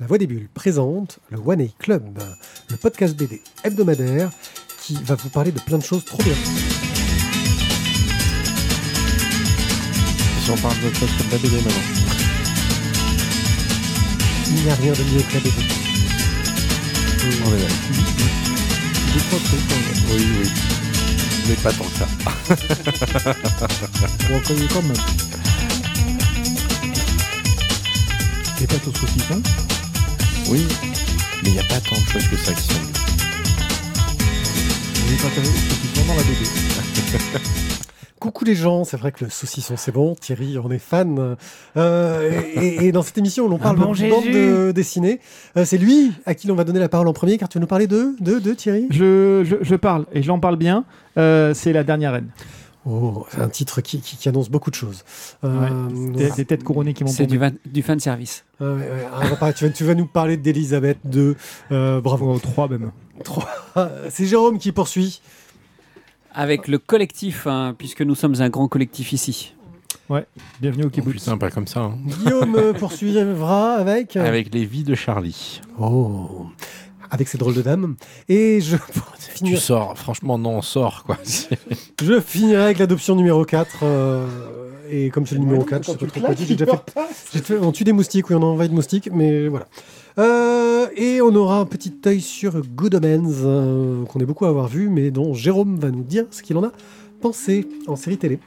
La 0.00 0.06
Voix 0.06 0.18
des 0.18 0.26
Bulles 0.26 0.48
présente 0.54 1.18
le 1.30 1.38
One 1.38 1.60
A 1.60 1.64
Club, 1.78 2.18
le 2.70 2.76
podcast 2.76 3.16
BD 3.16 3.42
hebdomadaire 3.64 4.30
qui 4.82 4.94
va 5.02 5.16
vous 5.16 5.28
parler 5.28 5.50
de 5.50 5.58
plein 5.60 5.78
de 5.78 5.82
choses 5.82 6.04
trop 6.04 6.22
bien. 6.22 6.34
Si 10.44 10.50
on 10.50 10.56
parle 10.56 10.76
de 10.80 10.94
choses 10.94 11.10
comme 11.18 11.30
la 11.32 11.38
BD 11.38 11.56
maintenant. 11.56 11.72
Il 14.46 14.54
n'y 14.64 14.70
a 14.70 14.74
rien 14.76 14.92
de 14.92 15.02
mieux 15.02 15.20
que 15.22 15.34
la 15.34 15.40
BD. 15.40 15.52
On 17.44 17.56
est 17.56 17.64
on- 19.32 19.44
Oui, 20.14 20.26
oui. 20.40 20.48
Mais 21.48 21.54
pas 21.56 21.72
tant 21.72 21.84
que 21.84 21.96
ça. 21.98 22.06
Bon, 24.28 24.40
quand 24.46 24.54
quand 24.72 24.82
même. 24.82 24.96
Les 28.60 28.66
pâtes 28.66 28.86
au 28.86 28.92
saucisson. 28.92 29.42
Oui. 30.50 30.66
Mais 31.42 31.50
il 31.50 31.52
n'y 31.52 31.58
a 31.58 31.62
pas 31.64 31.78
tant 31.80 31.96
de 31.96 32.08
choses 32.08 32.26
que 32.28 32.36
ça 32.36 32.52
qui 32.54 32.62
sont 32.62 32.74
dans 36.06 36.14
la 36.14 36.22
BD. 36.22 36.44
Coucou 38.18 38.44
les 38.44 38.54
gens, 38.54 38.84
c'est 38.84 38.96
vrai 38.96 39.12
que 39.12 39.24
le 39.24 39.30
saucisson 39.30 39.74
c'est 39.76 39.92
bon, 39.92 40.14
Thierry 40.14 40.58
en 40.58 40.70
est 40.70 40.78
fan. 40.78 41.36
Euh, 41.76 42.42
et, 42.56 42.86
et 42.86 42.92
dans 42.92 43.02
cette 43.02 43.18
émission 43.18 43.44
où 43.44 43.48
l'on 43.48 43.58
parle 43.58 43.76
bon 43.76 43.92
de 43.92 44.08
bande 44.08 44.24
Jésus. 44.24 44.32
de 44.32 44.72
dessinée, 44.72 45.20
euh, 45.56 45.64
c'est 45.64 45.78
lui 45.78 46.12
à 46.26 46.34
qui 46.34 46.46
l'on 46.48 46.54
va 46.54 46.64
donner 46.64 46.80
la 46.80 46.88
parole 46.88 47.08
en 47.08 47.12
premier 47.12 47.38
car 47.38 47.48
tu 47.48 47.58
veux 47.58 47.60
nous 47.60 47.68
parler 47.68 47.86
de, 47.86 48.16
de, 48.20 48.38
de 48.38 48.54
Thierry? 48.54 48.86
Je, 48.90 49.44
je, 49.44 49.56
je 49.60 49.74
parle, 49.76 50.06
et 50.12 50.22
j'en 50.22 50.40
parle 50.40 50.56
bien. 50.56 50.84
Euh, 51.16 51.52
c'est 51.54 51.72
la 51.72 51.84
dernière 51.84 52.12
reine. 52.12 52.28
Oh, 52.86 53.26
c'est 53.30 53.40
un 53.40 53.48
titre 53.48 53.80
qui, 53.80 54.00
qui, 54.00 54.16
qui 54.16 54.28
annonce 54.28 54.48
beaucoup 54.48 54.70
de 54.70 54.74
choses. 54.74 55.04
Euh, 55.44 55.88
Des, 56.14 56.30
des 56.30 56.44
têtes 56.44 56.64
couronnées 56.64 56.94
qui 56.94 57.04
vont 57.04 57.10
C'est 57.10 57.26
du, 57.26 57.38
du 57.66 57.82
fan 57.82 58.00
service. 58.00 58.44
euh, 58.62 58.78
ouais, 58.78 59.30
ouais, 59.30 59.36
pas- 59.36 59.52
tu, 59.52 59.66
vas, 59.66 59.70
tu 59.72 59.84
vas 59.84 59.94
nous 59.94 60.06
parler 60.06 60.36
d'Elisabeth 60.36 60.98
II. 61.12 61.34
Euh, 61.72 62.00
bravo. 62.00 62.32
Oh, 62.34 62.38
trois 62.38 62.68
même. 62.68 62.92
C'est 64.10 64.26
Jérôme 64.26 64.58
qui 64.58 64.72
poursuit. 64.72 65.20
Avec 66.34 66.68
le 66.68 66.78
collectif, 66.78 67.46
hein, 67.46 67.74
puisque 67.76 68.02
nous 68.02 68.14
sommes 68.14 68.40
un 68.40 68.48
grand 68.48 68.68
collectif 68.68 69.12
ici. 69.12 69.54
Bienvenue 70.60 70.84
au 70.84 70.86
Oh, 70.86 70.90
kibbutz. 70.90 71.14
putain, 71.24 71.36
pas 71.36 71.50
comme 71.50 71.66
ça. 71.66 71.80
hein. 71.80 71.98
Guillaume 72.06 72.56
euh, 72.56 72.72
poursuivra 72.72 73.74
avec. 73.78 74.16
euh, 74.16 74.26
Avec 74.26 74.54
les 74.54 74.64
vies 74.64 74.84
de 74.84 74.94
Charlie. 74.94 75.60
Oh, 75.78 76.46
avec 77.10 77.28
ces 77.28 77.38
drôles 77.38 77.54
de 77.54 77.62
dames. 77.62 77.96
Et 78.28 78.60
je, 78.60 78.76
Tu 79.44 79.56
sors, 79.56 79.96
franchement, 79.96 80.36
non, 80.38 80.62
sors, 80.62 81.04
quoi. 81.04 81.16
C'est- 81.22 81.58
je 82.02 82.20
finirai 82.20 82.62
avec 82.64 82.78
l'adoption 82.78 83.14
numéro 83.14 83.44
4. 83.44 83.78
euh, 83.82 84.26
et 84.90 85.10
comme 85.10 85.26
c'est 85.26 85.34
le 85.34 85.42
numéro 85.42 85.64
4, 85.64 85.84
je 85.84 85.90
sais 85.92 85.96
pas 85.98 86.06
trop 86.06 86.20
quoi 86.20 86.34
dire. 86.34 86.46
J'ai 86.48 86.56
déjà 86.56 86.72
fait. 86.72 86.82
j'ai 87.34 87.38
fait- 87.40 87.58
on 87.58 87.72
tue 87.72 87.84
des 87.84 87.92
moustiques, 87.92 88.30
oui, 88.30 88.36
on 88.36 88.42
a 88.42 88.46
envahi 88.46 88.68
de 88.68 88.74
moustiques, 88.74 89.10
mais 89.12 89.48
voilà. 89.48 89.68
Euh, 90.18 90.88
et 90.96 91.20
on 91.20 91.32
aura 91.34 91.60
un 91.60 91.64
petit 91.66 91.94
œil 92.06 92.20
sur 92.20 92.60
Good 92.66 92.94
Omens, 92.96 93.34
euh, 93.44 94.04
qu'on 94.06 94.18
est 94.18 94.24
beaucoup 94.24 94.46
à 94.46 94.48
avoir 94.48 94.66
vu, 94.66 94.88
mais 94.88 95.10
dont 95.10 95.34
Jérôme 95.34 95.78
va 95.78 95.90
nous 95.90 96.02
dire 96.02 96.24
ce 96.32 96.42
qu'il 96.42 96.56
en 96.56 96.64
a 96.64 96.72
pensé 97.20 97.68
en 97.86 97.94
série 97.96 98.16
télé. 98.18 98.38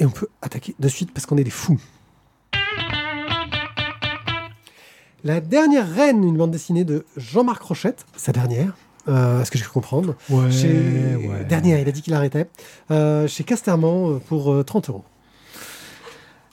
Et 0.00 0.06
on 0.06 0.10
peut 0.10 0.26
attaquer 0.40 0.74
de 0.80 0.88
suite 0.88 1.12
parce 1.12 1.26
qu'on 1.26 1.36
est 1.36 1.44
des 1.44 1.50
fous. 1.50 1.78
La 5.24 5.40
dernière 5.40 5.88
reine, 5.88 6.24
une 6.24 6.36
bande 6.36 6.50
dessinée 6.50 6.84
de 6.84 7.04
Jean-Marc 7.16 7.62
Rochette, 7.62 8.06
sa 8.16 8.32
dernière, 8.32 8.74
euh, 9.06 9.40
à 9.40 9.44
ce 9.44 9.52
que 9.52 9.58
j'ai 9.58 9.62
pu 9.62 9.70
comprendre. 9.70 10.16
Ouais, 10.28 10.50
Chez... 10.50 10.66
ouais. 10.68 11.44
Dernière, 11.48 11.78
il 11.78 11.88
a 11.88 11.92
dit 11.92 12.02
qu'il 12.02 12.12
arrêtait. 12.14 12.48
Euh, 12.90 13.28
chez 13.28 13.44
Casterman 13.44 14.14
euh, 14.14 14.18
pour 14.18 14.52
euh, 14.52 14.64
30 14.64 14.88
euros. 14.88 15.04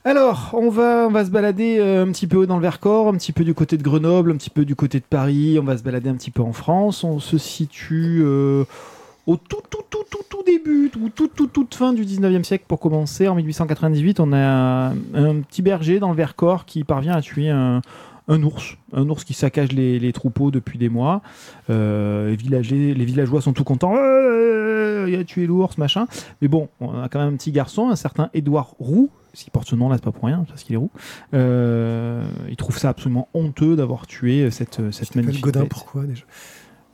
Alors, 0.06 0.52
on 0.54 0.70
va, 0.70 1.08
on 1.08 1.12
va 1.12 1.26
se 1.26 1.32
balader 1.32 1.78
euh, 1.80 2.06
un 2.06 2.12
petit 2.12 2.28
peu 2.28 2.46
dans 2.46 2.58
le 2.58 2.62
Vercors, 2.62 3.08
un 3.08 3.14
petit 3.16 3.32
peu 3.32 3.44
du 3.44 3.56
côté 3.56 3.76
de 3.76 3.82
Grenoble, 3.82 4.32
un 4.32 4.38
petit 4.38 4.52
peu 4.52 4.66
du 4.66 4.76
côté 4.76 5.00
de 5.00 5.06
Paris. 5.06 5.58
On 5.60 5.66
va 5.66 5.76
se 5.76 5.82
balader 5.82 6.10
un 6.10 6.16
petit 6.16 6.32
peu 6.32 6.44
en 6.44 6.54
France. 6.54 7.04
On 7.04 7.20
se 7.20 7.40
situe 7.40 8.24
au 8.24 9.36
tout, 9.36 9.62
tout, 9.68 9.84
tout, 9.90 10.04
tout, 10.12 10.24
tout 10.30 10.44
début, 10.44 10.92
tout, 10.92 11.10
tout, 11.10 11.28
tout, 11.28 11.48
toute 11.48 11.74
fin 11.74 11.94
du 11.94 12.06
19e 12.06 12.44
siècle 12.44 12.66
pour 12.68 12.80
commencer. 12.80 13.28
En 13.28 13.36
1898, 13.36 14.20
on 14.20 14.32
a 14.32 14.38
un, 14.38 14.92
un 15.16 15.42
petit 15.42 15.64
berger 15.64 16.00
dans 16.00 16.10
le 16.10 16.16
Vercors 16.16 16.66
qui 16.66 16.84
parvient 16.84 17.14
à 17.14 17.22
tuer 17.22 17.50
un, 17.50 17.82
un 18.30 18.44
ours, 18.44 18.78
un 18.94 19.10
ours 19.10 19.24
qui 19.24 19.34
saccage 19.34 19.72
les, 19.72 20.00
les 20.00 20.14
troupeaux 20.14 20.52
depuis 20.52 20.78
des 20.78 20.88
mois. 20.88 21.22
Euh, 21.70 22.36
les, 22.38 23.06
villageois 23.06 23.42
sont 23.42 23.54
tout 23.54 23.64
contents. 23.64 23.96
Euh, 23.98 25.08
il 25.10 25.16
a 25.16 25.24
tué 25.24 25.48
l'ours, 25.48 25.78
machin. 25.78 26.06
Mais 26.42 26.48
bon, 26.48 26.70
on 26.80 27.02
a 27.02 27.10
quand 27.10 27.20
même 27.20 27.34
un 27.34 27.38
petit 27.38 27.52
garçon, 27.52 27.90
un 27.90 27.96
certain 27.96 28.30
Édouard 28.36 28.76
Roux, 28.80 29.10
s'il 29.34 29.52
porte 29.52 29.68
ce 29.68 29.76
nom-là, 29.76 29.96
c'est 29.96 30.04
pas 30.04 30.12
pour 30.12 30.26
rien, 30.26 30.46
parce 30.48 30.64
qu'il 30.64 30.76
est 30.76 30.78
roux. 30.78 30.92
Euh, 31.34 32.24
il 32.50 32.56
trouve 32.56 32.78
ça 32.78 32.90
absolument 32.90 33.28
honteux 33.34 33.76
d'avoir 33.76 34.06
tué 34.06 34.52
cette, 34.52 34.92
cette 34.92 35.16
magnifique 35.16 35.44
Godin, 35.44 35.66
pourquoi 35.66 36.04
déjà? 36.04 36.24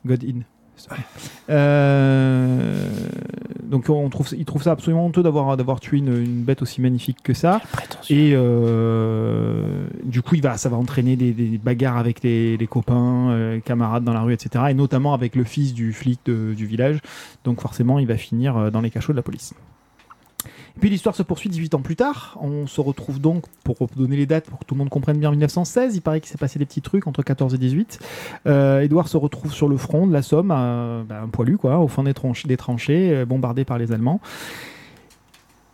Godin. 0.06 0.40
Euh, 1.48 2.88
donc 3.62 3.88
on 3.88 4.08
trouve, 4.08 4.28
il 4.36 4.44
trouve 4.44 4.62
ça 4.62 4.72
absolument 4.72 5.06
honteux 5.06 5.22
d'avoir 5.22 5.56
d'avoir 5.56 5.80
tué 5.80 5.98
une, 5.98 6.16
une 6.16 6.42
bête 6.42 6.62
aussi 6.62 6.80
magnifique 6.80 7.18
que 7.22 7.34
ça. 7.34 7.60
Et 8.10 8.32
euh, 8.34 9.86
du 10.04 10.22
coup, 10.22 10.34
il 10.34 10.42
va, 10.42 10.56
ça 10.56 10.68
va 10.68 10.76
entraîner 10.76 11.16
des, 11.16 11.32
des 11.32 11.58
bagarres 11.58 11.96
avec 11.98 12.22
les, 12.22 12.56
les 12.56 12.66
copains, 12.66 13.30
euh, 13.30 13.60
camarades 13.60 14.04
dans 14.04 14.12
la 14.12 14.22
rue, 14.22 14.32
etc. 14.32 14.66
Et 14.70 14.74
notamment 14.74 15.14
avec 15.14 15.34
le 15.36 15.44
fils 15.44 15.74
du 15.74 15.92
flic 15.92 16.20
de- 16.26 16.54
du 16.54 16.66
village. 16.66 16.98
Donc 17.44 17.60
forcément, 17.60 17.98
il 17.98 18.06
va 18.06 18.16
finir 18.16 18.70
dans 18.70 18.80
les 18.80 18.90
cachots 18.90 19.12
de 19.12 19.16
la 19.16 19.22
police. 19.22 19.54
Puis 20.80 20.90
l'histoire 20.90 21.14
se 21.16 21.22
poursuit 21.22 21.48
18 21.48 21.74
ans 21.74 21.80
plus 21.80 21.96
tard. 21.96 22.36
On 22.40 22.66
se 22.66 22.80
retrouve 22.80 23.20
donc, 23.20 23.44
pour 23.64 23.76
donner 23.96 24.16
les 24.16 24.26
dates, 24.26 24.44
pour 24.44 24.58
que 24.58 24.64
tout 24.64 24.74
le 24.74 24.78
monde 24.78 24.90
comprenne 24.90 25.18
bien, 25.18 25.30
en 25.30 25.32
1916. 25.32 25.96
Il 25.96 26.02
paraît 26.02 26.20
qu'il 26.20 26.28
s'est 26.28 26.38
passé 26.38 26.58
des 26.58 26.66
petits 26.66 26.82
trucs 26.82 27.06
entre 27.06 27.22
14 27.22 27.54
et 27.54 27.58
18. 27.58 27.98
Euh, 28.46 28.80
Édouard 28.80 29.08
se 29.08 29.16
retrouve 29.16 29.52
sur 29.52 29.68
le 29.68 29.76
front 29.76 30.06
de 30.06 30.12
la 30.12 30.22
Somme, 30.22 30.52
euh, 30.54 31.02
un 31.10 31.28
poilu, 31.28 31.56
quoi, 31.56 31.78
au 31.78 31.88
fond 31.88 32.02
des, 32.02 32.12
des 32.44 32.56
tranchées, 32.56 33.10
euh, 33.12 33.24
bombardé 33.24 33.64
par 33.64 33.78
les 33.78 33.92
Allemands. 33.92 34.20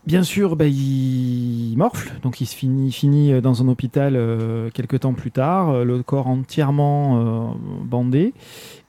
Bien 0.04 0.24
sûr, 0.24 0.56
bah, 0.56 0.66
il 0.66 1.74
morfle, 1.76 2.12
donc 2.22 2.40
il 2.40 2.46
se 2.46 2.56
finit, 2.56 2.90
finit 2.90 3.40
dans 3.40 3.62
un 3.62 3.68
hôpital 3.68 4.16
euh, 4.16 4.68
quelques 4.74 5.00
temps 5.00 5.12
plus 5.12 5.30
tard, 5.30 5.70
euh, 5.70 5.84
le 5.84 6.02
corps 6.02 6.26
entièrement 6.26 7.52
euh, 7.52 7.54
bandé, 7.84 8.34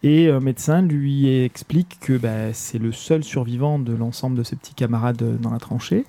et 0.01 0.29
un 0.29 0.39
médecin 0.39 0.81
lui 0.81 1.29
explique 1.29 1.99
que 1.99 2.17
bah, 2.17 2.51
c'est 2.53 2.79
le 2.79 2.91
seul 2.91 3.23
survivant 3.23 3.77
de 3.77 3.93
l'ensemble 3.93 4.35
de 4.35 4.41
ses 4.41 4.55
petits 4.55 4.73
camarades 4.73 5.21
euh, 5.21 5.37
dans 5.37 5.51
la 5.51 5.59
tranchée, 5.59 6.03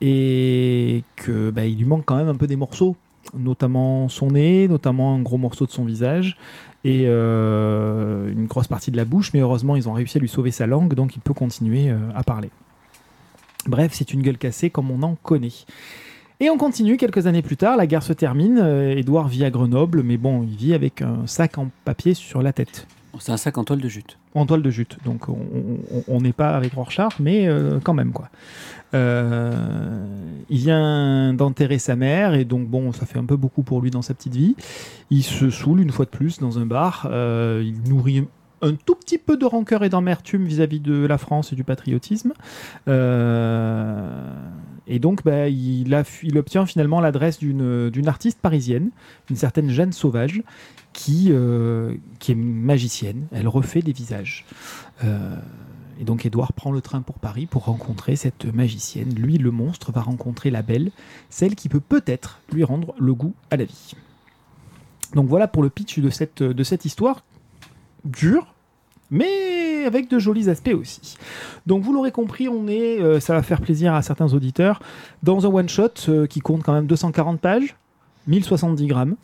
et 0.00 1.02
que 1.16 1.50
bah, 1.50 1.66
il 1.66 1.78
lui 1.78 1.84
manque 1.84 2.04
quand 2.04 2.16
même 2.16 2.28
un 2.28 2.36
peu 2.36 2.46
des 2.46 2.54
morceaux, 2.54 2.94
notamment 3.36 4.08
son 4.08 4.28
nez, 4.28 4.68
notamment 4.68 5.12
un 5.16 5.22
gros 5.22 5.38
morceau 5.38 5.66
de 5.66 5.72
son 5.72 5.84
visage, 5.84 6.36
et 6.84 7.02
euh, 7.06 8.30
une 8.30 8.46
grosse 8.46 8.68
partie 8.68 8.92
de 8.92 8.96
la 8.96 9.04
bouche, 9.04 9.32
mais 9.34 9.40
heureusement 9.40 9.74
ils 9.74 9.88
ont 9.88 9.92
réussi 9.92 10.18
à 10.18 10.20
lui 10.20 10.28
sauver 10.28 10.52
sa 10.52 10.68
langue, 10.68 10.94
donc 10.94 11.16
il 11.16 11.20
peut 11.20 11.34
continuer 11.34 11.90
euh, 11.90 11.98
à 12.14 12.22
parler. 12.22 12.50
Bref, 13.68 13.92
c'est 13.94 14.12
une 14.12 14.22
gueule 14.22 14.38
cassée 14.38 14.70
comme 14.70 14.90
on 14.90 15.02
en 15.02 15.16
connaît. 15.22 15.52
Et 16.40 16.50
on 16.50 16.58
continue 16.58 16.96
quelques 16.98 17.26
années 17.26 17.40
plus 17.42 17.56
tard, 17.56 17.76
la 17.78 17.86
guerre 17.86 18.02
se 18.02 18.12
termine, 18.12 18.58
euh, 18.60 18.94
Édouard 18.94 19.26
vit 19.28 19.44
à 19.44 19.50
Grenoble, 19.50 20.02
mais 20.02 20.18
bon, 20.18 20.42
il 20.42 20.54
vit 20.56 20.74
avec 20.74 21.00
un 21.00 21.26
sac 21.26 21.56
en 21.56 21.68
papier 21.86 22.12
sur 22.12 22.42
la 22.42 22.52
tête, 22.52 22.86
C'est 23.18 23.32
un 23.32 23.38
sac 23.38 23.56
en 23.56 23.64
toile 23.64 23.80
de 23.80 23.88
jute. 23.88 24.18
en 24.34 24.44
toile 24.44 24.60
de 24.60 24.68
jute. 24.70 24.98
Donc 25.06 25.28
on- 25.30 26.20
n'est 26.20 26.34
pas 26.34 26.50
avec 26.54 26.74
Rorschach, 26.74 27.18
mais 27.20 27.46
euh, 27.48 27.78
quand 27.82 27.94
même 27.94 28.12
quoi. 28.12 28.28
Euh, 28.94 29.54
il 30.50 30.58
vient 30.58 31.32
d'enterrer 31.34 31.78
sa 31.78 31.96
mère, 31.96 32.34
et 32.34 32.44
donc 32.44 32.68
bon, 32.68 32.92
ça 32.92 33.06
fait 33.06 33.18
un 33.18 33.24
peu 33.24 33.36
beaucoup 33.36 33.62
pour 33.62 33.80
lui 33.80 33.90
dans 33.90 34.02
sa 34.02 34.12
petite 34.14 34.34
vie. 34.34 34.54
Il 35.10 35.22
se 35.22 35.48
saoule 35.50 35.80
une 35.80 35.90
fois 35.90 36.04
de 36.04 36.10
plus 36.10 36.38
dans 36.38 36.58
un 36.58 36.66
bar, 36.66 37.08
euh, 37.10 37.62
il 37.64 37.88
nourrit 37.90 38.24
un 38.62 38.74
tout 38.74 38.94
petit 38.94 39.18
peu 39.18 39.36
de 39.36 39.44
rancœur 39.44 39.84
et 39.84 39.88
d'amertume 39.88 40.44
vis-à-vis 40.44 40.80
de 40.80 41.06
la 41.06 41.18
France 41.18 41.52
et 41.52 41.56
du 41.56 41.64
patriotisme. 41.64 42.32
Euh, 42.88 44.32
et 44.86 44.98
donc, 44.98 45.24
bah, 45.24 45.48
il, 45.48 45.94
obtient 46.36 46.66
finalement 46.66 47.00
l'adresse 47.00 47.38
d'une 47.38 47.90
d'une 47.90 48.08
artiste 48.08 48.38
parisienne, 48.40 48.90
une 49.30 49.36
certaine 49.36 49.68
Jeanne 49.70 49.92
Sauvage, 49.92 50.42
qui, 50.92 51.26
euh, 51.30 51.94
qui 52.18 52.32
est 52.32 52.36
magicienne. 52.36 53.26
Elle 53.32 53.48
refait 53.48 53.82
des 53.82 53.92
visages. 53.92 54.44
Euh, 55.04 55.36
et 55.98 56.04
donc, 56.04 56.24
Édouard 56.24 56.52
prend 56.52 56.72
le 56.72 56.80
train 56.80 57.02
pour 57.02 57.18
Paris 57.18 57.46
pour 57.46 57.64
rencontrer 57.64 58.16
cette 58.16 58.46
magicienne. 58.46 59.14
Lui, 59.14 59.38
le 59.38 59.50
monstre, 59.50 59.92
va 59.92 60.02
rencontrer 60.02 60.50
la 60.50 60.62
belle, 60.62 60.90
celle 61.30 61.54
qui 61.54 61.68
peut 61.68 61.80
peut-être 61.80 62.40
lui 62.52 62.64
rendre 62.64 62.94
le 62.98 63.14
goût 63.14 63.34
à 63.50 63.56
la 63.56 63.64
vie. 63.64 63.94
Donc 65.14 65.28
voilà 65.28 65.48
pour 65.48 65.62
le 65.62 65.70
pitch 65.70 65.98
de 66.00 66.10
cette, 66.10 66.42
de 66.42 66.64
cette 66.64 66.84
histoire 66.84 67.22
dure, 68.06 68.54
mais 69.10 69.84
avec 69.84 70.10
de 70.10 70.18
jolis 70.18 70.48
aspects 70.48 70.74
aussi. 70.74 71.16
Donc 71.66 71.82
vous 71.82 71.92
l'aurez 71.92 72.12
compris, 72.12 72.48
on 72.48 72.66
est, 72.68 73.00
euh, 73.00 73.20
ça 73.20 73.34
va 73.34 73.42
faire 73.42 73.60
plaisir 73.60 73.94
à 73.94 74.02
certains 74.02 74.32
auditeurs, 74.34 74.80
dans 75.22 75.46
un 75.46 75.48
one-shot 75.48 75.88
euh, 76.08 76.26
qui 76.26 76.40
compte 76.40 76.62
quand 76.62 76.72
même 76.72 76.86
240 76.86 77.40
pages, 77.40 77.76
1070 78.26 78.86
grammes. 78.86 79.16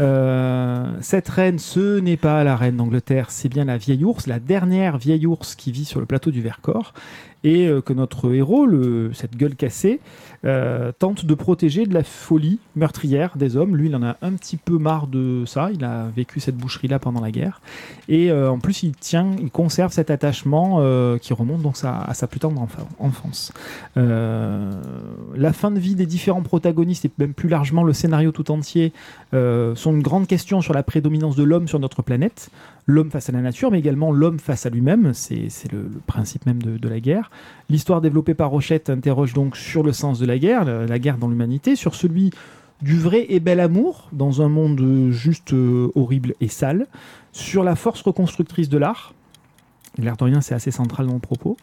Euh, 0.00 0.86
cette 1.00 1.28
reine, 1.28 1.58
ce 1.58 1.98
n'est 1.98 2.18
pas 2.18 2.44
la 2.44 2.56
reine 2.56 2.76
d'Angleterre, 2.76 3.30
c'est 3.30 3.48
bien 3.48 3.64
la 3.64 3.78
vieille 3.78 4.04
ours, 4.04 4.26
la 4.26 4.38
dernière 4.38 4.98
vieille 4.98 5.26
ours 5.26 5.54
qui 5.54 5.72
vit 5.72 5.86
sur 5.86 6.00
le 6.00 6.06
plateau 6.06 6.30
du 6.30 6.42
Vercors. 6.42 6.92
Et 7.44 7.70
que 7.84 7.92
notre 7.92 8.32
héros, 8.34 8.66
cette 9.12 9.36
gueule 9.36 9.54
cassée, 9.54 10.00
tente 10.98 11.24
de 11.24 11.34
protéger 11.34 11.86
de 11.86 11.94
la 11.94 12.02
folie 12.02 12.58
meurtrière 12.76 13.36
des 13.36 13.56
hommes. 13.56 13.76
Lui, 13.76 13.88
il 13.88 13.96
en 13.96 14.02
a 14.02 14.16
un 14.22 14.32
petit 14.32 14.56
peu 14.56 14.78
marre 14.78 15.06
de 15.06 15.44
ça. 15.46 15.70
Il 15.72 15.84
a 15.84 16.08
vécu 16.14 16.40
cette 16.40 16.56
boucherie-là 16.56 16.98
pendant 16.98 17.20
la 17.20 17.30
guerre. 17.30 17.60
Et 18.08 18.32
en 18.32 18.58
plus, 18.58 18.82
il 18.82 18.92
tient, 18.92 19.30
il 19.40 19.50
conserve 19.50 19.92
cet 19.92 20.10
attachement 20.10 20.80
qui 21.18 21.32
remonte 21.32 21.62
donc 21.62 21.76
à, 21.82 22.12
sa 22.14 22.26
plus 22.26 22.40
tendre 22.40 22.66
enfance. 22.98 23.52
la 23.96 25.52
fin 25.52 25.70
de 25.70 25.78
vie 25.78 25.94
des 25.94 26.06
différents 26.06 26.42
protagonistes 26.42 27.04
et 27.04 27.10
même 27.18 27.34
plus 27.34 27.48
largement 27.48 27.84
le 27.84 27.92
scénario 27.92 28.32
tout 28.32 28.50
entier 28.50 28.92
sont 29.32 29.92
une 29.92 30.02
grande 30.02 30.26
question 30.26 30.60
sur 30.60 30.74
la 30.74 30.82
prédominance 30.82 31.36
de 31.36 31.42
l'homme 31.42 31.68
sur 31.68 31.78
notre 31.78 32.02
planète, 32.02 32.50
l'homme 32.86 33.10
face 33.10 33.28
à 33.28 33.32
la 33.32 33.40
nature, 33.40 33.70
mais 33.70 33.78
également 33.78 34.12
l'homme 34.12 34.38
face 34.38 34.66
à 34.66 34.70
lui-même, 34.70 35.12
c'est 35.14 35.48
le, 35.72 35.90
principe 36.06 36.46
même 36.46 36.62
de, 36.62 36.88
la 36.88 37.00
guerre. 37.00 37.27
L'histoire 37.70 38.00
développée 38.00 38.34
par 38.34 38.50
Rochette 38.50 38.90
interroge 38.90 39.34
donc 39.34 39.56
sur 39.56 39.82
le 39.82 39.92
sens 39.92 40.18
de 40.18 40.26
la 40.26 40.38
guerre, 40.38 40.64
la, 40.64 40.98
guerre 40.98 41.18
dans 41.18 41.28
l'humanité, 41.28 41.76
sur 41.76 41.94
celui 41.94 42.30
du 42.82 42.98
vrai 42.98 43.26
et 43.28 43.40
bel 43.40 43.60
amour 43.60 44.08
dans 44.12 44.40
un 44.40 44.48
monde 44.48 45.10
juste 45.10 45.52
euh, 45.52 45.90
horrible 45.94 46.34
et 46.40 46.48
sale, 46.48 46.86
sur 47.32 47.64
la 47.64 47.76
force 47.76 48.02
reconstructrice 48.02 48.68
de 48.68 48.78
l'art, 48.78 49.14
l'air 49.98 50.16
de 50.16 50.24
rien 50.24 50.40
c'est 50.40 50.54
assez 50.54 50.70
central 50.70 51.06
dans 51.06 51.14
le 51.14 51.18
propos, 51.18 51.56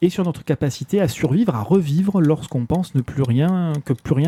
et 0.00 0.10
sur 0.10 0.24
notre 0.24 0.44
capacité 0.44 1.00
à 1.00 1.08
survivre, 1.08 1.54
à 1.54 1.62
revivre 1.62 2.20
lorsqu'on 2.20 2.66
pense 2.66 2.92
que 2.92 3.00
plus 3.00 3.22
rien 3.22 3.72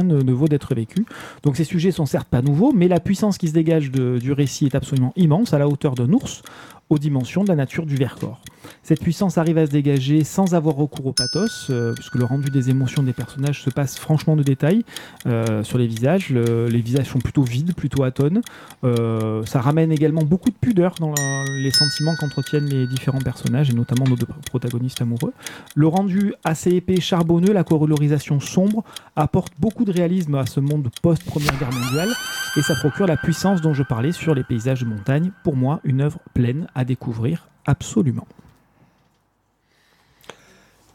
ne, 0.02 0.32
vaut 0.32 0.48
d'être 0.48 0.74
vécu. 0.74 1.06
Donc 1.42 1.56
ces 1.56 1.64
sujets 1.64 1.92
sont 1.92 2.06
certes 2.06 2.28
pas 2.28 2.42
nouveaux, 2.42 2.72
mais 2.72 2.88
la 2.88 3.00
puissance 3.00 3.38
qui 3.38 3.48
se 3.48 3.52
dégage 3.52 3.90
du 3.90 4.32
récit 4.32 4.66
est 4.66 4.74
absolument 4.74 5.12
immense, 5.16 5.52
à 5.54 5.58
la 5.58 5.68
hauteur 5.68 5.94
d'un 5.94 6.12
ours, 6.12 6.42
aux 6.88 6.98
dimensions 6.98 7.44
de 7.44 7.48
la 7.48 7.54
nature 7.54 7.86
du 7.86 7.94
Vercors. 7.96 8.40
Cette 8.82 9.00
puissance 9.00 9.38
arrive 9.38 9.58
à 9.58 9.66
se 9.66 9.70
dégager 9.70 10.24
sans 10.24 10.54
avoir 10.54 10.74
recours 10.74 11.06
au 11.06 11.12
pathos, 11.12 11.68
euh, 11.70 11.92
puisque 11.94 12.16
le 12.16 12.24
rendu 12.24 12.50
des 12.50 12.70
émotions 12.70 13.02
des 13.02 13.12
personnages 13.12 13.62
se 13.62 13.70
passe 13.70 13.98
franchement 13.98 14.36
de 14.36 14.42
détails 14.42 14.84
euh, 15.26 15.62
sur 15.62 15.78
les 15.78 15.86
visages. 15.86 16.30
les 16.30 16.80
visages 16.80 17.06
sont 17.06 17.18
plutôt 17.18 17.42
vides, 17.42 17.74
plutôt 17.74 18.02
atones. 18.02 18.40
Euh, 18.84 19.44
ça 19.44 19.60
ramène 19.60 19.92
également 19.92 20.22
beaucoup 20.22 20.50
de 20.50 20.54
pudeur 20.54 20.94
dans 20.98 21.14
les 21.62 21.70
sentiments 21.70 22.14
qu'entretiennent 22.16 22.66
les 22.66 22.86
différents 22.86 23.20
personnages, 23.20 23.70
et 23.70 23.74
notamment 23.74 24.06
nos 24.06 24.16
deux 24.16 24.26
protagonistes 24.46 25.00
amoureux. 25.02 25.32
Le 25.74 25.86
rendu 25.86 26.34
assez 26.44 26.70
épais, 26.70 27.00
charbonneux, 27.00 27.52
la 27.52 27.64
colorisation 27.64 28.40
sombre 28.40 28.84
apporte 29.16 29.52
beaucoup 29.58 29.84
de 29.84 29.92
réalisme 29.92 30.34
à 30.34 30.46
ce 30.46 30.60
monde 30.60 30.88
post-Première 31.02 31.58
Guerre 31.58 31.72
mondiale, 31.72 32.10
et 32.56 32.62
ça 32.62 32.74
procure 32.74 33.06
la 33.06 33.16
puissance 33.16 33.60
dont 33.60 33.74
je 33.74 33.82
parlais 33.82 34.12
sur 34.12 34.34
les 34.34 34.44
paysages 34.44 34.80
de 34.80 34.86
montagne. 34.86 35.30
Pour 35.44 35.56
moi, 35.56 35.80
une 35.84 36.00
œuvre 36.00 36.18
pleine 36.34 36.66
à 36.74 36.84
découvrir 36.84 37.48
absolument. 37.66 38.26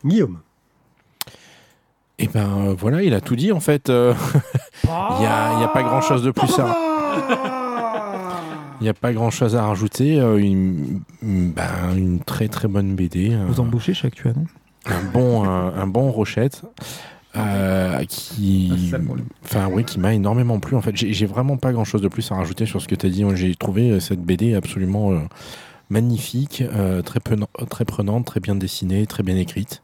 Guillaume. 0.05 0.39
Et 2.17 2.23
eh 2.23 2.27
ben 2.27 2.47
euh, 2.47 2.75
voilà, 2.77 3.03
il 3.03 3.13
a 3.13 3.19
tout 3.19 3.35
dit 3.35 3.51
en 3.51 3.59
fait. 3.59 3.89
Euh, 3.89 4.13
il 4.85 4.89
n'y 5.19 5.25
a, 5.25 5.69
pas 5.73 5.83
grand 5.83 5.99
chose 5.99 6.23
de 6.23 6.31
plus 6.31 6.57
à. 6.59 6.73
Il 8.79 8.83
n'y 8.83 8.89
a 8.89 8.93
pas 8.93 9.11
grand 9.11 9.31
chose 9.31 9.57
à 9.57 9.65
rajouter. 9.65 10.17
Euh, 10.17 10.37
une, 10.37 11.01
ben, 11.21 11.93
une 11.97 12.21
très 12.21 12.47
très 12.47 12.69
bonne 12.69 12.95
BD. 12.95 13.35
Vous 13.47 13.59
embauchez 13.59 13.93
chaque 13.93 14.23
non? 14.23 14.45
Un 14.85 15.03
bon, 15.11 15.43
un, 15.43 15.87
bon 15.87 16.09
Rochette. 16.11 16.61
qui, 18.07 18.93
enfin 19.43 19.67
oui, 19.69 19.83
qui 19.83 19.99
m'a 19.99 20.13
énormément 20.13 20.59
plu. 20.59 20.77
En 20.77 20.81
fait, 20.81 20.95
j'ai 20.95 21.25
vraiment 21.25 21.57
pas 21.57 21.73
grand 21.73 21.83
chose 21.83 22.01
de 22.01 22.07
plus 22.07 22.31
à 22.31 22.35
rajouter 22.35 22.65
sur 22.65 22.81
ce 22.81 22.87
que 22.87 22.95
tu 22.95 23.07
as 23.07 23.09
dit. 23.09 23.25
J'ai 23.33 23.55
trouvé 23.55 23.99
cette 23.99 24.21
BD 24.21 24.53
absolument 24.53 25.11
magnifique, 25.89 26.61
euh, 26.61 27.01
très, 27.01 27.19
très 27.69 27.85
prenante, 27.85 28.25
très 28.25 28.39
bien 28.39 28.55
dessinée, 28.55 29.05
très 29.05 29.23
bien 29.23 29.35
écrite. 29.37 29.83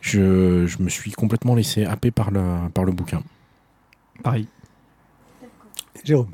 Je, 0.00 0.66
je, 0.66 0.82
me 0.82 0.88
suis 0.88 1.12
complètement 1.12 1.54
laissé 1.54 1.84
happer 1.84 2.10
par 2.10 2.30
le, 2.30 2.68
par 2.72 2.84
le 2.84 2.92
bouquin. 2.92 3.22
Pareil. 4.22 4.46
Jérôme. 6.04 6.30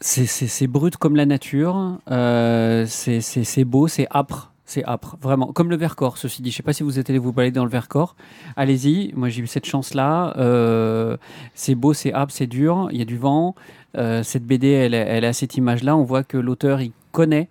C'est 0.00 0.66
brut 0.68 0.96
comme 0.96 1.16
la 1.16 1.26
nature, 1.26 1.98
euh, 2.10 2.86
c'est 2.86 3.64
beau, 3.64 3.88
c'est 3.88 4.06
âpre. 4.14 4.52
C'est 4.64 4.84
âpre, 4.84 5.16
vraiment. 5.22 5.46
Comme 5.46 5.70
le 5.70 5.76
Vercors, 5.76 6.18
ceci 6.18 6.42
dit. 6.42 6.50
Je 6.50 6.56
ne 6.56 6.56
sais 6.58 6.62
pas 6.62 6.74
si 6.74 6.82
vous 6.82 6.98
êtes 6.98 7.08
allé 7.08 7.18
vous 7.18 7.32
balader 7.32 7.54
dans 7.54 7.64
le 7.64 7.70
Vercors. 7.70 8.14
Allez-y. 8.54 9.14
Moi, 9.16 9.30
j'ai 9.30 9.40
eu 9.40 9.46
cette 9.46 9.64
chance-là. 9.64 10.34
Euh, 10.36 11.16
c'est 11.54 11.74
beau, 11.74 11.94
c'est 11.94 12.12
âpre, 12.12 12.30
c'est 12.30 12.46
dur. 12.46 12.88
Il 12.92 12.98
y 12.98 13.02
a 13.02 13.06
du 13.06 13.16
vent. 13.16 13.54
cette 13.94 14.44
BD, 14.44 14.68
elle, 14.68 14.92
elle 14.92 15.24
a 15.24 15.32
cette 15.32 15.56
image-là. 15.56 15.96
On 15.96 16.04
voit 16.04 16.22
que 16.22 16.36
l'auteur, 16.36 16.82
il 16.82 16.92
connaît. 17.12 17.48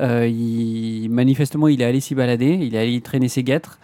Euh, 0.00 0.26
il, 0.26 1.08
manifestement, 1.10 1.68
il 1.68 1.80
est 1.82 1.84
allé 1.84 2.00
s'y 2.00 2.14
balader, 2.14 2.58
il 2.60 2.74
est 2.74 2.78
allé 2.78 3.00
traîner 3.00 3.28
ses 3.28 3.42
guêtres. 3.42 3.78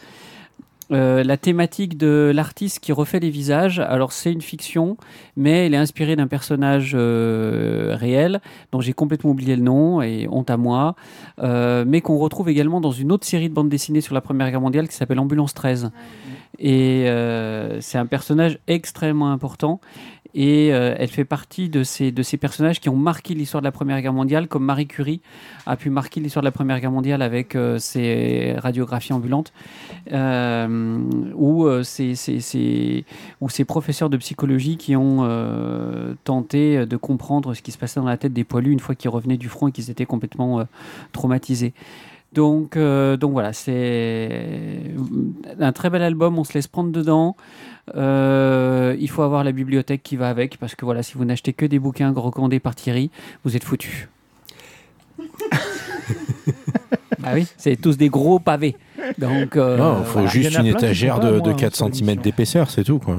Euh, 0.92 1.24
la 1.24 1.38
thématique 1.38 1.96
de 1.96 2.30
l'artiste 2.34 2.78
qui 2.78 2.92
refait 2.92 3.18
les 3.18 3.30
visages, 3.30 3.80
alors 3.80 4.12
c'est 4.12 4.30
une 4.30 4.42
fiction, 4.42 4.98
mais 5.34 5.66
elle 5.66 5.72
est 5.72 5.78
inspirée 5.78 6.14
d'un 6.14 6.26
personnage 6.26 6.92
euh, 6.94 7.96
réel 7.98 8.42
dont 8.70 8.82
j'ai 8.82 8.92
complètement 8.92 9.30
oublié 9.30 9.56
le 9.56 9.62
nom 9.62 10.02
et 10.02 10.28
honte 10.30 10.50
à 10.50 10.58
moi, 10.58 10.94
mais 11.40 12.00
qu'on 12.02 12.18
retrouve 12.18 12.50
également 12.50 12.80
dans 12.80 12.92
une 12.92 13.12
autre 13.12 13.26
série 13.26 13.48
de 13.48 13.54
bandes 13.54 13.70
dessinées 13.70 14.02
sur 14.02 14.14
la 14.14 14.20
Première 14.20 14.50
Guerre 14.50 14.60
mondiale 14.60 14.88
qui 14.88 14.94
s'appelle 14.94 15.18
Ambulance 15.18 15.54
13. 15.54 15.90
Et 16.58 17.06
c'est 17.80 17.98
un 17.98 18.06
personnage 18.06 18.58
extrêmement 18.68 19.32
important 19.32 19.80
et 20.34 20.72
euh, 20.72 20.94
elle 20.98 21.08
fait 21.08 21.24
partie 21.24 21.68
de 21.68 21.84
ces, 21.84 22.10
de 22.10 22.22
ces 22.22 22.36
personnages 22.36 22.80
qui 22.80 22.88
ont 22.88 22.96
marqué 22.96 23.34
l'histoire 23.34 23.60
de 23.60 23.66
la 23.66 23.72
Première 23.72 24.00
Guerre 24.02 24.12
mondiale, 24.12 24.48
comme 24.48 24.64
Marie 24.64 24.86
Curie 24.86 25.20
a 25.66 25.76
pu 25.76 25.90
marquer 25.90 26.20
l'histoire 26.20 26.42
de 26.42 26.48
la 26.48 26.52
Première 26.52 26.80
Guerre 26.80 26.90
mondiale 26.90 27.22
avec 27.22 27.54
euh, 27.54 27.78
ses 27.78 28.54
radiographies 28.58 29.12
ambulantes, 29.12 29.52
euh, 30.12 30.98
ou, 31.34 31.68
ces, 31.82 32.14
ces, 32.14 33.04
ou 33.40 33.48
ces 33.48 33.64
professeurs 33.64 34.10
de 34.10 34.16
psychologie 34.16 34.76
qui 34.76 34.96
ont 34.96 35.24
tenté 36.24 36.86
de 36.86 36.96
comprendre 36.96 37.54
ce 37.54 37.62
qui 37.62 37.70
se 37.72 37.78
passait 37.78 38.00
dans 38.00 38.06
la 38.06 38.16
tête 38.16 38.32
des 38.32 38.44
poilus 38.44 38.72
une 38.72 38.80
fois 38.80 38.94
qu'ils 38.94 39.10
revenaient 39.10 39.36
du 39.36 39.48
front 39.48 39.68
et 39.68 39.72
qu'ils 39.72 39.90
étaient 39.90 40.06
complètement 40.06 40.66
traumatisés. 41.12 41.72
Donc, 42.34 42.76
donc 42.76 43.32
voilà, 43.32 43.52
c'est 43.52 44.92
un 45.60 45.72
très 45.72 45.90
bel 45.90 46.02
album, 46.02 46.38
on 46.38 46.44
se 46.44 46.54
laisse 46.54 46.66
prendre 46.66 46.90
dedans. 46.90 47.36
Euh, 47.96 48.96
il 48.98 49.10
faut 49.10 49.22
avoir 49.22 49.44
la 49.44 49.52
bibliothèque 49.52 50.02
qui 50.02 50.16
va 50.16 50.28
avec, 50.28 50.58
parce 50.58 50.74
que 50.74 50.84
voilà, 50.84 51.02
si 51.02 51.14
vous 51.14 51.24
n'achetez 51.24 51.52
que 51.52 51.66
des 51.66 51.78
bouquins 51.78 52.12
recommandés 52.14 52.60
par 52.60 52.74
Thierry, 52.74 53.10
vous 53.44 53.56
êtes 53.56 53.64
foutu. 53.64 54.08
ah 57.22 57.34
oui, 57.34 57.46
c'est 57.56 57.76
tous 57.80 57.96
des 57.96 58.08
gros 58.08 58.38
pavés. 58.38 58.76
Donc, 59.18 59.56
euh, 59.56 59.76
non, 59.76 59.98
il 60.00 60.06
faut 60.06 60.26
juste 60.26 60.58
une 60.58 60.66
étagère 60.66 61.20
de, 61.20 61.52
4 61.52 61.74
cm 61.74 62.16
d'épaisseur, 62.16 62.70
c'est 62.70 62.84
tout. 62.84 62.98
Quoi. 62.98 63.18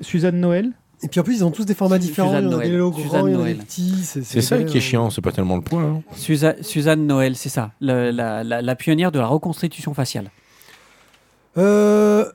Suzanne 0.00 0.40
Noël 0.40 0.70
et 1.02 1.08
puis 1.08 1.20
en 1.20 1.22
plus, 1.22 1.36
ils 1.36 1.44
ont 1.44 1.50
tous 1.50 1.64
des 1.64 1.74
formats 1.74 1.98
différents. 1.98 2.38
il 2.38 2.44
y 2.44 2.54
a 2.54 2.68
des 2.68 2.78
grands, 2.78 3.26
il 3.26 3.32
y 3.32 3.40
a 3.40 3.44
des 3.44 3.54
petits. 3.54 4.02
C'est 4.02 4.40
ça 4.42 4.62
qui 4.62 4.78
est 4.78 4.80
chiant, 4.80 5.10
c'est 5.10 5.22
pas 5.22 5.32
tellement 5.32 5.56
le 5.56 5.62
point. 5.62 5.84
Hein. 5.84 6.02
Suzanne, 6.62 7.06
Noël, 7.06 7.36
c'est 7.36 7.48
ça, 7.48 7.72
la, 7.80 8.12
la, 8.12 8.44
la, 8.44 8.76
pionnière 8.76 9.12
de 9.12 9.18
la 9.18 9.26
reconstitution 9.26 9.94
faciale. 9.94 10.30
Euh, 11.56 12.30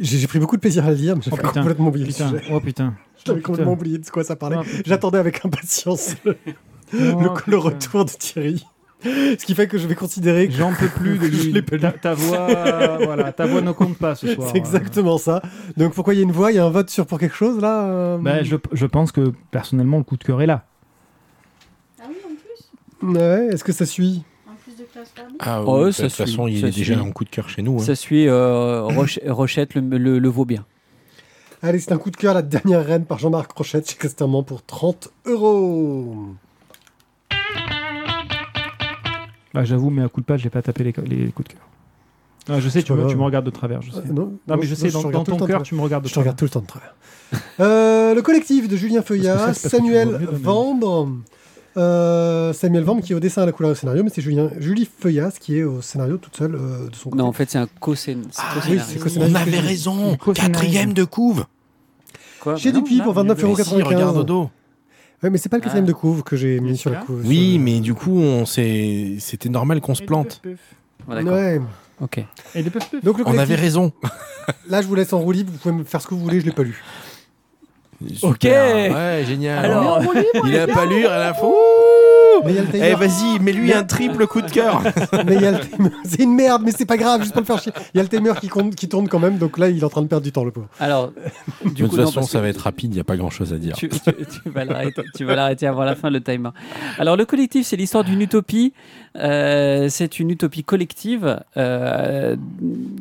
j'ai 0.00 0.26
pris 0.26 0.38
beaucoup 0.38 0.56
de 0.56 0.60
plaisir 0.60 0.86
à 0.86 0.90
le 0.90 0.96
lire, 0.96 1.16
mais 1.16 1.22
j'ai 1.22 1.30
oh, 1.32 1.36
complètement 1.36 1.88
oublié 1.88 2.06
putain. 2.06 2.30
le 2.30 2.38
sujet. 2.38 2.52
Oh 2.52 2.60
putain. 2.60 2.94
J'avais 3.24 3.42
complètement 3.42 3.72
oublié 3.72 3.98
de 3.98 4.08
quoi 4.08 4.24
ça 4.24 4.36
parlait. 4.36 4.56
Oh, 4.60 4.64
J'attendais 4.86 5.18
avec 5.18 5.44
impatience 5.44 6.14
le, 6.24 6.36
oh, 6.94 7.60
retour 7.60 8.04
de 8.04 8.10
Thierry. 8.10 8.64
Ce 9.02 9.44
qui 9.44 9.54
fait 9.54 9.68
que 9.68 9.78
je 9.78 9.86
vais 9.86 9.94
considérer 9.94 10.48
que 10.48 10.54
j'en 10.54 10.72
peux 10.72 10.88
plus 10.88 11.18
de 11.20 11.26
lui. 11.26 11.64
Ta, 12.00 12.14
voix, 12.14 12.98
voilà, 13.04 13.32
ta 13.32 13.46
voix 13.46 13.60
ne 13.60 13.72
compte 13.72 13.96
pas 13.96 14.14
ce 14.14 14.34
soir. 14.34 14.48
C'est 14.50 14.58
exactement 14.58 15.18
ça. 15.18 15.42
Donc 15.76 15.94
pourquoi 15.94 16.14
il 16.14 16.18
y 16.18 16.20
a 16.20 16.24
une 16.24 16.32
voix, 16.32 16.50
il 16.50 16.56
y 16.56 16.58
a 16.58 16.64
un 16.64 16.70
vote 16.70 16.90
sur 16.90 17.06
pour 17.06 17.18
quelque 17.18 17.36
chose 17.36 17.60
là 17.60 17.84
euh 17.84 18.18
ben, 18.18 18.44
je, 18.44 18.56
je, 18.72 18.86
pense 18.86 19.12
que 19.12 19.32
personnellement 19.50 19.98
le 19.98 20.04
coup 20.04 20.16
de 20.16 20.24
cœur 20.24 20.42
est 20.42 20.46
là. 20.46 20.64
Ah 22.00 22.04
oui 22.08 22.16
en 22.24 23.06
plus. 23.06 23.18
Ouais, 23.18 23.48
est-ce 23.52 23.64
que 23.64 23.72
ça 23.72 23.86
suit? 23.86 24.24
Ah 25.38 25.62
oh, 25.64 25.86
de 25.86 25.92
toute 25.92 26.12
façon, 26.12 26.46
il 26.46 26.64
est 26.64 26.70
déjà 26.70 26.98
un 26.98 27.10
coup 27.10 27.24
de 27.24 27.30
cœur 27.30 27.48
chez 27.48 27.62
nous. 27.62 27.76
Hein. 27.76 27.84
Ça 27.84 27.94
suit 27.94 28.26
euh, 28.26 28.82
Rochette 29.26 29.74
le, 29.74 30.18
le, 30.18 30.28
vaut 30.28 30.44
bien. 30.44 30.64
Allez, 31.62 31.78
c'est 31.78 31.92
un 31.92 31.98
coup 31.98 32.10
de 32.10 32.16
cœur, 32.16 32.34
la 32.34 32.42
dernière 32.42 32.84
reine 32.84 33.04
par 33.04 33.18
Jean-Marc 33.18 33.50
Rochette 33.52 33.90
chez 33.90 33.96
Casterman 33.96 34.44
pour 34.44 34.64
30 34.64 35.10
euros. 35.26 36.34
Ah, 39.58 39.64
J'avoue, 39.64 39.90
mais 39.90 40.02
à 40.02 40.08
coup 40.08 40.20
de 40.20 40.26
pas, 40.26 40.36
j'ai 40.36 40.50
pas 40.50 40.62
tapé 40.62 40.84
les, 40.84 40.94
les 41.04 41.32
coups 41.32 41.48
de 41.48 41.54
cœur. 41.54 41.62
Ah, 42.48 42.60
je 42.60 42.68
sais, 42.68 42.82
tu, 42.82 42.92
me, 42.92 43.06
tu 43.08 43.16
me 43.16 43.22
regardes 43.22 43.44
de 43.44 43.50
travers. 43.50 43.82
Je 43.82 43.90
sais. 43.90 43.98
Euh, 43.98 44.12
non, 44.12 44.38
mais 44.48 44.62
je 44.62 44.74
sais, 44.74 44.88
dans, 44.90 45.02
ton 45.02 45.36
cœur, 45.46 45.62
tu 45.64 45.74
me 45.74 45.80
regardes 45.80 46.04
de 46.04 46.08
travers. 46.08 46.10
Je 46.10 46.14
te 46.14 46.18
regarde 46.20 46.36
tout 46.38 46.44
le 46.44 46.50
temps 46.50 46.60
de 46.60 46.66
travers. 46.66 46.94
euh, 47.60 48.14
le 48.14 48.22
collectif 48.22 48.68
de 48.68 48.76
Julien 48.76 49.02
Feuillat, 49.02 49.52
Samuel 49.54 50.16
Vendre. 50.30 51.08
Euh, 51.76 52.52
Samuel 52.52 52.84
Vamp 52.84 53.00
qui 53.00 53.12
est 53.12 53.16
au 53.16 53.20
dessin 53.20 53.42
à 53.42 53.46
la 53.46 53.52
couleur 53.52 53.72
au 53.72 53.74
scénario, 53.74 54.02
mais 54.02 54.10
c'est 54.12 54.22
Julie 54.22 54.88
Feuillas 54.98 55.32
qui 55.38 55.58
est 55.58 55.64
au 55.64 55.82
scénario 55.82 56.16
toute 56.16 56.36
seule 56.36 56.54
euh, 56.54 56.88
de 56.88 56.94
son 56.94 57.10
côté. 57.10 57.22
Non, 57.22 57.28
en 57.28 57.32
fait, 57.32 57.50
c'est 57.50 57.58
un 57.58 57.68
co-scénario. 57.80 58.30
Ah, 58.38 58.54
on 59.18 59.34
avait 59.34 59.60
raison, 59.60 60.16
quatrième 60.16 60.92
de 60.92 61.04
couve. 61.04 61.44
Chez 62.56 62.72
Dupuis 62.72 63.00
pour 63.02 63.14
29,95€. 63.14 63.82
regarde 63.82 64.16
au 64.16 64.24
dos. 64.24 64.50
Ouais, 65.22 65.30
mais 65.30 65.38
c'est 65.38 65.48
pas 65.48 65.56
le 65.56 65.62
quatrième 65.62 65.84
Ah. 65.84 65.88
de 65.88 65.92
couve 65.92 66.22
que 66.22 66.36
j'ai 66.36 66.60
mis 66.60 66.76
sur 66.76 66.90
la 66.90 66.98
couve. 66.98 67.22
Oui, 67.26 67.54
sur- 67.54 67.60
mais 67.62 67.80
du 67.80 67.94
coup, 67.94 68.18
on 68.18 68.46
s'est- 68.46 69.16
c'était 69.18 69.48
normal 69.48 69.80
qu'on 69.80 69.94
se 69.94 70.02
plante. 70.04 70.40
Ouais, 70.44 71.16
d'accord. 71.16 71.32
Ouais. 71.32 71.60
Ok. 72.00 72.18
Et 72.54 72.62
des. 72.62 72.70
Donc 73.02 73.18
le 73.18 73.24
On 73.26 73.36
avait 73.38 73.56
raison. 73.56 73.92
là 74.68 74.80
je 74.82 74.86
vous 74.86 74.94
laisse 74.94 75.12
en 75.12 75.18
roue 75.18 75.32
libre, 75.32 75.50
vous 75.52 75.58
pouvez 75.58 75.74
me 75.74 75.82
faire 75.84 76.00
ce 76.00 76.06
que 76.06 76.14
vous 76.14 76.20
voulez, 76.20 76.40
je 76.40 76.46
l'ai 76.46 76.52
pas 76.52 76.62
lu. 76.62 76.80
Super. 78.14 78.92
Ouais, 78.94 79.24
génial. 79.26 79.64
Alors- 79.64 80.00
il 80.44 80.56
a 80.56 80.68
pas 80.68 80.86
lu, 80.86 81.04
à 81.06 81.18
la 81.18 81.34
fois. 81.34 81.52
Eh, 82.74 82.94
vas-y, 82.94 83.38
mets-lui 83.40 83.72
un 83.72 83.84
triple 83.84 84.26
coup 84.26 84.40
de 84.42 84.50
cœur. 84.50 84.82
Mais 85.26 85.34
il 85.36 85.42
y 85.42 85.46
a 85.46 85.52
le 85.52 85.60
timer. 85.60 85.90
C'est 86.04 86.22
une 86.22 86.34
merde, 86.34 86.62
mais 86.64 86.72
c'est 86.72 86.86
pas 86.86 86.96
grave, 86.96 87.20
juste 87.22 87.32
pour 87.32 87.40
le 87.40 87.46
faire 87.46 87.58
chier. 87.60 87.72
Il 87.94 87.98
y 87.98 88.00
a 88.00 88.02
le 88.02 88.08
timer 88.08 88.32
qui, 88.40 88.48
compte- 88.48 88.74
qui 88.74 88.88
tourne 88.88 89.08
quand 89.08 89.18
même, 89.18 89.38
donc 89.38 89.58
là 89.58 89.68
il 89.68 89.78
est 89.78 89.84
en 89.84 89.88
train 89.88 90.02
de 90.02 90.06
perdre 90.06 90.24
du 90.24 90.32
temps 90.32 90.44
le 90.44 90.50
pauvre. 90.50 90.68
Alors, 90.80 91.12
De 91.64 91.70
toute 91.70 91.92
non, 91.96 92.06
façon, 92.06 92.22
ça 92.22 92.40
va 92.40 92.48
être 92.48 92.58
rapide, 92.58 92.92
il 92.92 92.94
n'y 92.94 93.00
a 93.00 93.04
pas 93.04 93.16
grand 93.16 93.30
chose 93.30 93.52
à 93.52 93.58
dire. 93.58 93.74
Tu, 93.76 93.88
tu- 93.88 93.98
tu 94.44 94.50
vas 95.24 95.34
l'arrêter, 95.34 95.66
avant 95.66 95.84
la 95.84 95.94
fin 95.96 96.10
le 96.10 96.20
timer. 96.20 96.50
Alors 96.98 97.16
le 97.16 97.24
collectif, 97.24 97.66
c'est 97.66 97.76
l'histoire 97.76 98.04
d'une 98.04 98.20
utopie. 98.20 98.72
Euh, 99.16 99.88
c'est 99.90 100.20
une 100.20 100.30
utopie 100.30 100.62
collective 100.64 101.40
euh, 101.56 102.36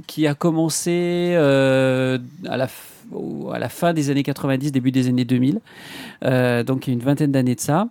qui 0.08 0.26
a 0.28 0.34
commencé 0.34 1.34
euh, 1.36 2.18
à 2.48 2.58
la 2.58 2.66
f- 2.66 2.70
à 3.54 3.60
la 3.60 3.70
fin 3.70 3.94
des 3.94 4.10
années 4.10 4.24
90, 4.24 4.72
début 4.72 4.92
des 4.92 5.08
années 5.08 5.26
2000, 5.26 5.60
euh, 6.24 6.64
donc 6.64 6.88
il 6.88 6.92
y 6.92 6.94
a 6.94 6.96
une 6.96 7.06
vingtaine 7.06 7.32
d'années 7.32 7.56
de 7.56 7.60
ça, 7.60 7.90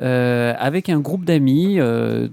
euh, 0.00 0.54
avec 0.58 0.88
un 0.88 1.00
groupe 1.00 1.24
d'amis, 1.24 1.78
euh, 1.78 2.28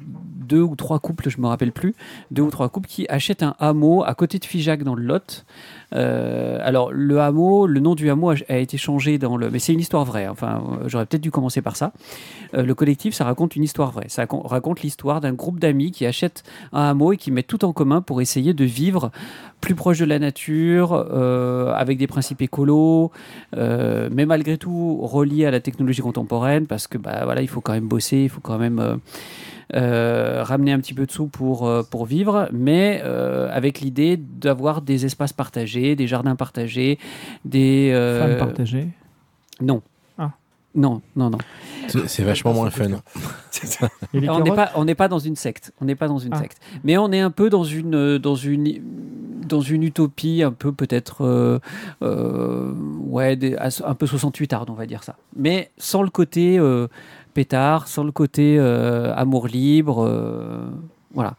deux 0.46 0.62
ou 0.62 0.76
trois 0.76 1.00
couples, 1.00 1.30
je 1.30 1.40
me 1.42 1.48
rappelle 1.48 1.72
plus, 1.72 1.96
deux 2.32 2.44
ou 2.44 2.52
trois 2.52 2.70
couples 2.70 2.88
qui 2.88 3.06
achètent 3.10 3.44
un 3.44 3.56
hameau 3.60 4.04
à 4.04 4.14
côté 4.14 4.40
de 4.40 4.46
Figeac 4.46 4.84
dans 4.84 4.96
le 4.96 5.04
Lot. 5.04 5.46
Euh, 5.94 6.60
alors 6.62 6.92
le 6.92 7.20
hameau, 7.20 7.68
le 7.68 7.80
nom 7.80 7.96
du 7.96 8.10
hameau 8.10 8.32
a, 8.32 8.58
été 8.58 8.78
changé 8.78 9.18
dans 9.18 9.38
le, 9.38 9.50
mais 9.50 9.60
c'est 9.60 9.74
une 9.74 9.80
histoire 9.80 10.06
vraie. 10.06 10.28
Enfin, 10.28 10.64
euh, 10.82 10.84
j'aurais 10.88 11.06
peut-être 11.06 11.22
dû 11.22 11.32
commencer 11.32 11.62
par 11.62 11.76
ça. 11.76 11.92
Euh, 12.54 12.64
le 12.64 12.76
collectif, 12.76 13.14
ça 13.14 13.26
raconte 13.26 13.56
une 13.56 13.64
histoire 13.64 13.92
vraie. 13.92 14.08
Ça 14.10 14.24
racon- 14.24 14.46
raconte 14.46 14.82
l'histoire 14.82 15.22
d'un 15.22 15.34
groupe 15.34 15.60
d'amis 15.60 15.92
qui 15.92 16.06
achètent 16.06 16.44
un 16.74 16.84
hameau 16.90 17.14
et 17.14 17.18
qui 17.18 17.32
mettent 17.32 17.48
tout 17.48 17.66
en 17.66 17.74
commun 17.74 18.02
pour 18.02 18.22
essayer 18.22 18.54
de 18.54 18.66
vivre 18.66 19.12
plus 19.62 19.76
proche 19.76 20.00
de 20.00 20.06
la 20.06 20.20
nature, 20.20 20.94
avec 20.94 21.98
des 21.98 22.06
principes 22.06 22.42
écolos, 22.44 23.10
mais 23.56 24.26
malgré 24.28 24.60
tout 24.60 25.00
reliés 25.02 25.46
à 25.46 25.52
la 25.52 25.60
technologie 25.60 26.04
contemporaine, 26.04 26.68
parce 26.68 26.86
que 26.86 27.00
bah 27.00 27.22
voilà, 27.24 27.42
il 27.42 27.48
faut 27.48 27.62
quand 27.62 27.74
même 27.74 27.88
bosser, 27.88 28.18
il 28.18 28.30
faut 28.30 28.42
quand 28.42 28.60
même 28.60 29.00
ramener 29.74 30.72
un 30.72 30.80
petit 30.80 30.94
peu 30.94 31.06
de 31.06 31.12
sous 31.12 31.28
pour, 31.28 31.68
euh, 31.68 31.84
pour 31.84 32.06
vivre, 32.06 32.48
mais 32.52 33.02
euh, 33.04 33.50
avec 33.52 33.82
l'idée 33.82 34.18
d'avoir 34.18 34.82
des 34.82 35.06
espaces 35.06 35.34
partagés, 35.34 35.96
des 35.96 36.08
jardins 36.08 36.36
partagés, 36.36 37.00
des... 37.46 37.92
euh, 37.94 38.20
Femmes 38.38 38.48
partagées? 38.48 38.88
Non. 39.62 39.82
Ah. 40.18 40.32
Non, 40.76 41.02
non, 41.16 41.30
non. 41.30 41.38
C'est 42.08 42.24
vachement 42.24 42.54
moins 42.54 42.70
fun. 42.70 42.90
On 44.14 44.40
n'est 44.42 44.52
pas, 44.52 44.72
on 44.76 44.84
n'est 44.86 44.96
pas 44.96 45.08
dans 45.08 45.20
une 45.20 45.36
secte. 45.36 45.72
On 45.80 45.86
n'est 45.86 45.96
pas 45.96 46.08
dans 46.08 46.18
une 46.20 46.34
Ah. 46.34 46.40
secte. 46.40 46.58
Mais 46.84 46.98
on 46.98 47.12
est 47.12 47.20
un 47.22 47.32
peu 47.32 47.50
dans 47.50 47.64
une, 47.64 47.96
euh, 47.96 48.20
dans 48.20 48.36
une, 48.36 48.82
dans 49.48 49.62
une 49.62 49.84
utopie 49.84 50.44
un 50.44 50.52
peu 50.52 50.72
peut-être, 50.74 51.24
euh, 51.24 51.60
euh, 52.02 52.74
ouais, 53.02 53.36
des- 53.38 53.56
un 53.58 53.96
peu 53.96 54.06
68 54.08 54.52
art, 54.54 54.66
on 54.70 54.74
va 54.74 54.86
dire 54.86 55.04
ça. 55.04 55.16
Mais 55.36 55.72
sans 55.78 56.02
le 56.02 56.10
côté 56.10 56.58
euh, 56.60 56.88
pétard, 57.36 57.88
sans 57.88 58.04
le 58.04 58.12
côté 58.12 58.58
euh, 58.58 59.14
amour 59.16 59.48
libre, 59.48 60.04
euh, 60.08 60.66
voilà. 61.14 61.36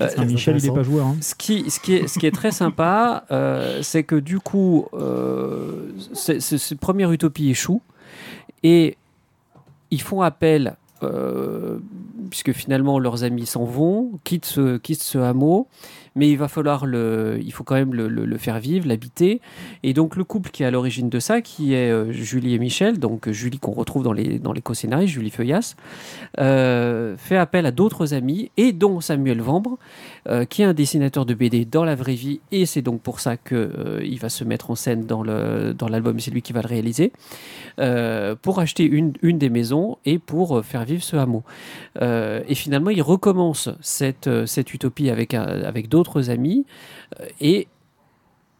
Euh, 0.00 0.08
Michel, 0.26 0.56
il 0.58 0.66
est 0.66 0.68
intéressant. 0.70 0.74
pas 0.74 0.82
joueur. 0.82 1.06
hein. 1.06 1.16
ce 1.20 1.34
qui, 1.34 1.70
ce, 1.70 1.80
qui 1.80 1.94
est, 1.94 2.06
ce 2.08 2.18
qui 2.18 2.26
est 2.26 2.34
très 2.34 2.50
sympa, 2.52 3.24
euh, 3.30 3.80
c'est 3.82 4.02
que 4.04 4.16
du 4.16 4.38
coup, 4.40 4.86
euh, 4.94 5.90
cette 6.12 6.78
première 6.80 7.10
utopie 7.12 7.50
échoue 7.50 7.80
et 8.62 8.96
ils 9.90 10.00
font 10.00 10.20
appel, 10.22 10.76
puisque 12.30 12.52
finalement 12.52 12.98
leurs 12.98 13.24
amis 13.24 13.46
s'en 13.46 13.64
vont, 13.64 14.12
quittent 14.24 14.46
ce, 14.46 14.78
quittent 14.78 15.02
ce 15.02 15.18
hameau, 15.18 15.68
mais 16.14 16.30
il 16.30 16.36
va 16.36 16.48
falloir 16.48 16.86
le, 16.86 17.38
il 17.42 17.52
faut 17.52 17.64
quand 17.64 17.74
même 17.74 17.94
le, 17.94 18.08
le- 18.08 18.38
faire 18.38 18.58
vivre, 18.60 18.86
l'habiter. 18.88 19.40
Et 19.82 19.92
donc 19.94 20.16
le 20.16 20.24
couple 20.24 20.50
qui 20.50 20.62
est 20.62 20.66
à 20.66 20.70
l'origine 20.70 21.08
de 21.08 21.18
ça, 21.18 21.40
qui 21.40 21.74
est 21.74 21.90
euh, 21.90 22.12
Julie 22.12 22.54
et 22.54 22.58
Michel, 22.58 22.98
donc 22.98 23.28
euh, 23.28 23.32
Julie 23.32 23.58
qu'on 23.58 23.72
retrouve 23.72 24.02
dans 24.04 24.12
les, 24.12 24.38
dans 24.38 24.52
les 24.52 24.60
co-scénaristes, 24.62 25.12
Julie 25.14 25.30
Feuillas, 25.30 25.74
euh, 26.38 27.16
fait 27.16 27.36
appel 27.36 27.66
à 27.66 27.70
d'autres 27.70 28.14
amis, 28.14 28.50
et 28.56 28.72
dont 28.72 29.00
Samuel 29.00 29.40
Vambre, 29.40 29.78
euh, 30.28 30.44
qui 30.44 30.62
est 30.62 30.64
un 30.66 30.74
dessinateur 30.74 31.26
de 31.26 31.34
BD 31.34 31.64
dans 31.64 31.84
la 31.84 31.94
vraie 31.94 32.14
vie, 32.14 32.40
et 32.52 32.66
c'est 32.66 32.82
donc 32.82 33.00
pour 33.00 33.20
ça 33.20 33.36
que 33.36 34.00
il 34.04 34.18
va 34.18 34.28
se 34.28 34.44
mettre 34.44 34.70
en 34.70 34.74
scène 34.74 35.06
dans 35.06 35.22
le 35.22 35.74
dans 35.74 35.88
l'album, 35.88 36.20
c'est 36.20 36.30
lui 36.30 36.42
qui 36.42 36.52
va 36.52 36.62
le 36.62 36.68
réaliser, 36.68 37.12
pour 38.42 38.58
acheter 38.60 38.84
une, 38.84 39.14
une 39.22 39.38
des 39.38 39.50
maisons 39.50 39.98
et 40.04 40.18
pour 40.18 40.64
faire 40.64 40.84
vivre 40.84 41.02
ce 41.02 41.16
hameau. 41.16 41.42
Et 42.00 42.54
finalement, 42.54 42.90
il 42.90 43.02
recommence 43.02 43.68
cette, 43.80 44.30
cette 44.46 44.72
utopie 44.74 45.10
avec, 45.10 45.34
avec 45.34 45.88
d'autres 45.88 46.03
amis, 46.28 46.64
euh, 47.20 47.26
et 47.40 47.66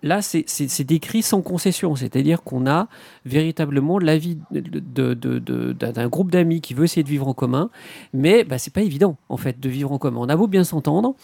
là, 0.02 0.20
c'est- 0.20 0.82
décrit 0.84 1.22
sans 1.22 1.40
concession, 1.40 1.96
c'est-à-dire 1.96 2.42
qu'on 2.42 2.66
a 2.66 2.88
véritablement 3.24 3.98
l'avis 3.98 4.36
d'un 4.50 6.08
groupe 6.08 6.30
d'amis 6.30 6.60
qui 6.60 6.74
veut 6.74 6.84
essayer 6.84 7.02
de 7.02 7.08
vivre 7.08 7.26
en 7.26 7.32
commun, 7.32 7.70
mais 8.12 8.44
bah, 8.44 8.58
c'est 8.58 8.72
pas 8.72 8.82
évident 8.82 9.16
en 9.30 9.38
fait 9.38 9.58
de 9.60 9.68
vivre 9.70 9.92
en 9.92 9.98
commun. 9.98 10.18
On 10.20 10.28
a 10.28 10.36
beau 10.36 10.46
bien 10.46 10.62
s'entendre, 10.62 11.14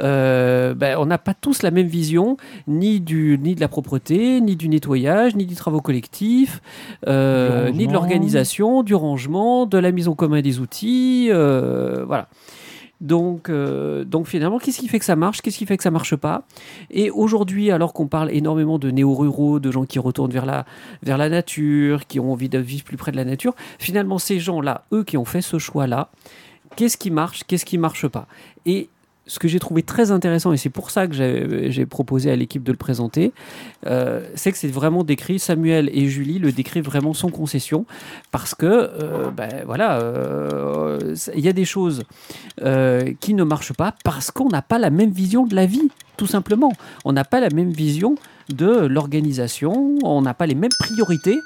euh, 0.00 0.74
bah, 0.74 1.00
on 1.00 1.06
n'a 1.06 1.18
pas 1.18 1.34
tous 1.34 1.62
la 1.62 1.70
même 1.70 1.86
vision, 1.86 2.36
ni, 2.66 2.98
du, 3.00 3.38
ni 3.40 3.54
de 3.54 3.60
la 3.60 3.68
propreté, 3.68 4.40
ni 4.40 4.56
du 4.56 4.68
nettoyage, 4.68 5.36
ni 5.36 5.46
du 5.46 5.54
travaux 5.54 5.80
collectifs, 5.80 6.60
euh, 7.06 7.70
ni 7.70 7.86
de 7.86 7.92
l'organisation, 7.92 8.82
du 8.82 8.96
rangement, 8.96 9.66
de 9.66 9.78
la 9.78 9.92
mise 9.92 10.08
en 10.08 10.16
commun 10.16 10.40
des 10.42 10.58
outils, 10.58 11.28
euh, 11.30 12.04
voilà. 12.04 12.28
Donc, 13.00 13.50
euh, 13.50 14.04
donc 14.04 14.26
finalement, 14.26 14.58
qu'est-ce 14.58 14.78
qui 14.78 14.88
fait 14.88 14.98
que 14.98 15.04
ça 15.04 15.16
marche 15.16 15.42
Qu'est-ce 15.42 15.58
qui 15.58 15.66
fait 15.66 15.76
que 15.76 15.82
ça 15.82 15.90
marche 15.90 16.16
pas? 16.16 16.44
Et 16.90 17.10
aujourd'hui, 17.10 17.70
alors 17.70 17.92
qu'on 17.92 18.06
parle 18.06 18.30
énormément 18.30 18.78
de 18.78 18.90
néo-ruraux, 18.90 19.60
de 19.60 19.70
gens 19.70 19.84
qui 19.84 19.98
retournent 19.98 20.32
vers 20.32 20.46
la, 20.46 21.28
nature, 21.28 22.06
qui 22.06 22.20
ont 22.20 22.32
envie 22.32 22.48
de 22.48 22.58
vivre 22.58 22.84
plus 22.84 22.96
près 22.96 23.12
de 23.12 23.16
la 23.16 23.24
nature, 23.24 23.54
finalement, 23.78 24.18
ces 24.18 24.38
gens-là, 24.38 24.86
eux 24.92 25.04
qui 25.04 25.16
ont 25.16 25.24
fait 25.24 25.42
ce 25.42 25.58
choix-là, 25.58 26.10
qu'est-ce 26.76 26.96
qui 26.96 27.10
marche 27.10 27.44
Qu'est-ce 27.46 27.66
qui 27.66 27.78
marche 27.78 28.08
pas? 28.08 28.26
Et 28.64 28.88
ce 29.26 29.38
que 29.38 29.48
j'ai 29.48 29.58
trouvé 29.58 29.82
très 29.82 30.10
intéressant, 30.10 30.52
et 30.52 30.56
c'est 30.56 30.70
pour 30.70 30.90
ça 30.90 31.06
que 31.06 31.14
j'ai 31.14 31.86
proposé 31.86 32.30
à 32.30 32.36
l'équipe 32.36 32.62
de 32.62 32.72
le 32.72 32.78
présenter, 32.78 33.32
euh, 33.86 34.20
c'est 34.34 34.52
que 34.52 34.58
c'est 34.58 34.68
vraiment 34.68 35.04
décrit, 35.04 35.38
Samuel 35.38 35.90
et 35.92 36.06
Julie 36.08 36.38
le 36.38 36.52
décrivent 36.52 36.84
vraiment 36.84 37.12
sans 37.12 37.30
concession, 37.30 37.86
parce 38.30 38.54
que, 38.54 38.66
euh, 38.66 39.30
ben, 39.30 39.64
voilà, 39.66 39.98
euh, 39.98 41.14
il 41.34 41.44
y 41.44 41.48
a 41.48 41.52
des 41.52 41.64
choses 41.64 42.04
qui 43.20 43.34
ne 43.34 43.44
marchent 43.44 43.74
pas 43.74 43.94
parce 44.04 44.30
qu'on 44.30 44.48
n'a 44.48 44.62
pas 44.62 44.78
la 44.78 44.90
même 44.90 45.10
vision 45.10 45.46
de 45.46 45.54
la 45.54 45.66
vie, 45.66 45.88
tout 46.16 46.26
simplement. 46.26 46.72
On 47.04 47.12
n'a 47.12 47.24
pas 47.24 47.40
la 47.40 47.50
même 47.50 47.70
vision 47.70 48.16
de 48.48 48.86
l'organisation, 48.86 49.96
on 50.02 50.22
n'a 50.22 50.34
pas 50.34 50.46
les 50.46 50.54
mêmes 50.54 50.70
priorités. 50.78 51.38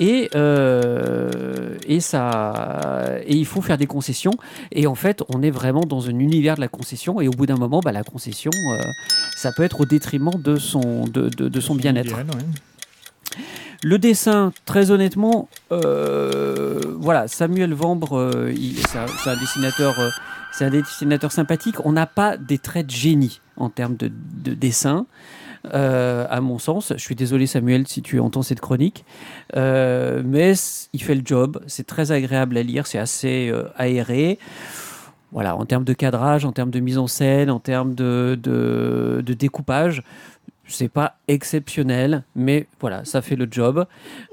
Et, 0.00 0.30
euh, 0.36 1.76
et, 1.86 2.00
ça, 2.00 3.16
et 3.26 3.34
il 3.36 3.46
faut 3.46 3.60
faire 3.60 3.78
des 3.78 3.86
concessions. 3.86 4.34
Et 4.70 4.86
en 4.86 4.94
fait, 4.94 5.22
on 5.28 5.42
est 5.42 5.50
vraiment 5.50 5.80
dans 5.80 6.06
un 6.06 6.18
univers 6.18 6.54
de 6.54 6.60
la 6.60 6.68
concession. 6.68 7.20
Et 7.20 7.26
au 7.28 7.32
bout 7.32 7.46
d'un 7.46 7.56
moment, 7.56 7.80
bah, 7.80 7.90
la 7.92 8.04
concession, 8.04 8.50
euh, 8.54 8.78
ça 9.36 9.50
peut 9.52 9.64
être 9.64 9.80
au 9.80 9.86
détriment 9.86 10.30
de 10.38 10.56
son, 10.56 11.04
de, 11.06 11.28
de- 11.28 11.48
de 11.48 11.60
son 11.60 11.74
bien-être. 11.74 12.14
Ouais. 12.14 12.24
Le 13.82 13.98
dessin, 13.98 14.52
très 14.64 14.90
honnêtement, 14.90 15.48
euh, 15.70 16.80
voilà, 16.98 17.28
Samuel 17.28 17.74
Vambre, 17.74 18.50
c'est 18.88 19.30
un, 19.30 19.36
dessinateur, 19.36 19.94
c'est 20.52 20.64
un 20.64 20.70
dessinateur 20.70 21.30
sympathique. 21.30 21.76
On 21.84 21.92
n'a 21.92 22.06
pas 22.06 22.36
des 22.36 22.58
traits 22.58 22.86
de 22.86 22.90
génie 22.92 23.40
en 23.56 23.68
termes 23.68 23.96
de, 23.96 24.10
de 24.44 24.54
dessin. 24.54 25.06
Euh, 25.74 26.26
à 26.30 26.40
mon 26.40 26.58
sens, 26.58 26.92
je 26.96 27.02
suis 27.02 27.14
désolé 27.14 27.46
Samuel 27.46 27.86
si 27.86 28.02
tu 28.02 28.20
entends 28.20 28.42
cette 28.42 28.60
chronique, 28.60 29.04
Euh, 29.56 30.22
mais 30.24 30.52
il 30.92 31.02
fait 31.02 31.14
le 31.14 31.22
job, 31.24 31.60
c'est 31.66 31.86
très 31.86 32.12
agréable 32.12 32.56
à 32.58 32.62
lire, 32.62 32.86
c'est 32.86 32.98
assez 32.98 33.48
euh, 33.50 33.64
aéré. 33.76 34.38
Voilà, 35.32 35.56
en 35.56 35.64
termes 35.64 35.84
de 35.84 35.92
cadrage, 35.92 36.44
en 36.44 36.52
termes 36.52 36.70
de 36.70 36.80
mise 36.80 36.98
en 36.98 37.06
scène, 37.06 37.50
en 37.50 37.60
termes 37.60 37.94
de 37.94 38.36
découpage, 39.38 40.02
c'est 40.68 40.88
pas 40.88 41.16
exceptionnel, 41.28 42.24
mais 42.36 42.66
voilà, 42.80 43.04
ça 43.04 43.22
fait 43.22 43.36
le 43.36 43.48
job. 43.50 43.86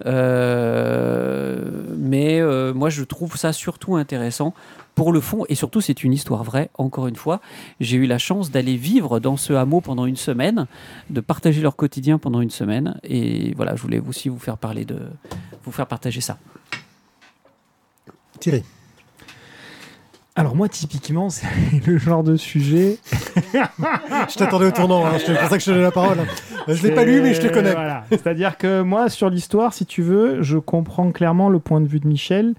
Euh, 0.05 1.57
mais 1.97 2.41
euh, 2.41 2.73
moi, 2.73 2.89
je 2.89 3.03
trouve 3.03 3.37
ça 3.37 3.53
surtout 3.53 3.95
intéressant 3.95 4.53
pour 4.93 5.11
le 5.11 5.19
fond, 5.19 5.45
et 5.49 5.55
surtout, 5.55 5.81
c'est 5.81 6.03
une 6.03 6.13
histoire 6.13 6.43
vraie. 6.43 6.69
Encore 6.77 7.07
une 7.07 7.15
fois, 7.15 7.41
j'ai 7.79 7.97
eu 7.97 8.05
la 8.05 8.17
chance 8.17 8.51
d'aller 8.51 8.75
vivre 8.75 9.19
dans 9.19 9.35
ce 9.37 9.53
hameau 9.53 9.81
pendant 9.81 10.05
une 10.05 10.15
semaine, 10.15 10.67
de 11.09 11.21
partager 11.21 11.61
leur 11.61 11.75
quotidien 11.75 12.17
pendant 12.17 12.41
une 12.41 12.49
semaine, 12.49 12.99
et 13.03 13.53
voilà, 13.55 13.75
je 13.75 13.81
voulais 13.81 13.99
aussi 13.99 14.29
vous 14.29 14.39
faire 14.39 14.57
parler 14.57 14.85
de, 14.85 14.99
vous 15.63 15.71
faire 15.71 15.87
partager 15.87 16.21
ça. 16.21 16.37
Thierry. 18.39 18.63
Alors 20.37 20.53
moi, 20.53 20.67
typiquement, 20.67 21.29
c'est 21.29 21.47
le 21.87 21.97
genre 21.97 22.23
de 22.23 22.35
sujet. 22.35 22.97
Je 23.53 24.35
t'attendais 24.35 24.65
au 24.65 24.71
tournant, 24.71 25.05
hein, 25.05 25.13
c'est 25.17 25.33
pour 25.33 25.47
ça 25.47 25.57
que 25.57 25.63
je 25.63 25.67
te 25.67 25.71
donne 25.71 25.81
la 25.81 25.91
parole. 25.91 26.17
Je 26.67 26.83
l'ai 26.83 26.93
pas 26.93 27.05
lu, 27.05 27.21
mais 27.21 27.33
je 27.33 27.41
te 27.41 27.47
connais. 27.47 27.71
Voilà. 27.71 28.03
C'est-à-dire 28.09 28.57
que 28.57 28.81
moi, 28.81 29.09
sur 29.09 29.29
l'histoire, 29.29 29.73
si 29.73 29.85
tu 29.85 30.01
veux, 30.01 30.41
je 30.41 30.57
comprends 30.57 31.11
clairement 31.11 31.47
le 31.47 31.59
point 31.59 31.79
de 31.79 31.87
vue 31.87 31.99
de 31.99 32.07
Michel, 32.07 32.55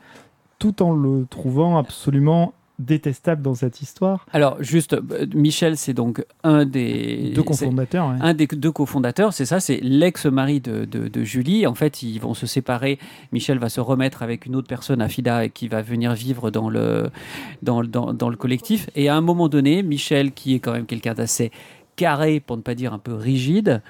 tout 0.59 0.83
en 0.83 0.95
le 0.95 1.27
trouvant 1.29 1.77
absolument 1.77 2.55
détestable 2.79 3.43
dans 3.43 3.55
cette 3.55 3.81
histoire. 3.81 4.27
Alors, 4.33 4.63
juste, 4.63 4.95
euh, 4.95 5.27
Michel, 5.35 5.77
c'est 5.77 5.95
donc 5.95 6.25
un 6.43 6.65
des 6.65 7.33
deux 7.35 7.43
cofondateurs. 7.43 8.09
Un 8.21 8.35
des 8.35 8.47
deux 8.47 8.73
cofondateurs, 8.73 9.33
c'est 9.33 9.47
ça, 9.47 9.61
c'est 9.61 9.81
l'ex-mari 9.83 10.61
de, 10.61 10.85
de, 10.85 11.25
Julie. 11.25 11.67
En 11.67 11.75
fait, 11.75 12.03
ils 12.03 12.19
vont 12.19 12.35
se 12.35 12.47
séparer. 12.47 12.99
Michel 13.33 13.59
va 13.59 13.69
se 13.69 13.81
remettre 13.81 14.23
avec 14.23 14.47
une 14.47 14.57
autre 14.57 14.69
personne, 14.69 15.01
Afida, 15.01 15.49
qui 15.49 15.69
va 15.69 15.83
venir 15.83 16.13
vivre 16.15 16.51
dans 16.51 16.69
le, 16.69 17.11
dans, 17.63 17.83
dans, 17.83 18.13
dans 18.13 18.29
le 18.29 18.37
collectif. 18.37 18.89
Et 18.95 19.09
à 19.09 19.17
un 19.17 19.21
moment 19.23 19.49
donné, 19.49 19.83
Michel, 19.83 20.33
qui 20.33 20.55
est 20.55 20.61
quand 20.61 20.73
même 20.73 20.87
quelqu'un 20.87 21.15
d'assez 21.15 21.51
carré, 21.97 22.41
pour 22.41 22.57
ne 22.57 22.63
pas 22.63 22.75
dire 22.75 22.93
un 22.93 22.99
peu 22.99 23.15
rigide. 23.15 23.83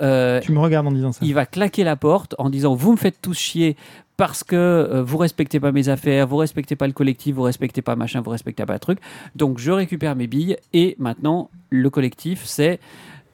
Euh, 0.00 0.40
tu 0.40 0.52
me 0.52 0.60
regardes 0.60 0.86
en 0.86 0.92
disant 0.92 1.12
ça. 1.12 1.20
Il 1.22 1.34
va 1.34 1.44
claquer 1.44 1.84
la 1.84 1.96
porte 1.96 2.34
en 2.38 2.48
disant 2.48 2.74
Vous 2.74 2.92
me 2.92 2.96
faites 2.96 3.20
tous 3.20 3.36
chier 3.36 3.76
parce 4.20 4.44
que 4.44 4.54
euh, 4.54 5.02
vous 5.02 5.16
respectez 5.16 5.60
pas 5.60 5.72
mes 5.72 5.88
affaires, 5.88 6.26
vous 6.26 6.36
respectez 6.36 6.76
pas 6.76 6.86
le 6.86 6.92
collectif, 6.92 7.36
vous 7.36 7.42
respectez 7.42 7.80
pas 7.80 7.96
machin, 7.96 8.20
vous 8.20 8.30
respectez 8.30 8.66
pas 8.66 8.74
le 8.74 8.78
truc. 8.78 8.98
Donc 9.34 9.58
je 9.58 9.70
récupère 9.70 10.14
mes 10.14 10.26
billes 10.26 10.58
et 10.74 10.94
maintenant 10.98 11.50
le 11.70 11.88
collectif 11.88 12.42
c'est 12.44 12.80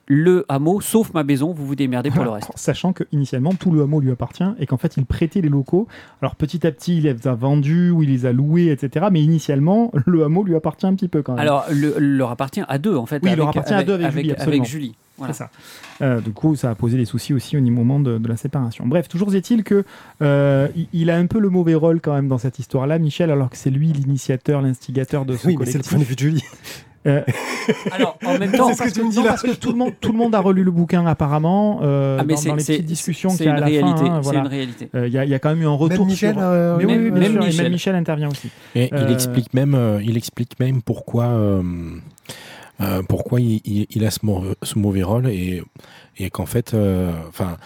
le 0.07 0.47
hameau, 0.49 0.81
sauf 0.81 1.12
ma 1.12 1.25
maison, 1.25 1.52
vous 1.52 1.66
vous 1.66 1.75
démerdez 1.75 2.12
pour 2.12 2.23
le 2.23 2.31
reste. 2.31 2.52
Sachant 2.55 2.93
que 2.93 3.02
initialement 3.11 3.52
tout 3.52 3.73
le 3.73 3.83
hameau 3.83 3.99
lui 3.99 4.12
appartient 4.12 4.45
et 4.61 4.66
qu'en 4.66 4.76
fait 4.76 4.97
il 4.97 5.07
prêtait 5.07 5.40
les 5.40 5.49
locaux. 5.49 5.88
Alors 6.23 6.37
petit 6.37 6.64
à 6.64 6.71
petit 6.71 6.99
il 6.99 7.02
les 7.02 7.26
a 7.26 7.35
vendus 7.35 7.90
ou 7.90 8.05
il 8.05 8.11
les 8.11 8.25
a 8.25 8.31
loués, 8.31 8.71
etc. 8.71 9.07
Mais 9.11 9.21
initialement 9.21 9.90
le 10.07 10.23
hameau 10.23 10.45
lui 10.45 10.55
appartient 10.55 10.87
un 10.87 10.95
petit 10.95 11.09
peu 11.09 11.23
quand 11.23 11.33
même. 11.33 11.40
Alors 11.40 11.64
le, 11.69 11.97
leur 11.99 12.31
appartient 12.31 12.62
à 12.69 12.78
deux 12.78 12.95
en 12.95 13.07
fait. 13.07 13.21
Oui, 13.25 13.31
il 13.33 13.37
leur 13.37 13.49
appartient 13.49 13.75
à 13.75 13.83
deux 13.83 13.95
avec, 13.95 14.12
Julie. 14.12 14.35
Avec 14.38 14.64
Julie. 14.64 14.95
C'est 15.26 15.32
ça. 15.32 15.50
Euh, 16.02 16.20
du 16.20 16.32
coup, 16.32 16.56
ça 16.56 16.70
a 16.70 16.75
posé 16.75 16.96
des 16.96 17.04
soucis 17.04 17.32
aussi 17.32 17.56
au 17.56 17.61
moment 17.61 18.00
de, 18.00 18.20
la 18.26 18.37
séparation. 18.37 18.87
Bref, 18.87 19.08
toujours 19.08 19.35
est-il 19.35 19.64
que 19.64 19.85
euh, 20.23 20.68
il, 20.92 21.11
a 21.11 21.16
un 21.16 21.26
peu 21.26 21.38
le 21.38 21.49
mauvais 21.49 21.75
rôle 21.75 22.00
quand 22.00 22.14
même 22.14 22.28
dans 22.28 22.38
cette 22.38 22.58
histoire-là, 22.58 22.99
Michel, 22.99 23.30
alors 23.30 23.50
que 23.50 23.56
c'est 23.56 23.70
lui 23.70 23.92
l'initiateur, 23.92 24.62
l'instigateur 24.62 25.25
de 25.25 25.37
ce 25.37 25.46
oui, 25.46 25.54
collectif. 25.54 25.76
mais 25.76 25.82
c'est 25.82 25.88
le 25.88 25.96
point 25.96 25.99
de 25.99 26.08
vue 26.08 26.14
de 26.14 26.20
Julie. 26.20 26.44
Euh, 27.06 27.23
Alors, 27.92 28.18
en 28.25 28.38
même 28.38 28.52
temps, 28.52 28.75
parce, 28.76 28.92
que, 28.92 29.00
non, 29.00 29.23
parce 29.23 29.42
que 29.42 29.54
tout 29.54 29.70
le 29.70 29.78
monde, 29.78 29.92
tout 30.00 30.12
le 30.12 30.18
monde 30.18 30.35
a 30.35 30.40
relu 30.40 30.64
le 30.64 30.70
bouquin 30.70 31.06
apparemment 31.06 31.80
euh, 31.82 32.18
ah, 32.20 32.25
mais 32.26 32.35
dans, 32.35 32.42
dans, 32.42 32.54
les 32.56 32.64
petites 32.64 32.85
discussions 32.85 33.30
qu'il 33.30 33.46
y 33.46 33.49
a 33.49 33.54
à 33.54 33.61
la 33.61 33.66
réalité, 33.66 34.00
fin. 34.00 34.14
Hein, 34.16 34.20
C'est 34.23 34.37
une 34.37 34.46
réalité. 34.46 34.88
Il 34.94 35.06
y, 35.06 35.12
y, 35.12 35.35
a 35.35 35.38
quand 35.38 35.50
même 35.50 35.62
eu 35.62 35.66
un 35.66 35.70
retour. 35.70 36.04
Même 36.04 36.08
Michel, 36.08 36.35
sur... 36.35 36.42
mais 36.42 36.85
oui, 36.85 36.99
même, 36.99 37.11
bien 37.11 37.20
même 37.20 37.32
sûr, 37.32 37.44
Michel. 37.44 37.62
même 37.62 37.73
Michel 37.73 37.94
intervient 37.94 38.28
aussi. 38.28 38.50
Et 38.75 38.90
il 38.92 39.12
explique 39.12 39.54
même, 39.54 40.00
il 40.02 40.16
explique 40.16 40.58
même 40.58 40.82
pourquoi. 40.82 41.62
Pourquoi 43.09 43.40
il, 43.40 43.61
il, 43.64 43.87
il, 43.90 44.04
a 44.04 44.11
ce, 44.11 44.21
mauvais, 44.23 44.54
ce 44.62 44.78
mauvais 44.78 45.02
rôle 45.02 45.28
et, 45.28 45.62
et 46.18 46.30
qu'en 46.30 46.47
fait, 46.47 46.75
enfin, 47.28 47.56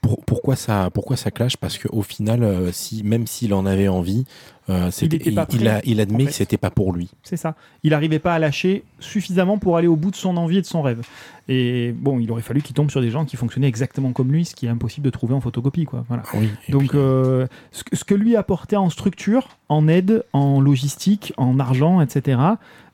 pour, 0.00 0.24
pourquoi 0.24 0.56
ça, 0.56 0.90
pourquoi 0.92 1.16
ça 1.16 1.30
clash? 1.30 1.56
Parce 1.56 1.78
qu'au 1.78 2.02
final, 2.02 2.72
si 2.72 3.02
même 3.02 3.26
s'il 3.26 3.52
en 3.54 3.66
avait 3.66 3.88
envie, 3.88 4.24
euh, 4.70 4.90
il, 5.02 5.14
il, 5.14 5.20
il, 5.26 5.68
a, 5.68 5.80
il, 5.84 6.00
admet 6.00 6.24
que 6.24 6.32
c'était 6.32 6.56
pas 6.56 6.70
pour 6.70 6.94
lui. 6.94 7.10
C'est 7.22 7.36
ça. 7.36 7.54
Il 7.82 7.90
n'arrivait 7.90 8.18
pas 8.18 8.34
à 8.34 8.38
lâcher 8.38 8.84
suffisamment 8.98 9.58
pour 9.58 9.76
aller 9.76 9.88
au 9.88 9.96
bout 9.96 10.10
de 10.10 10.16
son 10.16 10.38
envie 10.38 10.58
et 10.58 10.62
de 10.62 10.66
son 10.66 10.80
rêve. 10.80 11.02
Et 11.48 11.92
bon, 11.92 12.18
il 12.18 12.30
aurait 12.32 12.40
fallu 12.40 12.62
qu'il 12.62 12.74
tombe 12.74 12.90
sur 12.90 13.02
des 13.02 13.10
gens 13.10 13.26
qui 13.26 13.36
fonctionnaient 13.36 13.68
exactement 13.68 14.12
comme 14.12 14.32
lui, 14.32 14.46
ce 14.46 14.54
qui 14.54 14.64
est 14.64 14.70
impossible 14.70 15.04
de 15.04 15.10
trouver 15.10 15.34
en 15.34 15.42
photocopie. 15.42 15.84
Quoi. 15.84 16.06
Voilà. 16.08 16.22
Oui, 16.32 16.48
Donc, 16.70 16.88
puis... 16.88 16.98
euh, 16.98 17.46
ce, 17.72 18.04
que 18.04 18.14
lui 18.14 18.36
apportait 18.36 18.76
en 18.76 18.88
structure, 18.88 19.48
en 19.68 19.86
aide, 19.86 20.24
en 20.32 20.62
logistique, 20.62 21.34
en 21.36 21.58
argent, 21.58 22.00
etc., 22.00 22.38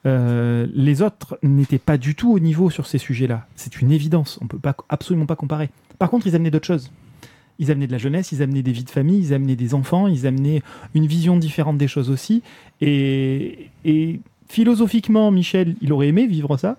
euh, 0.07 0.67
les 0.73 1.03
autres 1.03 1.39
n'étaient 1.43 1.79
pas 1.79 1.99
du 1.99 2.15
tout 2.15 2.33
au 2.33 2.39
niveau 2.39 2.71
sur 2.71 2.87
ces 2.87 2.99
sujets-là. 2.99 3.47
C'est 3.57 3.81
une 3.81 3.93
évidence. 3.93 4.39
On 4.41 4.47
peut 4.47 4.59
pas, 4.59 4.75
absolument 4.89 5.27
pas 5.27 5.37
comparer. 5.37 5.71
Par 5.99 6.11
contre, 6.11 6.27
ils 6.27 6.35
amenaient 6.35 6.51
d'autres 6.51 6.67
choses. 6.67 6.91
Ils 7.59 7.71
amenaient 7.71 7.87
de 7.87 7.93
la 7.93 7.99
jeunesse, 7.99 8.33
ils 8.33 8.43
amenaient 8.43 8.63
des 8.63 8.73
vies 8.73 8.85
de 8.85 8.91
famille, 8.91 9.21
ils 9.21 9.35
amenaient 9.35 9.57
des 9.57 9.75
enfants, 9.75 10.07
ils 10.07 10.27
amenaient 10.27 10.63
une 10.95 11.07
vision 11.07 11.37
différente 11.37 11.77
des 11.77 11.89
choses 11.89 12.09
aussi. 12.09 12.43
Et, 12.81 13.69
et 13.85 14.21
philosophiquement, 14.49 15.31
Michel, 15.31 15.77
il 15.83 15.93
aurait 15.93 16.09
aimé 16.09 16.27
vivre 16.27 16.57
ça, 16.57 16.79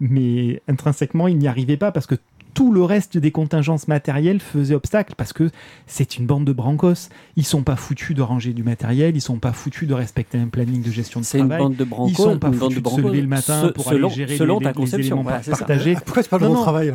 mais 0.00 0.60
intrinsèquement, 0.68 1.26
il 1.26 1.38
n'y 1.38 1.48
arrivait 1.48 1.78
pas 1.78 1.90
parce 1.90 2.06
que 2.06 2.16
tout 2.54 2.72
le 2.72 2.82
reste 2.82 3.18
des 3.18 3.32
contingences 3.32 3.88
matérielles 3.88 4.40
faisait 4.40 4.74
obstacle 4.74 5.14
parce 5.16 5.32
que 5.32 5.50
c'est 5.86 6.16
une 6.16 6.26
bande 6.26 6.44
de 6.44 6.52
brancos. 6.52 7.08
Ils 7.36 7.44
sont 7.44 7.62
pas 7.62 7.76
foutus 7.76 8.16
de 8.16 8.22
ranger 8.22 8.52
du 8.52 8.62
matériel, 8.62 9.16
ils 9.16 9.20
sont 9.20 9.38
pas 9.38 9.52
foutus 9.52 9.88
de 9.88 9.94
respecter 9.94 10.38
un 10.38 10.46
planning 10.46 10.82
de 10.82 10.90
gestion 10.90 11.20
de 11.20 11.26
travail. 11.26 11.48
C'est 11.48 11.54
une 11.54 11.58
bande 11.58 11.76
de 11.76 11.84
brancos. 11.84 12.12
Ils 12.12 12.16
sont 12.16 12.38
pas 12.38 12.52
foutus 12.52 12.76
de, 12.76 12.80
de, 12.80 12.88
se 12.88 13.00
lever 13.00 13.20
le 13.20 13.26
matin 13.26 13.72
pour 13.74 13.84
selon, 13.84 14.08
aller 14.08 14.16
gérer 14.16 14.36
selon 14.36 14.58
les, 14.60 14.64
ta 14.64 14.70
les 14.70 14.76
conception, 14.76 15.16
éléments 15.16 15.22
voilà, 15.22 15.40
partagés. 15.40 15.96
Pourquoi 16.04 16.22
tu 16.22 16.28
parles 16.28 16.42
de 16.42 16.48
mon 16.48 16.62
travail 16.62 16.94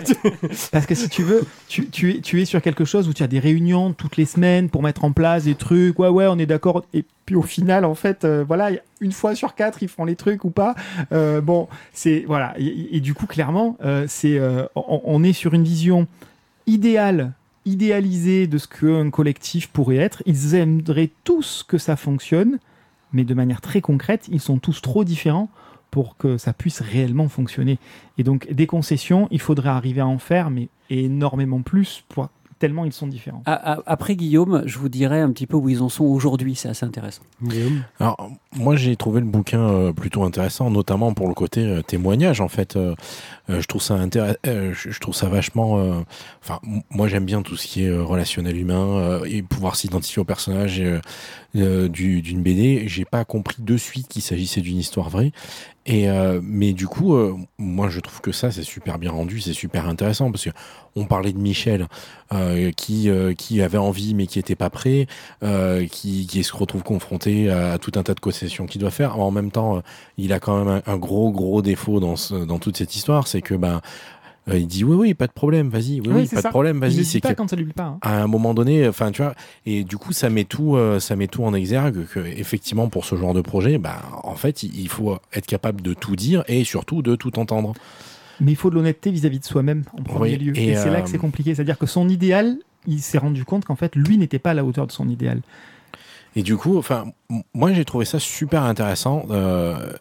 Parce 0.72 0.86
que 0.86 0.94
si 0.94 1.08
tu 1.08 1.22
veux, 1.22 1.44
tu, 1.68 1.88
tu, 1.88 2.16
es, 2.16 2.20
tu 2.20 2.42
es 2.42 2.44
sur 2.44 2.60
quelque 2.60 2.84
chose 2.84 3.08
où 3.08 3.12
tu 3.12 3.22
as 3.22 3.28
des 3.28 3.38
réunions 3.38 3.92
toutes 3.92 4.16
les 4.16 4.26
semaines 4.26 4.68
pour 4.68 4.82
mettre 4.82 5.04
en 5.04 5.12
place 5.12 5.44
des 5.44 5.54
trucs. 5.54 5.98
Ouais, 5.98 6.08
ouais, 6.08 6.26
on 6.26 6.38
est 6.38 6.46
d'accord. 6.46 6.84
Et 6.92 7.04
puis 7.30 7.36
au 7.36 7.42
final, 7.42 7.84
en 7.84 7.94
fait, 7.94 8.24
euh, 8.24 8.44
voilà, 8.44 8.72
une 9.00 9.12
fois 9.12 9.36
sur 9.36 9.54
quatre, 9.54 9.84
ils 9.84 9.88
font 9.88 10.04
les 10.04 10.16
trucs 10.16 10.44
ou 10.44 10.50
pas. 10.50 10.74
Euh, 11.12 11.40
bon, 11.40 11.68
c'est 11.92 12.24
voilà. 12.26 12.54
Et, 12.58 12.98
du 12.98 13.14
coup, 13.14 13.26
clairement, 13.26 13.76
euh, 13.84 14.06
c'est 14.08 14.40
on, 14.74 15.00
on, 15.04 15.22
est 15.22 15.32
sur 15.32 15.54
une 15.54 15.62
vision 15.62 16.08
idéale, 16.66 17.30
idéalisée 17.66 18.48
de 18.48 18.58
ce 18.58 18.66
qu'un 18.66 19.10
collectif 19.10 19.68
pourrait 19.68 19.98
être. 19.98 20.24
Ils 20.26 20.56
aimeraient 20.56 21.12
tous 21.22 21.62
que 21.62 21.78
ça 21.78 21.94
fonctionne, 21.94 22.58
mais 23.12 23.22
de 23.22 23.34
manière 23.34 23.60
très 23.60 23.80
concrète, 23.80 24.26
ils 24.32 24.40
sont 24.40 24.58
tous 24.58 24.82
trop 24.82 25.04
différents 25.04 25.50
pour 25.92 26.16
que 26.16 26.36
ça 26.36 26.52
puisse 26.52 26.80
réellement 26.80 27.28
fonctionner. 27.28 27.78
Et 28.18 28.24
donc, 28.24 28.52
des 28.52 28.66
concessions, 28.66 29.28
il 29.30 29.40
faudrait 29.40 29.68
arriver 29.68 30.00
à 30.00 30.08
en 30.08 30.18
faire, 30.18 30.50
mais 30.50 30.68
énormément 30.90 31.62
plus 31.62 32.02
pour 32.08 32.28
tellement 32.60 32.84
ils 32.84 32.92
sont 32.92 33.08
différents. 33.08 33.42
Après 33.46 34.14
Guillaume, 34.14 34.62
je 34.66 34.78
vous 34.78 34.88
dirais 34.88 35.20
un 35.20 35.32
petit 35.32 35.46
peu 35.46 35.56
où 35.56 35.68
ils 35.68 35.82
en 35.82 35.88
sont 35.88 36.04
aujourd'hui, 36.04 36.54
c'est 36.54 36.68
assez 36.68 36.86
intéressant. 36.86 37.22
Guillaume 37.42 37.82
Alors, 37.98 38.30
moi 38.54 38.76
j'ai 38.76 38.94
trouvé 38.94 39.20
le 39.20 39.26
bouquin 39.26 39.60
euh, 39.60 39.92
plutôt 39.92 40.22
intéressant, 40.22 40.70
notamment 40.70 41.14
pour 41.14 41.26
le 41.26 41.34
côté 41.34 41.64
euh, 41.64 41.82
témoignage 41.82 42.40
en 42.40 42.48
fait. 42.48 42.76
Euh, 42.76 42.94
je 43.48 43.66
trouve 43.66 43.82
ça 43.82 43.94
intéressant, 43.94 44.38
je 44.44 45.00
trouve 45.00 45.14
ça 45.14 45.28
vachement. 45.28 46.04
Enfin, 46.40 46.60
moi 46.90 47.08
j'aime 47.08 47.24
bien 47.24 47.42
tout 47.42 47.56
ce 47.56 47.66
qui 47.66 47.82
est 47.82 47.98
relationnel 47.98 48.56
humain 48.56 49.22
et 49.24 49.42
pouvoir 49.42 49.74
s'identifier 49.74 50.20
au 50.20 50.24
personnage 50.24 50.80
d'une 51.52 52.42
BD. 52.42 52.84
J'ai 52.86 53.04
pas 53.04 53.24
compris 53.24 53.56
de 53.58 53.76
suite 53.76 54.06
qu'il 54.06 54.22
s'agissait 54.22 54.60
d'une 54.60 54.76
histoire 54.76 55.08
vraie. 55.10 55.32
Et 55.86 56.10
euh, 56.10 56.40
mais 56.42 56.72
du 56.74 56.86
coup, 56.86 57.14
euh, 57.14 57.34
moi 57.58 57.88
je 57.88 58.00
trouve 58.00 58.20
que 58.20 58.32
ça 58.32 58.50
c'est 58.50 58.62
super 58.62 58.98
bien 58.98 59.10
rendu, 59.10 59.40
c'est 59.40 59.54
super 59.54 59.88
intéressant 59.88 60.30
parce 60.30 60.44
que 60.44 60.50
on 60.94 61.06
parlait 61.06 61.32
de 61.32 61.38
Michel 61.38 61.86
euh, 62.34 62.70
qui 62.72 63.08
qui 63.38 63.62
avait 63.62 63.78
envie 63.78 64.14
mais 64.14 64.26
qui 64.26 64.38
était 64.38 64.56
pas 64.56 64.68
prêt, 64.68 65.06
qui, 65.90 66.26
qui 66.26 66.44
se 66.44 66.54
retrouve 66.54 66.82
confronté 66.82 67.50
à, 67.50 67.78
tout 67.78 67.92
un 67.94 68.02
tas 68.02 68.14
de 68.14 68.20
concessions 68.20 68.66
qu'il 68.66 68.80
doit 68.80 68.90
faire. 68.90 69.18
En 69.18 69.30
même 69.30 69.50
temps, 69.50 69.82
il 70.18 70.32
a 70.32 70.40
quand 70.40 70.62
même 70.62 70.82
un, 70.86 70.92
un 70.92 70.96
gros 70.98 71.30
gros 71.30 71.62
défaut 71.62 71.98
dans 71.98 72.16
ce, 72.16 72.34
dans 72.34 72.58
toute 72.58 72.76
cette 72.76 72.94
histoire, 72.94 73.26
c'est 73.26 73.40
que 73.40 73.54
ben 73.54 73.80
euh, 74.48 74.58
il 74.58 74.66
dit 74.66 74.84
oui 74.84 74.96
oui 74.96 75.14
pas 75.14 75.26
de 75.26 75.32
problème 75.32 75.68
vas-y. 75.68 76.00
Oui, 76.00 76.08
oui, 76.08 76.12
oui 76.22 76.28
pas 76.28 76.40
ça. 76.40 76.48
de 76.48 76.52
problème 76.52 76.80
vas-y 76.80 77.04
c'est 77.04 77.20
pas 77.20 77.34
quand 77.34 77.48
ça 77.48 77.56
lui 77.56 77.64
plaît 77.64 77.74
pas 77.74 77.84
hein. 77.84 77.98
à 78.02 78.22
un 78.22 78.26
moment 78.26 78.54
donné 78.54 78.88
enfin 78.88 79.10
tu 79.12 79.22
vois 79.22 79.34
et 79.66 79.84
du 79.84 79.96
coup 79.96 80.12
ça 80.12 80.30
met 80.30 80.44
tout 80.44 80.76
euh, 80.76 80.98
ça 80.98 81.14
met 81.16 81.26
tout 81.28 81.44
en 81.44 81.52
exergue 81.52 82.06
que 82.06 82.20
effectivement 82.20 82.88
pour 82.88 83.04
ce 83.04 83.16
genre 83.16 83.34
de 83.34 83.42
projet 83.42 83.78
bah 83.78 84.00
en 84.22 84.34
fait 84.34 84.62
il 84.62 84.88
faut 84.88 85.18
être 85.34 85.46
capable 85.46 85.82
de 85.82 85.94
tout 85.94 86.16
dire 86.16 86.42
et 86.48 86.64
surtout 86.64 87.02
de 87.02 87.16
tout 87.16 87.38
entendre. 87.38 87.74
Mais 88.40 88.52
il 88.52 88.56
faut 88.56 88.70
de 88.70 88.74
l'honnêteté 88.76 89.10
vis-à-vis 89.10 89.40
de 89.40 89.44
soi-même 89.44 89.82
en 89.92 90.02
premier 90.02 90.30
oui, 90.30 90.36
lieu. 90.38 90.58
et, 90.58 90.68
et 90.70 90.76
c'est 90.76 90.88
euh... 90.88 90.92
là 90.92 91.02
que 91.02 91.10
c'est 91.10 91.18
compliqué. 91.18 91.54
C'est 91.54 91.60
à 91.60 91.64
dire 91.64 91.76
que 91.78 91.84
son 91.86 92.08
idéal 92.08 92.56
il 92.86 93.00
s'est 93.00 93.18
rendu 93.18 93.44
compte 93.44 93.64
qu'en 93.66 93.76
fait 93.76 93.94
lui 93.94 94.16
n'était 94.16 94.38
pas 94.38 94.52
à 94.52 94.54
la 94.54 94.64
hauteur 94.64 94.86
de 94.86 94.92
son 94.92 95.08
idéal 95.08 95.40
et 96.36 96.42
du 96.42 96.56
coup, 96.56 96.78
enfin, 96.78 97.06
moi 97.54 97.72
j'ai 97.72 97.84
trouvé 97.84 98.04
ça 98.04 98.20
super 98.20 98.62
intéressant, 98.62 99.26
euh, 99.30 99.92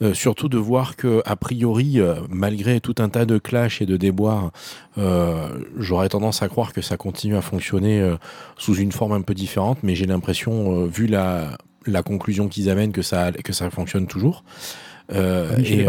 euh, 0.00 0.14
surtout 0.14 0.48
de 0.48 0.56
voir 0.56 0.96
que 0.96 1.22
a 1.26 1.36
priori, 1.36 2.00
euh, 2.00 2.14
malgré 2.30 2.80
tout 2.80 2.94
un 2.98 3.10
tas 3.10 3.26
de 3.26 3.36
clashs 3.36 3.82
et 3.82 3.86
de 3.86 3.96
déboires, 3.96 4.50
j'aurais 5.76 6.08
tendance 6.08 6.42
à 6.42 6.48
croire 6.48 6.72
que 6.72 6.80
ça 6.80 6.96
continue 6.96 7.36
à 7.36 7.42
fonctionner 7.42 8.14
sous 8.56 8.76
une 8.76 8.92
forme 8.92 9.12
un 9.12 9.22
peu 9.22 9.34
différente, 9.34 9.78
mais 9.82 9.94
j'ai 9.94 10.06
l'impression, 10.06 10.86
vu 10.86 11.06
la, 11.06 11.58
la 11.84 12.02
conclusion 12.02 12.48
qu'ils 12.48 12.70
amènent, 12.70 12.92
que 12.92 13.02
ça 13.02 13.32
que 13.32 13.52
ça 13.52 13.70
fonctionne 13.70 14.06
toujours. 14.06 14.44
et 15.12 15.84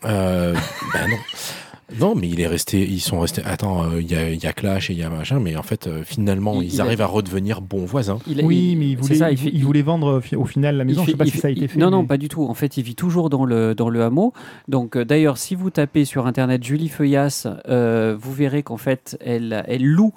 ben 0.04 0.54
non. 0.94 1.18
Non, 1.98 2.14
mais 2.14 2.28
il 2.28 2.40
est 2.40 2.46
resté. 2.46 2.82
Ils 2.82 3.00
sont 3.00 3.20
restés. 3.20 3.40
Attends, 3.44 3.90
il 3.98 4.14
euh, 4.14 4.32
y, 4.34 4.38
y, 4.38 4.46
a 4.46 4.52
Clash 4.52 4.90
et 4.90 4.92
il 4.92 4.98
y 4.98 5.02
a 5.02 5.08
machin, 5.08 5.40
mais 5.40 5.56
en 5.56 5.62
fait, 5.62 5.86
euh, 5.86 6.02
finalement, 6.04 6.60
Il- 6.60 6.68
ils 6.68 6.74
il 6.74 6.80
a- 6.80 6.84
arrivent 6.84 7.00
à 7.00 7.06
redevenir 7.06 7.62
bons 7.62 7.86
voisins. 7.86 8.18
Il 8.26 8.40
a- 8.40 8.44
oui 8.44 8.70
il- 8.72 8.76
mais 8.78 8.86
il 8.88 8.96
c'est 8.96 9.02
voulait, 9.02 9.14
ça, 9.16 9.30
il, 9.30 9.38
fait- 9.38 9.50
il 9.54 9.64
voulait 9.64 9.80
vendre 9.82 10.20
fi- 10.20 10.36
au 10.36 10.44
final 10.44 10.76
la 10.76 10.84
maison 10.84 11.00
il 11.00 11.04
je 11.06 11.06
sais 11.06 11.12
fait- 11.12 11.18
pas 11.18 11.24
il 11.24 11.30
si 11.30 11.36
fait- 11.36 11.40
ça 11.40 11.48
a 11.48 11.50
été 11.50 11.60
il- 11.62 11.68
fait 11.68 11.78
Non, 11.78 11.90
non, 11.90 12.04
pas 12.04 12.18
du 12.18 12.28
tout. 12.28 12.44
En 12.44 12.52
fait, 12.54 12.76
il 12.76 12.82
vit 12.82 12.94
toujours 12.94 13.30
dans 13.30 13.46
le, 13.46 13.74
dans 13.74 13.88
le 13.88 14.02
hameau. 14.02 14.34
Donc, 14.68 14.96
euh, 14.96 15.04
d'ailleurs, 15.06 15.38
si 15.38 15.54
vous 15.54 15.70
tapez 15.70 16.04
sur 16.04 16.26
Internet 16.26 16.62
Julie 16.62 16.88
Feuillas, 16.90 17.46
euh, 17.68 18.16
vous 18.20 18.32
verrez 18.34 18.62
qu'en 18.62 18.76
fait, 18.76 19.16
elle, 19.24 19.64
elle 19.66 19.84
loue 19.86 20.12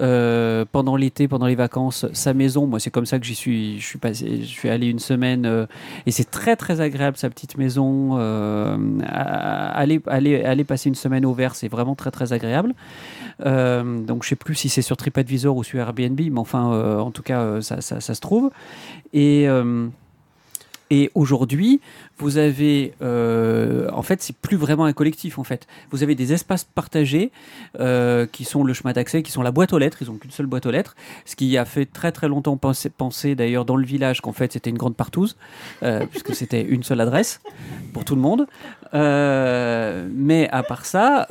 euh, 0.00 0.64
pendant 0.70 0.96
l'été, 0.96 1.28
pendant 1.28 1.46
les 1.46 1.54
vacances, 1.54 2.06
sa 2.12 2.34
maison. 2.34 2.66
Moi, 2.66 2.80
c'est 2.80 2.90
comme 2.90 3.06
ça 3.06 3.18
que 3.18 3.26
j'y 3.26 3.34
suis, 3.34 3.78
je 3.80 3.86
suis 3.86 3.98
passé, 3.98 4.40
je 4.40 4.46
suis 4.46 4.68
allé 4.68 4.86
une 4.88 4.98
semaine 4.98 5.46
euh, 5.46 5.66
et 6.06 6.10
c'est 6.10 6.30
très 6.30 6.56
très 6.56 6.80
agréable 6.80 7.16
sa 7.16 7.30
petite 7.30 7.56
maison. 7.58 8.18
Euh, 8.18 8.76
aller, 9.08 10.00
aller, 10.06 10.42
aller 10.42 10.64
passer 10.64 10.88
une 10.88 10.94
semaine 10.94 11.24
au 11.24 11.32
vert, 11.32 11.54
c'est 11.54 11.68
vraiment 11.68 11.94
très 11.94 12.10
très 12.10 12.32
agréable. 12.32 12.74
Donc, 13.44 14.22
je 14.24 14.28
sais 14.28 14.36
plus 14.36 14.54
si 14.54 14.68
c'est 14.68 14.82
sur 14.82 14.96
TripAdvisor 14.96 15.56
ou 15.56 15.64
sur 15.64 15.78
Airbnb, 15.80 16.20
mais 16.20 16.38
enfin, 16.38 16.98
en 16.98 17.10
tout 17.10 17.22
cas, 17.22 17.60
ça, 17.60 17.80
ça- 17.80 18.00
se 18.00 18.20
trouve. 18.20 18.50
Et 19.12 19.46
et 20.90 21.10
aujourd'hui, 21.14 21.80
vous 22.18 22.36
avez, 22.36 22.94
euh, 23.00 23.88
en 23.92 24.02
fait, 24.02 24.20
c'est 24.22 24.34
plus 24.36 24.56
vraiment 24.56 24.84
un 24.84 24.92
collectif. 24.92 25.38
En 25.38 25.44
fait, 25.44 25.68
vous 25.92 26.02
avez 26.02 26.16
des 26.16 26.32
espaces 26.32 26.64
partagés 26.64 27.30
euh, 27.78 28.26
qui 28.26 28.44
sont 28.44 28.64
le 28.64 28.74
chemin 28.74 28.92
d'accès, 28.92 29.22
qui 29.22 29.30
sont 29.30 29.42
la 29.42 29.52
boîte 29.52 29.72
aux 29.72 29.78
lettres. 29.78 29.98
Ils 30.00 30.10
ont 30.10 30.16
qu'une 30.16 30.32
seule 30.32 30.46
boîte 30.46 30.66
aux 30.66 30.72
lettres, 30.72 30.96
ce 31.24 31.36
qui 31.36 31.56
a 31.56 31.64
fait 31.64 31.86
très 31.86 32.10
très 32.10 32.26
longtemps 32.26 32.56
penser, 32.56 33.34
d'ailleurs 33.36 33.64
dans 33.64 33.76
le 33.76 33.86
village 33.86 34.20
qu'en 34.20 34.32
fait 34.32 34.52
c'était 34.52 34.70
une 34.70 34.78
grande 34.78 34.96
partouze, 34.96 35.36
euh, 35.84 36.04
puisque 36.10 36.34
c'était 36.34 36.62
une 36.62 36.82
seule 36.82 37.00
adresse 37.00 37.40
pour 37.92 38.04
tout 38.04 38.16
le 38.16 38.20
monde. 38.20 38.46
Mais 38.92 40.48
à 40.50 40.62
part 40.64 40.84
ça, 40.84 41.28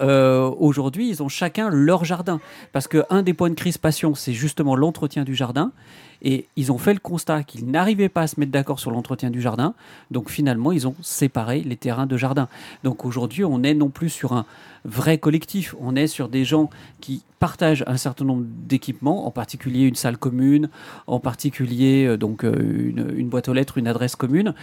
aujourd'hui, 0.58 1.10
ils 1.10 1.22
ont 1.22 1.28
chacun 1.28 1.70
leur 1.70 2.06
jardin, 2.06 2.40
parce 2.72 2.88
que 2.88 3.04
un 3.10 3.24
des 3.24 3.34
points 3.34 3.50
de 3.50 3.56
crispation, 3.56 4.16
c'est 4.16 4.34
justement 4.34 4.78
l'entretien 4.78 5.26
du 5.26 5.36
jardin. 5.36 5.74
Et 6.22 6.48
ils 6.56 6.72
ont 6.72 6.78
fait 6.78 6.94
le 6.94 7.00
constat 7.00 7.44
qu'ils 7.44 7.70
n'arrivaient 7.70 8.10
pas 8.10 8.22
à 8.22 8.28
se 8.28 8.40
mettre 8.40 8.52
d'accord 8.52 8.80
sur 8.80 8.92
l'entretien 8.92 9.30
du 9.30 9.42
jardin. 9.42 9.74
Donc 10.12 10.30
finalement, 10.30 10.72
ils 10.72 10.88
ont 10.88 10.96
séparé 11.02 11.62
les 11.62 11.78
terrains 11.78 12.08
de 12.08 12.18
jardin. 12.18 12.48
Donc 12.84 13.06
aujourd'hui, 13.06 13.46
on 13.46 13.64
est 13.64 13.74
non 13.74 13.90
plus 13.90 14.10
sur 14.10 14.34
un 14.34 14.46
vrai 14.86 15.18
collectif. 15.18 15.76
On 15.80 15.96
est 15.96 16.08
sur 16.08 16.30
des 16.30 16.44
gens 16.44 16.70
qui 17.00 17.24
partagent 17.40 17.84
un 17.88 17.98
certain 17.98 18.26
nombre 18.26 18.44
d'équipements, 18.46 19.26
en 19.26 19.32
particulier 19.32 19.86
une 19.86 19.96
salle 19.96 20.18
commune, 20.18 20.70
en 21.08 21.20
particulier 21.20 22.06
euh, 22.06 22.18
donc 22.18 22.44
euh, 22.44 23.14
une, 23.16 23.30
boîte 23.30 23.48
aux 23.48 23.54
lettres, 23.54 23.78
une 23.78 23.88
adresse 23.88 24.16
commune. 24.16 24.54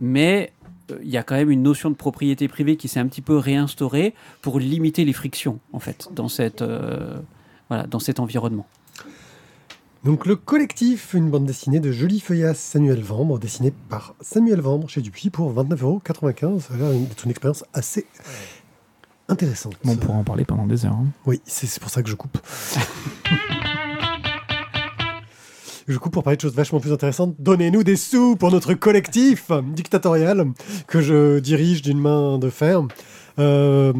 Mais 0.00 0.52
euh, 0.90 0.98
il 1.02 1.10
y 1.10 1.16
a 1.16 1.22
quand 1.22 1.34
même 1.34 1.50
une 1.50 1.62
notion 1.62 1.90
de 1.90 1.94
propriété 1.94 2.46
privée 2.46 2.76
qui 2.76 2.88
s'est 2.88 3.00
un 3.00 3.06
petit 3.06 3.22
peu 3.22 3.36
réinstaurée 3.36 4.14
pour 4.42 4.60
limiter 4.60 5.04
les 5.04 5.14
frictions, 5.14 5.60
en 5.72 5.80
fait, 5.80 6.08
dans, 6.12 6.28
cette, 6.28 6.62
voilà, 7.68 7.86
dans 7.86 8.00
cet 8.00 8.20
environnement. 8.20 8.66
Donc 10.04 10.24
le 10.24 10.34
collectif, 10.34 11.12
une 11.14 11.28
bande 11.30 11.44
dessinée 11.44 11.78
de 11.80 11.92
Jolie 11.92 12.20
Feuillasse 12.20 12.58
Samuel 12.58 13.02
Vambre, 13.02 13.38
dessinée 13.38 13.72
par 13.90 14.14
Samuel 14.22 14.60
Vambre 14.60 14.88
chez 14.88 15.02
Dupuis 15.02 15.28
pour 15.28 15.52
29,95€. 15.52 16.60
Ça 16.60 16.74
a 16.74 16.76
l'air 16.78 16.88
d'être 16.90 17.24
une 17.24 17.30
expérience 17.30 17.64
assez 17.74 18.06
intéressante. 19.28 19.74
Bon, 19.84 19.92
on 19.92 19.96
pourra 19.96 20.14
en 20.18 20.24
parler 20.24 20.44
pendant 20.46 20.66
des 20.66 20.86
heures. 20.86 20.94
hein. 20.94 21.06
Oui, 21.26 21.42
c'est 21.44 21.66
c'est 21.66 21.80
pour 21.80 21.90
ça 21.90 22.02
que 22.02 22.08
je 22.08 22.14
coupe. 22.14 22.38
je 25.86 25.98
coupe 25.98 26.12
pour 26.14 26.22
parler 26.22 26.38
de 26.38 26.40
choses 26.42 26.54
vachement 26.54 26.80
plus 26.80 26.92
intéressantes. 26.92 27.34
Donnez-nous 27.38 27.82
des 27.84 27.96
sous 27.96 28.36
pour 28.36 28.50
notre 28.50 28.72
collectif 28.72 29.50
dictatorial 29.74 30.46
que 30.86 31.02
je 31.02 31.40
dirige 31.40 31.82
d'une 31.82 32.00
main 32.00 32.38
de 32.38 32.48
fer. 32.48 32.80
Euh, 33.38 33.92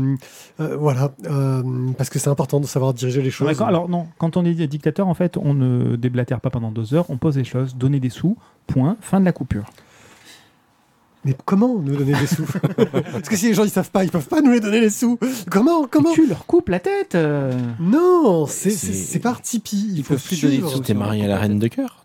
euh, 0.61 0.77
voilà, 0.77 1.13
euh, 1.27 1.63
parce 1.97 2.11
que 2.11 2.19
c'est 2.19 2.29
important 2.31 2.61
de 2.61 2.67
savoir 2.67 2.93
diriger 2.95 3.23
les 3.23 3.31
choses. 3.31 3.61
Alors 3.63 3.89
non, 3.89 4.07
quand 4.19 4.37
on 4.37 4.45
est 4.45 4.55
dictateur, 4.67 5.09
en 5.09 5.15
fait, 5.15 5.37
on 5.37 5.55
ne 5.55 5.97
déblatère 5.97 6.41
pas 6.41 6.51
pendant 6.51 6.71
deux 6.71 6.95
heures, 6.95 7.07
on 7.11 7.17
pose 7.17 7.37
les 7.37 7.45
choses, 7.45 7.77
donner 7.77 8.01
des 8.01 8.11
sous, 8.11 8.37
point, 8.67 8.97
fin 9.01 9.21
de 9.21 9.25
la 9.25 9.33
coupure. 9.33 9.65
Mais 11.25 11.37
comment 11.45 11.79
nous 11.79 11.97
donner 11.97 12.15
des 12.19 12.27
sous? 12.27 12.47
Parce 13.13 13.29
que 13.29 13.37
si 13.37 13.49
les 13.49 13.55
gens 13.55 13.65
ils 13.65 13.71
savent 13.71 13.91
pas, 13.91 14.05
ils 14.05 14.11
peuvent 14.11 14.27
pas 14.29 14.41
nous 14.41 14.53
les 14.53 14.61
donner 14.61 14.81
les 14.81 14.89
sous. 14.89 15.19
Comment 15.51 15.87
Comment? 15.87 16.13
Tu 16.15 16.27
leur 16.27 16.47
coupes 16.47 16.71
la 16.71 16.81
tête 16.81 17.15
euh. 17.15 17.53
Non, 17.79 18.47
c'est 18.47 18.71
C'est- 18.71 18.87
c'est- 18.87 18.93
c'est 18.95 19.19
par 19.19 19.43
Tipeee. 19.43 19.77
Il 19.91 19.99
Ils 19.99 20.03
faut 20.03 20.15
peuvent 20.15 20.23
plus 20.25 20.41
donner 20.41 20.55
suivre. 20.55 20.71
sous. 20.71 20.81
T'es 20.81 20.95
marié 20.95 21.27
à 21.27 21.29
la 21.29 21.37
reine 21.39 21.59
de 21.59 21.69
cœur 21.69 22.05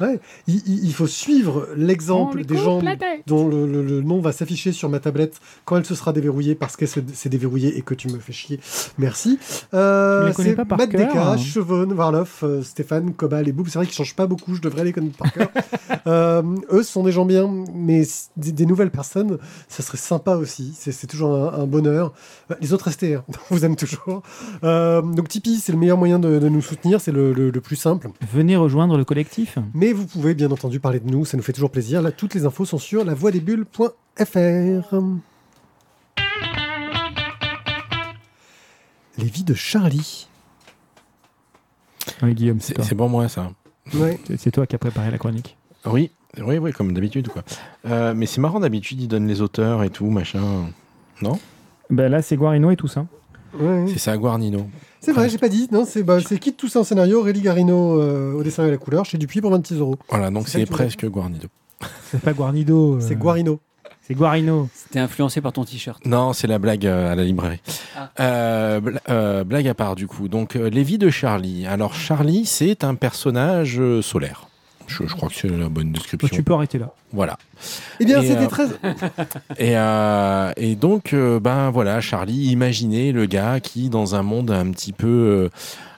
Ouais, 0.00 0.20
il, 0.46 0.56
il- 0.66 0.84
il 0.84 0.92
faut 0.94 1.06
suivre 1.06 1.68
l'exemple 1.76 2.44
des 2.44 2.56
gens 2.56 2.80
dont 3.26 3.48
le, 3.48 3.66
le- 3.66 3.82
le 3.82 4.00
nom 4.02 4.20
va 4.20 4.32
s'afficher 4.32 4.72
sur 4.72 4.88
ma 4.88 5.00
tablette 5.00 5.40
quand 5.64 5.76
elle 5.76 5.84
se 5.84 5.94
sera 5.94 6.12
déverrouillée 6.12 6.54
parce 6.54 6.76
qu'elle 6.76 6.88
se- 6.88 7.00
s'est 7.12 7.28
déverrouillée 7.28 7.76
et 7.76 7.82
que 7.82 7.94
tu 7.94 8.08
me 8.08 8.18
fais 8.18 8.32
chier. 8.32 8.60
Merci. 8.98 9.38
Euh, 9.74 10.22
Je 10.22 10.28
les 10.28 10.34
connais 10.34 10.48
c'est 10.50 10.56
pas 10.56 10.64
par 10.64 10.78
Matt 10.78 10.90
cœur, 10.90 11.08
Deka, 11.08 11.30
hein. 11.32 11.36
Chevonne, 11.36 11.92
Varloff, 11.94 12.42
euh, 12.44 12.62
Stéphane, 12.62 13.12
Cobal 13.14 13.48
et 13.48 13.52
Boub. 13.52 13.66
C'est 13.68 13.78
vrai 13.78 13.86
qu'ils 13.86 13.94
changent 13.94 14.16
pas 14.16 14.26
beaucoup, 14.26 14.54
je 14.54 14.60
devrais 14.60 14.84
les 14.84 14.92
connaître 14.92 15.16
par 15.16 15.32
cœur. 15.32 15.48
Euh, 16.06 16.42
eux 16.72 16.82
ce 16.82 16.92
sont 16.92 17.02
des 17.02 17.12
gens 17.12 17.26
bien, 17.26 17.48
mais 17.74 18.04
des, 18.36 18.52
des 18.52 18.64
nouvelles 18.64 18.90
personnes, 18.90 19.38
ça 19.68 19.82
serait 19.82 19.98
sympa 19.98 20.36
aussi. 20.36 20.72
C'est 20.78 21.06
toujours 21.06 21.34
un, 21.34 21.60
un 21.62 21.66
bonheur. 21.66 22.12
Euh, 22.50 22.54
Les 22.60 22.72
autres 22.72 22.86
restez, 22.86 23.14
hein. 23.16 23.24
on 23.50 23.54
vous 23.54 23.64
aime 23.64 23.76
toujours. 23.76 24.22
Euh, 24.64 25.02
donc 25.02 25.28
Tipeee, 25.28 25.58
c'est 25.58 25.72
le 25.72 25.78
meilleur 25.78 25.98
moyen 25.98 26.18
de, 26.18 26.38
de 26.38 26.48
nous 26.48 26.62
soutenir, 26.62 27.00
c'est 27.00 27.12
le- 27.12 27.32
le- 27.32 27.50
le 27.50 27.60
plus 27.60 27.76
simple. 27.76 28.08
Venez 28.32 28.56
rejoindre 28.56 28.96
le 28.96 29.04
collectif. 29.04 29.58
Mais 29.80 29.94
vous 29.94 30.06
pouvez 30.06 30.34
bien 30.34 30.50
entendu 30.50 30.78
parler 30.78 31.00
de 31.00 31.10
nous, 31.10 31.24
ça 31.24 31.38
nous 31.38 31.42
fait 31.42 31.54
toujours 31.54 31.70
plaisir. 31.70 32.02
Là, 32.02 32.12
toutes 32.12 32.34
les 32.34 32.44
infos 32.44 32.66
sont 32.66 32.76
sur 32.76 33.02
lavoidesbulles.fr. 33.02 34.94
Les 39.16 39.24
vies 39.24 39.42
de 39.44 39.54
Charlie. 39.54 40.28
Oui, 42.22 42.34
Guillaume, 42.34 42.60
c'est 42.60 42.78
C'est 42.82 42.94
pour 42.94 43.08
moi 43.08 43.26
ça. 43.30 43.50
Ouais. 43.94 44.20
C'est- 44.26 44.36
C'est 44.36 44.50
toi 44.50 44.66
qui 44.66 44.74
as 44.74 44.78
préparé 44.78 45.10
la 45.10 45.16
chronique. 45.16 45.56
Oui, 45.86 46.10
oui, 46.38 46.58
oui, 46.58 46.72
comme 46.72 46.92
d'habitude 46.92 47.28
quoi. 47.28 47.42
Euh, 47.86 48.12
mais 48.14 48.26
c'est 48.26 48.42
marrant 48.42 48.60
d'habitude 48.60 49.00
ils 49.00 49.08
donnent 49.08 49.26
les 49.28 49.40
auteurs 49.40 49.82
et 49.82 49.88
tout 49.88 50.10
machin. 50.10 50.66
Ben 51.88 52.08
là, 52.10 52.20
c'est 52.20 52.36
Guarino 52.36 52.70
et 52.70 52.76
tout 52.76 52.86
ça. 52.86 53.06
Ouais. 53.58 53.84
C'est 53.88 53.98
ça 53.98 54.16
Guarnino. 54.16 54.66
C'est 55.00 55.12
vrai, 55.12 55.28
j'ai 55.30 55.38
pas 55.38 55.48
dit. 55.48 55.66
Non, 55.72 55.84
c'est 55.86 56.02
bah, 56.02 56.18
c'est 56.20 56.38
Kit 56.38 56.52
Toussaint 56.52 56.84
scénario, 56.84 57.20
Aurélie 57.20 57.40
Garino 57.40 57.98
euh, 58.00 58.32
au 58.34 58.42
dessin 58.42 58.64
et 58.64 58.68
à 58.68 58.70
la 58.70 58.76
couleur, 58.76 59.04
chez 59.06 59.16
Dupuis 59.16 59.40
pour 59.40 59.50
26 59.50 59.78
euros. 59.78 59.96
Voilà, 60.10 60.30
donc 60.30 60.46
C'est 60.48 60.66
presque 60.66 61.06
Guarnido. 61.06 61.48
C'est 62.10 62.20
pas 62.20 62.32
Guarnido. 62.34 62.94
euh, 62.96 63.00
C'est 63.00 63.16
Guarino. 63.16 63.60
C'est 64.02 64.14
Guarino. 64.14 64.68
C'était 64.74 64.98
influencé 64.98 65.40
par 65.40 65.52
ton 65.52 65.64
t-shirt. 65.64 66.04
Non, 66.04 66.32
c'est 66.34 66.46
la 66.48 66.58
blague 66.58 66.84
euh, 66.86 67.12
à 67.12 67.14
la 67.14 67.24
librairie. 67.24 67.60
Ah. 67.96 68.10
Euh, 68.20 68.80
bla- 68.80 69.00
euh, 69.08 69.44
blague 69.44 69.68
à 69.68 69.74
part, 69.74 69.94
du 69.94 70.06
coup. 70.06 70.28
Donc, 70.28 70.56
euh, 70.56 70.68
les 70.68 70.82
vies 70.82 70.98
de 70.98 71.08
Charlie. 71.10 71.64
Alors, 71.66 71.94
Charlie, 71.94 72.44
c'est 72.44 72.84
un 72.84 72.94
personnage 72.96 73.78
euh, 73.80 74.02
solaire. 74.02 74.48
Je, 74.90 75.06
je 75.06 75.14
crois 75.14 75.28
que 75.28 75.34
c'est 75.36 75.48
la 75.48 75.68
bonne 75.68 75.92
Bah, 75.92 75.98
description. 75.98 76.28
tu 76.32 76.42
peux 76.42 76.52
arrêter 76.52 76.78
là. 76.78 76.92
Voilà. 77.12 77.38
Eh 78.00 78.04
bien, 78.04 78.20
Et, 78.20 78.26
c'était 78.26 78.44
euh, 78.44 78.48
très. 78.48 78.64
Et, 79.58 79.76
euh, 79.76 80.52
et 80.56 80.74
donc, 80.74 81.12
euh, 81.12 81.38
ben 81.38 81.70
voilà, 81.70 82.00
Charlie, 82.00 82.46
imaginez 82.50 83.12
le 83.12 83.26
gars 83.26 83.60
qui, 83.60 83.88
dans 83.88 84.14
un 84.16 84.22
monde 84.22 84.50
un 84.50 84.70
petit 84.70 84.92
peu, 84.92 85.50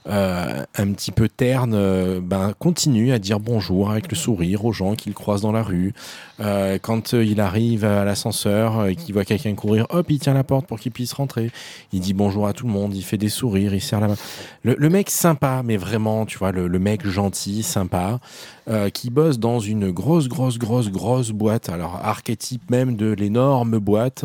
euh, 0.08 0.64
un 0.76 0.92
petit 0.92 1.12
peu 1.12 1.28
terne, 1.28 1.74
euh, 1.74 2.20
ben 2.20 2.54
continue 2.58 3.12
à 3.12 3.18
dire 3.18 3.38
bonjour 3.38 3.90
avec 3.90 4.10
le 4.10 4.16
sourire 4.16 4.64
aux 4.64 4.72
gens 4.72 4.94
qu'il 4.94 5.14
croise 5.14 5.42
dans 5.42 5.52
la 5.52 5.62
rue. 5.62 5.94
Euh, 6.40 6.78
quand 6.80 7.14
euh, 7.14 7.24
il 7.24 7.40
arrive 7.40 7.84
à 7.84 8.04
l'ascenseur 8.04 8.86
et 8.86 8.96
qu'il 8.96 9.14
voit 9.14 9.24
quelqu'un 9.24 9.54
courir, 9.54 9.86
hop, 9.90 10.06
il 10.10 10.18
tient 10.18 10.34
la 10.34 10.44
porte 10.44 10.66
pour 10.66 10.80
qu'il 10.80 10.92
puisse 10.92 11.12
rentrer. 11.12 11.50
Il 11.92 12.00
dit 12.00 12.14
bonjour 12.14 12.46
à 12.46 12.52
tout 12.52 12.66
le 12.66 12.72
monde, 12.72 12.94
il 12.94 13.02
fait 13.02 13.18
des 13.18 13.28
sourires, 13.28 13.74
il 13.74 13.80
serre 13.80 14.00
la 14.00 14.08
main. 14.08 14.16
Le, 14.64 14.74
le 14.76 14.88
mec 14.88 15.10
sympa, 15.10 15.62
mais 15.64 15.76
vraiment, 15.76 16.26
tu 16.26 16.38
vois, 16.38 16.50
le, 16.52 16.66
le 16.66 16.78
mec 16.78 17.06
gentil, 17.06 17.62
sympa, 17.62 18.18
euh, 18.68 18.90
qui 18.90 19.10
bosse 19.10 19.38
dans 19.38 19.60
une 19.60 19.90
grosse, 19.90 20.28
grosse, 20.28 20.58
grosse, 20.58 20.90
grosse 20.90 21.30
boîte. 21.30 21.68
Alors, 21.68 22.00
archétype 22.02 22.70
même 22.70 22.96
de 22.96 23.12
l'énorme 23.12 23.78
boîte, 23.78 24.24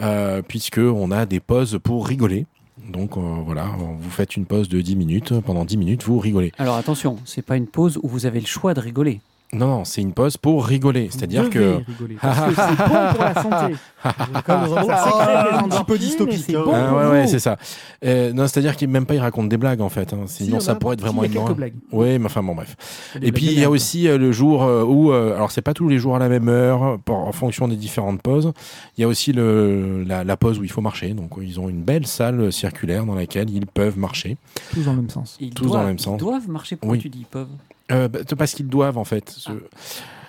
euh, 0.00 0.42
puisque 0.46 0.78
on 0.78 1.10
a 1.10 1.26
des 1.26 1.40
pauses 1.40 1.78
pour 1.82 2.06
rigoler. 2.06 2.46
Donc 2.88 3.16
euh, 3.16 3.20
voilà, 3.44 3.64
vous 3.98 4.10
faites 4.10 4.36
une 4.36 4.46
pause 4.46 4.68
de 4.68 4.80
10 4.80 4.96
minutes. 4.96 5.40
Pendant 5.40 5.64
10 5.64 5.76
minutes, 5.76 6.04
vous 6.04 6.18
rigolez. 6.18 6.52
Alors 6.58 6.76
attention, 6.76 7.16
c'est 7.24 7.42
pas 7.42 7.56
une 7.56 7.66
pause 7.66 7.98
où 8.02 8.08
vous 8.08 8.26
avez 8.26 8.40
le 8.40 8.46
choix 8.46 8.74
de 8.74 8.80
rigoler. 8.80 9.20
Non, 9.54 9.66
non, 9.68 9.84
c'est 9.84 10.00
une 10.02 10.12
pause 10.12 10.36
pour 10.36 10.66
rigoler. 10.66 11.08
C'est-à-dire 11.10 11.48
que. 11.48 11.58
devez 11.58 11.84
rigoler, 11.86 12.16
parce 12.20 12.40
que 12.40 12.54
c'est 12.54 12.88
bon 12.88 13.12
pour 13.14 13.24
la 13.24 13.34
santé. 13.34 13.74
Dans 14.46 15.58
un 15.64 15.68
petit 15.68 15.84
peu 15.84 15.98
dystopique. 15.98 16.44
c'est 16.46 16.56
hein. 16.56 16.62
bon. 16.64 16.72
Ah, 16.74 16.88
pour 16.88 16.98
ouais, 16.98 17.06
ouais, 17.10 17.26
c'est 17.26 17.38
ça. 17.38 17.56
Euh, 18.04 18.32
non, 18.32 18.46
c'est-à-dire 18.46 18.76
qu'il 18.76 18.88
même 18.88 19.06
pas 19.06 19.14
il 19.14 19.20
raconte 19.20 19.48
des 19.48 19.56
blagues 19.56 19.80
en 19.80 19.88
fait. 19.88 20.12
hein. 20.12 20.24
Sinon, 20.26 20.58
en 20.58 20.60
ça 20.60 20.74
pourrait 20.74 20.94
être 20.94 21.00
vraiment 21.00 21.22
Il 21.24 21.26
y 21.26 21.28
a 21.28 21.30
ignorant. 21.32 21.46
quelques 21.48 21.56
blagues. 21.56 21.74
Oui, 21.92 22.18
mais 22.18 22.26
enfin 22.26 22.42
bon, 22.42 22.54
bref. 22.54 22.76
Et 23.22 23.32
puis 23.32 23.46
il 23.46 23.58
y 23.58 23.64
a 23.64 23.70
aussi 23.70 24.08
euh, 24.08 24.18
le 24.18 24.32
jour 24.32 24.62
euh, 24.64 24.82
où, 24.84 25.12
euh, 25.12 25.34
alors 25.34 25.50
c'est 25.50 25.62
pas 25.62 25.72
tous 25.74 25.88
les 25.88 25.98
jours 25.98 26.16
à 26.16 26.18
la 26.18 26.28
même 26.28 26.48
heure, 26.48 26.98
pour- 27.04 27.16
en 27.16 27.32
fonction 27.32 27.68
des 27.68 27.76
différentes 27.76 28.20
pauses. 28.20 28.52
Il 28.98 29.00
y 29.00 29.04
a 29.04 29.08
aussi 29.08 29.32
le, 29.32 30.04
la, 30.06 30.24
la 30.24 30.36
pause 30.36 30.58
où 30.58 30.64
il 30.64 30.70
faut 30.70 30.80
marcher. 30.82 31.14
Donc 31.14 31.32
ils 31.40 31.58
ont 31.60 31.68
une 31.68 31.82
belle 31.82 32.06
salle 32.06 32.52
circulaire 32.52 33.06
dans 33.06 33.14
laquelle 33.14 33.48
ils 33.50 33.66
peuvent 33.66 33.98
marcher. 33.98 34.36
tous 34.72 34.82
dans 34.84 34.92
le 34.92 34.98
même 34.98 35.10
sens. 35.10 35.36
Ils 35.40 35.50
Tous 35.50 35.64
dans 35.64 35.70
doivent, 35.70 35.82
le 35.82 35.88
même 35.88 35.98
sens. 35.98 36.20
Ils 36.20 36.24
doivent 36.24 36.48
marcher. 36.48 36.76
Pourquoi 36.76 36.96
Oui. 36.96 37.02
tu 37.02 37.08
dis 37.08 37.20
ils 37.20 37.26
peuvent 37.26 37.48
Euh, 37.92 38.08
bah, 38.08 38.20
parce 38.38 38.52
qu'ils 38.54 38.68
doivent 38.68 38.98
en 38.98 39.04
fait. 39.04 39.30
Ce- 39.30 39.50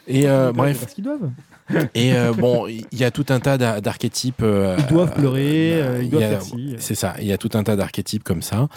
Et 0.07 0.27
euh, 0.27 0.51
bref, 0.51 0.79
Parce 0.81 0.93
qu'ils 0.93 1.03
doivent. 1.03 1.31
et 1.95 2.13
euh, 2.13 2.31
bon, 2.33 2.67
il 2.67 2.85
y 2.93 3.03
a 3.03 3.09
tout 3.09 3.25
un 3.29 3.39
tas 3.39 3.57
d'a- 3.57 3.81
d'archétypes. 3.81 4.43
euh, 4.43 4.75
Ils 4.77 4.85
doivent 4.93 5.13
pleurer, 5.13 5.81
euh, 5.81 6.03
ils 6.03 6.09
doivent 6.11 6.23
a- 6.23 6.39
faire. 6.39 6.43
C'est 6.77 6.93
ça. 6.93 7.15
Il 7.19 7.25
y 7.25 7.33
a 7.33 7.37
tout 7.39 7.49
un 7.55 7.63
tas 7.63 7.75
d'archétypes 7.75 8.23
comme 8.23 8.41
ça. 8.43 8.67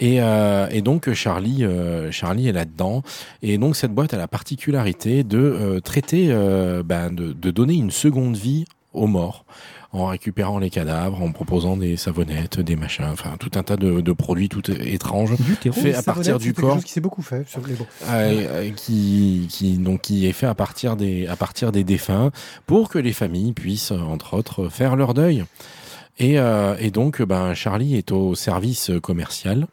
Et, 0.00 0.16
et 0.16 0.82
donc 0.82 1.10
Charlie, 1.14 1.64
Charlie 2.10 2.48
est 2.48 2.52
là-dedans. 2.52 3.02
Et 3.42 3.56
donc 3.56 3.74
cette 3.76 3.92
boîte 3.92 4.12
a 4.12 4.18
la 4.18 4.28
particularité 4.28 5.24
de 5.24 5.80
traiter, 5.82 6.28
ben, 6.84 7.10
de, 7.10 7.32
de 7.32 7.50
donner 7.50 7.74
une 7.74 7.90
seconde 7.90 8.36
vie 8.36 8.66
aux 8.92 9.06
morts. 9.06 9.46
En 9.92 10.06
récupérant 10.06 10.58
les 10.58 10.70
cadavres, 10.70 11.22
en 11.22 11.32
proposant 11.32 11.76
des 11.76 11.96
savonnettes, 11.96 12.60
des 12.60 12.76
machins, 12.76 13.08
enfin 13.10 13.36
tout 13.38 13.50
un 13.54 13.62
tas 13.62 13.76
de, 13.76 14.00
de 14.00 14.12
produits 14.12 14.48
tout 14.48 14.70
étranges 14.70 15.34
fait 15.72 15.94
à 15.94 16.02
partir 16.02 16.38
du 16.38 16.52
corps. 16.52 16.82
qui 16.82 16.92
s'est 16.92 17.00
beaucoup 17.00 17.22
fait 17.22 17.48
sur 17.48 17.60
les 17.66 17.74
euh, 18.08 18.70
qui, 18.72 19.46
qui, 19.50 19.78
donc, 19.78 20.02
qui 20.02 20.26
est 20.26 20.32
fait 20.32 20.46
à 20.46 20.54
partir, 20.54 20.96
des, 20.96 21.26
à 21.26 21.36
partir 21.36 21.72
des 21.72 21.84
défunts 21.84 22.30
pour 22.66 22.88
que 22.88 22.98
les 22.98 23.12
familles 23.12 23.52
puissent, 23.52 23.92
entre 23.92 24.34
autres, 24.34 24.68
faire 24.68 24.96
leur 24.96 25.14
deuil. 25.14 25.44
Et, 26.18 26.38
euh, 26.38 26.76
et 26.78 26.90
donc, 26.90 27.22
ben, 27.22 27.54
Charlie 27.54 27.96
est 27.96 28.12
au 28.12 28.34
service 28.34 28.90
commercial. 29.02 29.66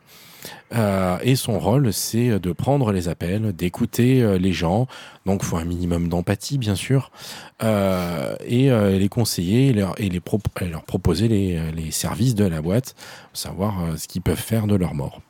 Euh, 0.73 1.17
et 1.21 1.35
son 1.35 1.59
rôle, 1.59 1.93
c'est 1.93 2.39
de 2.39 2.51
prendre 2.51 2.91
les 2.91 3.07
appels, 3.07 3.53
d'écouter 3.53 4.21
euh, 4.21 4.37
les 4.37 4.53
gens. 4.53 4.87
Donc, 5.25 5.41
il 5.43 5.45
faut 5.45 5.57
un 5.57 5.65
minimum 5.65 6.09
d'empathie, 6.09 6.57
bien 6.57 6.75
sûr, 6.75 7.11
euh, 7.63 8.35
et 8.45 8.69
les 8.97 9.09
conseiller 9.09 9.69
et 9.69 9.73
leur, 9.73 10.83
proposer 10.83 11.27
les, 11.27 11.91
services 11.91 12.35
de 12.35 12.45
la 12.45 12.61
boîte, 12.61 12.95
savoir 13.33 13.97
ce 13.97 14.07
qu'ils 14.07 14.21
peuvent 14.21 14.37
faire 14.37 14.67
de 14.67 14.75
leur 14.75 14.93
mort. 14.95 15.21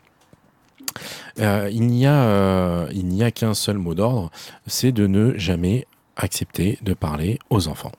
il 1.38 1.88
n'y 1.88 2.06
a 2.08 3.32
qu'un 3.32 3.54
seul 3.54 3.78
mot 3.78 3.94
d'ordre, 3.94 4.32
c'est 4.66 4.92
de 4.92 5.08
ne 5.08 5.38
jamais 5.38 5.86
accepter 6.16 6.80
de 6.82 6.94
parler 6.94 7.40
aux 7.50 7.68
enfants. 7.68 7.92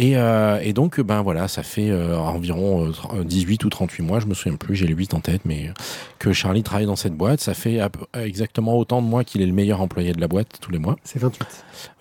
Euh, 0.00 0.60
et, 0.62 0.72
donc, 0.72 1.00
ben 1.00 1.22
voilà, 1.22 1.48
ça 1.48 1.62
fait 1.62 1.90
euh, 1.90 2.16
environ 2.16 2.90
18 3.22 3.62
euh, 3.62 3.66
ou 3.66 3.70
38 3.70 4.02
mois, 4.02 4.20
je 4.20 4.26
me 4.26 4.34
souviens 4.34 4.56
plus, 4.56 4.76
j'ai 4.76 4.86
les 4.86 4.94
8 4.94 5.14
en 5.14 5.20
tête, 5.20 5.42
mais 5.44 5.70
que 6.18 6.32
Charlie 6.32 6.62
travaille 6.62 6.86
dans 6.86 6.96
cette 6.96 7.14
boîte. 7.14 7.40
Ça 7.40 7.54
fait 7.54 7.80
exactement 8.14 8.76
autant 8.76 9.02
de 9.02 9.06
mois 9.06 9.24
qu'il 9.24 9.42
est 9.42 9.46
le 9.46 9.52
meilleur 9.52 9.80
employé 9.80 10.12
de 10.12 10.20
la 10.20 10.28
boîte 10.28 10.58
tous 10.60 10.70
les 10.70 10.78
mois. 10.78 10.96
C'est 11.04 11.18
28. 11.18 11.46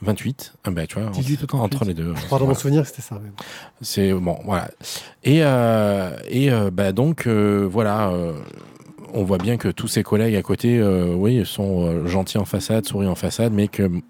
28 0.02 0.54
ah 0.64 0.72
ben, 0.72 0.88
tu 0.88 1.00
vois, 1.00 1.12
entre, 1.62 1.86
les 1.86 1.94
deux. 1.94 2.14
Je 2.16 2.26
crois 2.26 2.40
dans 2.40 2.48
mon 2.48 2.54
souvenir 2.54 2.86
c'était 2.86 3.02
ça. 3.02 3.20
C'est 3.82 4.14
bon, 4.14 4.38
voilà. 4.46 4.70
Et, 5.24 5.40
et 5.40 6.52
ben 6.72 6.92
donc, 6.94 7.28
voilà 7.28 8.12
on 9.12 9.24
voit 9.24 9.40
bien 9.40 9.58
que 9.58 9.70
tous 9.70 9.88
ses 9.88 10.04
collègues 10.04 10.36
à 10.36 10.42
côté, 10.42 10.82
oui, 10.84 11.46
sont 11.46 12.06
gentils 12.06 12.38
en 12.38 12.46
façade, 12.46 12.86
sourient 12.86 13.08
en 13.08 13.16
façade, 13.16 13.54
mais 13.54 13.68
qu'il 13.68 14.02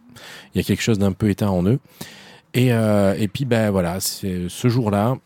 y 0.56 0.60
a 0.60 0.64
quelque 0.64 0.82
chose 0.82 1.00
d'un 1.00 1.14
peu 1.14 1.30
éteint 1.30 1.50
en 1.50 1.66
eux. 1.66 1.80
Et, 2.54 2.74
euh, 2.74 3.16
et 3.18 3.28
puis, 3.28 3.46
ben 3.46 3.70
voilà, 3.70 4.00
ce 4.00 4.68
jour-là, 4.68 5.18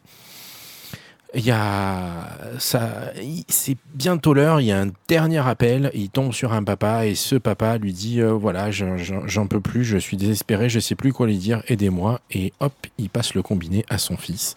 il 1.36 1.44
y 1.44 1.52
a 1.52 2.30
ça, 2.60 3.12
c'est 3.48 3.78
bientôt 3.96 4.34
l'heure. 4.34 4.62
Il 4.62 4.68
y 4.68 4.72
a 4.72 4.80
un 4.80 4.92
dernier 5.08 5.40
appel. 5.40 5.90
Il 5.96 6.10
tombe 6.10 6.32
sur 6.32 6.54
un 6.54 6.64
papa 6.64 7.08
et 7.08 7.16
ce 7.16 7.36
papa 7.36 7.78
lui 7.78 7.92
dit 7.92 8.22
euh, 8.22 8.32
voilà, 8.34 8.70
j'en 8.72 9.48
peux 9.48 9.60
plus, 9.60 9.84
je 9.84 9.98
suis 9.98 10.18
désespéré, 10.18 10.70
je 10.70 10.80
sais 10.80 10.96
plus 10.96 11.12
quoi 11.12 11.26
lui 11.26 11.38
dire, 11.38 11.64
aidez-moi. 11.68 12.22
Et 12.32 12.54
hop, 12.60 12.74
il 13.00 13.10
passe 13.10 13.34
le 13.34 13.42
combiné 13.42 13.84
à 13.90 13.98
son 13.98 14.16
fils. 14.16 14.54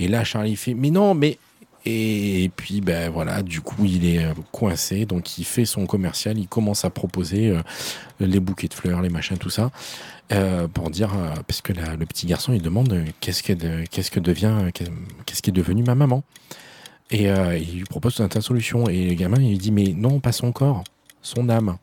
Et 0.00 0.08
là, 0.08 0.24
Charlie 0.24 0.56
fait 0.56 0.74
mais 0.74 0.90
non, 0.90 1.14
mais 1.14 1.38
et 1.88 2.50
puis, 2.56 2.80
ben 2.80 3.10
voilà, 3.10 3.42
du 3.42 3.60
coup, 3.60 3.84
il 3.84 4.04
est 4.04 4.24
euh, 4.24 4.34
coincé. 4.50 5.06
Donc, 5.06 5.38
il 5.38 5.44
fait 5.44 5.64
son 5.64 5.86
commercial. 5.86 6.36
Il 6.36 6.48
commence 6.48 6.84
à 6.84 6.90
proposer 6.90 7.50
euh, 7.50 7.62
les 8.18 8.40
bouquets 8.40 8.66
de 8.66 8.74
fleurs, 8.74 9.00
les 9.02 9.08
machins, 9.08 9.38
tout 9.38 9.50
ça. 9.50 9.70
Euh, 10.32 10.66
pour 10.66 10.90
dire, 10.90 11.10
parce 11.46 11.60
que 11.60 11.72
le 11.72 12.04
petit 12.04 12.26
garçon, 12.26 12.52
il 12.52 12.60
demande 12.60 13.04
qu'est-ce 13.20 13.44
qu'est-ce 13.44 14.10
que 14.10 14.18
devient, 14.18 14.72
qu'est-ce 14.74 15.42
qui 15.42 15.50
est 15.50 15.52
devenu 15.52 15.84
ma 15.84 15.94
maman? 15.94 16.24
Et 17.12 17.26
il 17.26 17.78
lui 17.78 17.84
propose 17.84 18.20
un 18.20 18.26
tas 18.26 18.40
solutions. 18.40 18.88
Et 18.88 19.10
le 19.10 19.14
gamin, 19.14 19.40
il 19.40 19.50
lui 19.50 19.58
dit, 19.58 19.70
mais 19.70 19.92
non, 19.94 20.18
pas 20.18 20.32
son 20.32 20.50
corps, 20.50 20.82
son 21.22 21.48
âme. 21.48 21.76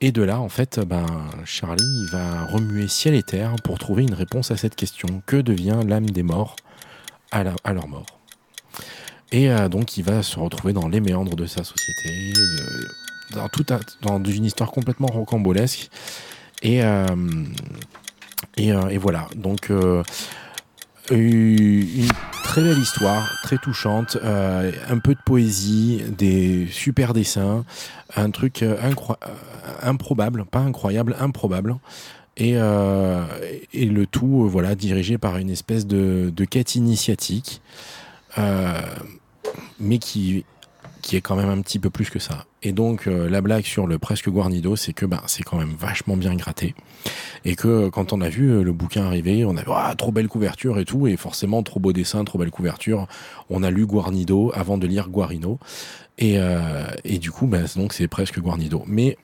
Et 0.00 0.10
de 0.10 0.22
là, 0.22 0.40
en 0.40 0.48
fait, 0.48 0.80
ben, 0.80 1.06
Charlie 1.44 2.06
va 2.10 2.46
remuer 2.46 2.88
ciel 2.88 3.14
et 3.14 3.22
terre 3.22 3.54
pour 3.62 3.78
trouver 3.78 4.02
une 4.02 4.14
réponse 4.14 4.50
à 4.50 4.56
cette 4.56 4.74
question. 4.74 5.22
Que 5.26 5.36
devient 5.36 5.78
l'âme 5.86 6.10
des 6.10 6.24
morts 6.24 6.56
à 7.30 7.44
leur 7.44 7.86
mort? 7.86 8.17
Et 9.30 9.50
euh, 9.50 9.68
donc, 9.68 9.96
il 9.96 10.04
va 10.04 10.22
se 10.22 10.38
retrouver 10.38 10.72
dans 10.72 10.88
les 10.88 11.00
méandres 11.00 11.36
de 11.36 11.46
sa 11.46 11.62
société, 11.64 12.32
dans, 13.34 13.48
dans 14.18 14.24
une 14.24 14.44
histoire 14.44 14.70
complètement 14.70 15.08
rocambolesque. 15.08 15.90
Et, 16.62 16.82
euh, 16.82 17.06
euh, 18.58 18.88
et, 18.88 18.98
voilà. 18.98 19.28
Donc, 19.36 19.70
une 21.10 22.08
très 22.42 22.62
belle 22.62 22.78
histoire, 22.78 23.38
très 23.42 23.58
touchante, 23.58 24.16
un 24.22 24.98
peu 24.98 25.14
de 25.14 25.20
poésie, 25.24 26.02
des 26.16 26.66
super 26.70 27.12
dessins, 27.12 27.64
un 28.16 28.30
truc 28.30 28.64
improbable, 29.82 30.46
pas 30.46 30.60
incroyable, 30.60 31.16
improbable. 31.20 31.76
Et, 32.38 32.52
et 32.52 33.84
le 33.84 34.06
tout, 34.06 34.48
voilà, 34.48 34.74
dirigé 34.74 35.18
par 35.18 35.36
une 35.36 35.50
espèce 35.50 35.86
de, 35.86 36.32
de 36.34 36.44
quête 36.46 36.76
initiatique. 36.76 37.60
Mais 39.80 39.98
qui, 39.98 40.44
qui 41.02 41.16
est 41.16 41.20
quand 41.20 41.36
même 41.36 41.48
un 41.48 41.60
petit 41.60 41.78
peu 41.78 41.90
plus 41.90 42.10
que 42.10 42.18
ça. 42.18 42.44
Et 42.62 42.72
donc 42.72 43.06
euh, 43.06 43.28
la 43.30 43.40
blague 43.40 43.64
sur 43.64 43.86
le 43.86 43.98
presque 43.98 44.28
Guarnido, 44.28 44.76
c'est 44.76 44.92
que 44.92 45.06
ben, 45.06 45.20
c'est 45.26 45.42
quand 45.42 45.58
même 45.58 45.74
vachement 45.78 46.16
bien 46.16 46.34
gratté. 46.34 46.74
Et 47.44 47.54
que 47.54 47.88
quand 47.88 48.12
on 48.12 48.20
a 48.20 48.28
vu 48.28 48.50
euh, 48.50 48.62
le 48.62 48.72
bouquin 48.72 49.06
arriver, 49.06 49.44
on 49.44 49.56
a 49.56 49.62
vu 49.62 49.70
ah, 49.72 49.94
trop 49.96 50.12
belle 50.12 50.28
couverture 50.28 50.78
et 50.78 50.84
tout, 50.84 51.06
et 51.06 51.16
forcément 51.16 51.62
trop 51.62 51.80
beau 51.80 51.92
dessin, 51.92 52.24
trop 52.24 52.38
belle 52.38 52.50
couverture. 52.50 53.06
On 53.48 53.62
a 53.62 53.70
lu 53.70 53.86
Guarnido 53.86 54.52
avant 54.54 54.76
de 54.78 54.86
lire 54.86 55.08
Guarino. 55.08 55.58
Et, 56.20 56.36
et 57.04 57.18
du 57.20 57.30
coup, 57.30 57.46
ben, 57.46 57.64
donc 57.76 57.92
c'est 57.92 58.08
presque 58.08 58.40
Guarnido. 58.40 58.82
Mais 58.88 59.16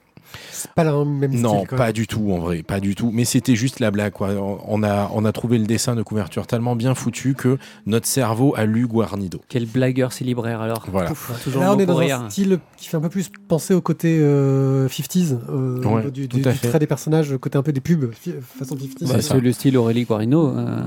c'est 0.51 0.70
pas 0.73 0.85
le 0.85 1.05
même 1.05 1.33
style. 1.33 1.42
Non, 1.42 1.64
pas 1.64 1.92
du 1.92 2.07
tout 2.07 2.33
en 2.33 2.38
vrai, 2.38 2.62
pas 2.62 2.81
du 2.81 2.94
tout. 2.94 3.11
Mais 3.12 3.25
c'était 3.25 3.57
juste 3.57 3.81
la 3.81 3.90
blague. 3.90 4.12
Quoi. 4.12 4.31
On, 4.66 4.83
a, 4.83 5.11
on 5.14 5.25
a 5.25 5.33
trouvé 5.33 5.59
le 5.59 5.66
dessin 5.66 5.94
de 5.94 6.03
couverture 6.03 6.47
tellement 6.47 6.77
bien 6.77 6.94
foutu 6.94 7.35
que 7.35 7.59
notre 7.87 8.07
cerveau 8.07 8.55
a 8.57 8.64
lu 8.64 8.87
Guarnido. 8.87 9.40
Quel 9.49 9.66
blagueur 9.66 10.12
c'est 10.12 10.25
libraire 10.25 10.61
alors. 10.61 10.87
Voilà. 10.90 11.12
toujours 11.42 11.62
Là, 11.62 11.75
on 11.75 11.79
est 11.79 11.87
dans 11.87 11.99
un 11.99 12.31
style 12.31 12.59
qui 12.77 12.88
fait 12.88 12.97
un 12.97 13.01
peu 13.01 13.09
plus 13.09 13.31
penser 13.49 13.75
au 13.75 13.81
côté 13.81 14.18
50s, 14.18 15.38
euh, 15.49 15.83
euh, 15.85 16.11
du, 16.11 16.29
trait 16.29 16.79
des 16.79 16.87
personnages, 16.87 17.37
côté 17.38 17.59
un 17.59 17.62
peu 17.62 17.73
des 17.73 17.81
pubs, 17.81 18.12
façon 18.14 18.77
50s. 18.77 19.09
Bah, 19.09 19.20
c'est 19.20 19.40
le 19.40 19.53
style 19.53 19.77
Aurélie 19.77 20.05
Guarino. 20.05 20.49
Euh, 20.49 20.83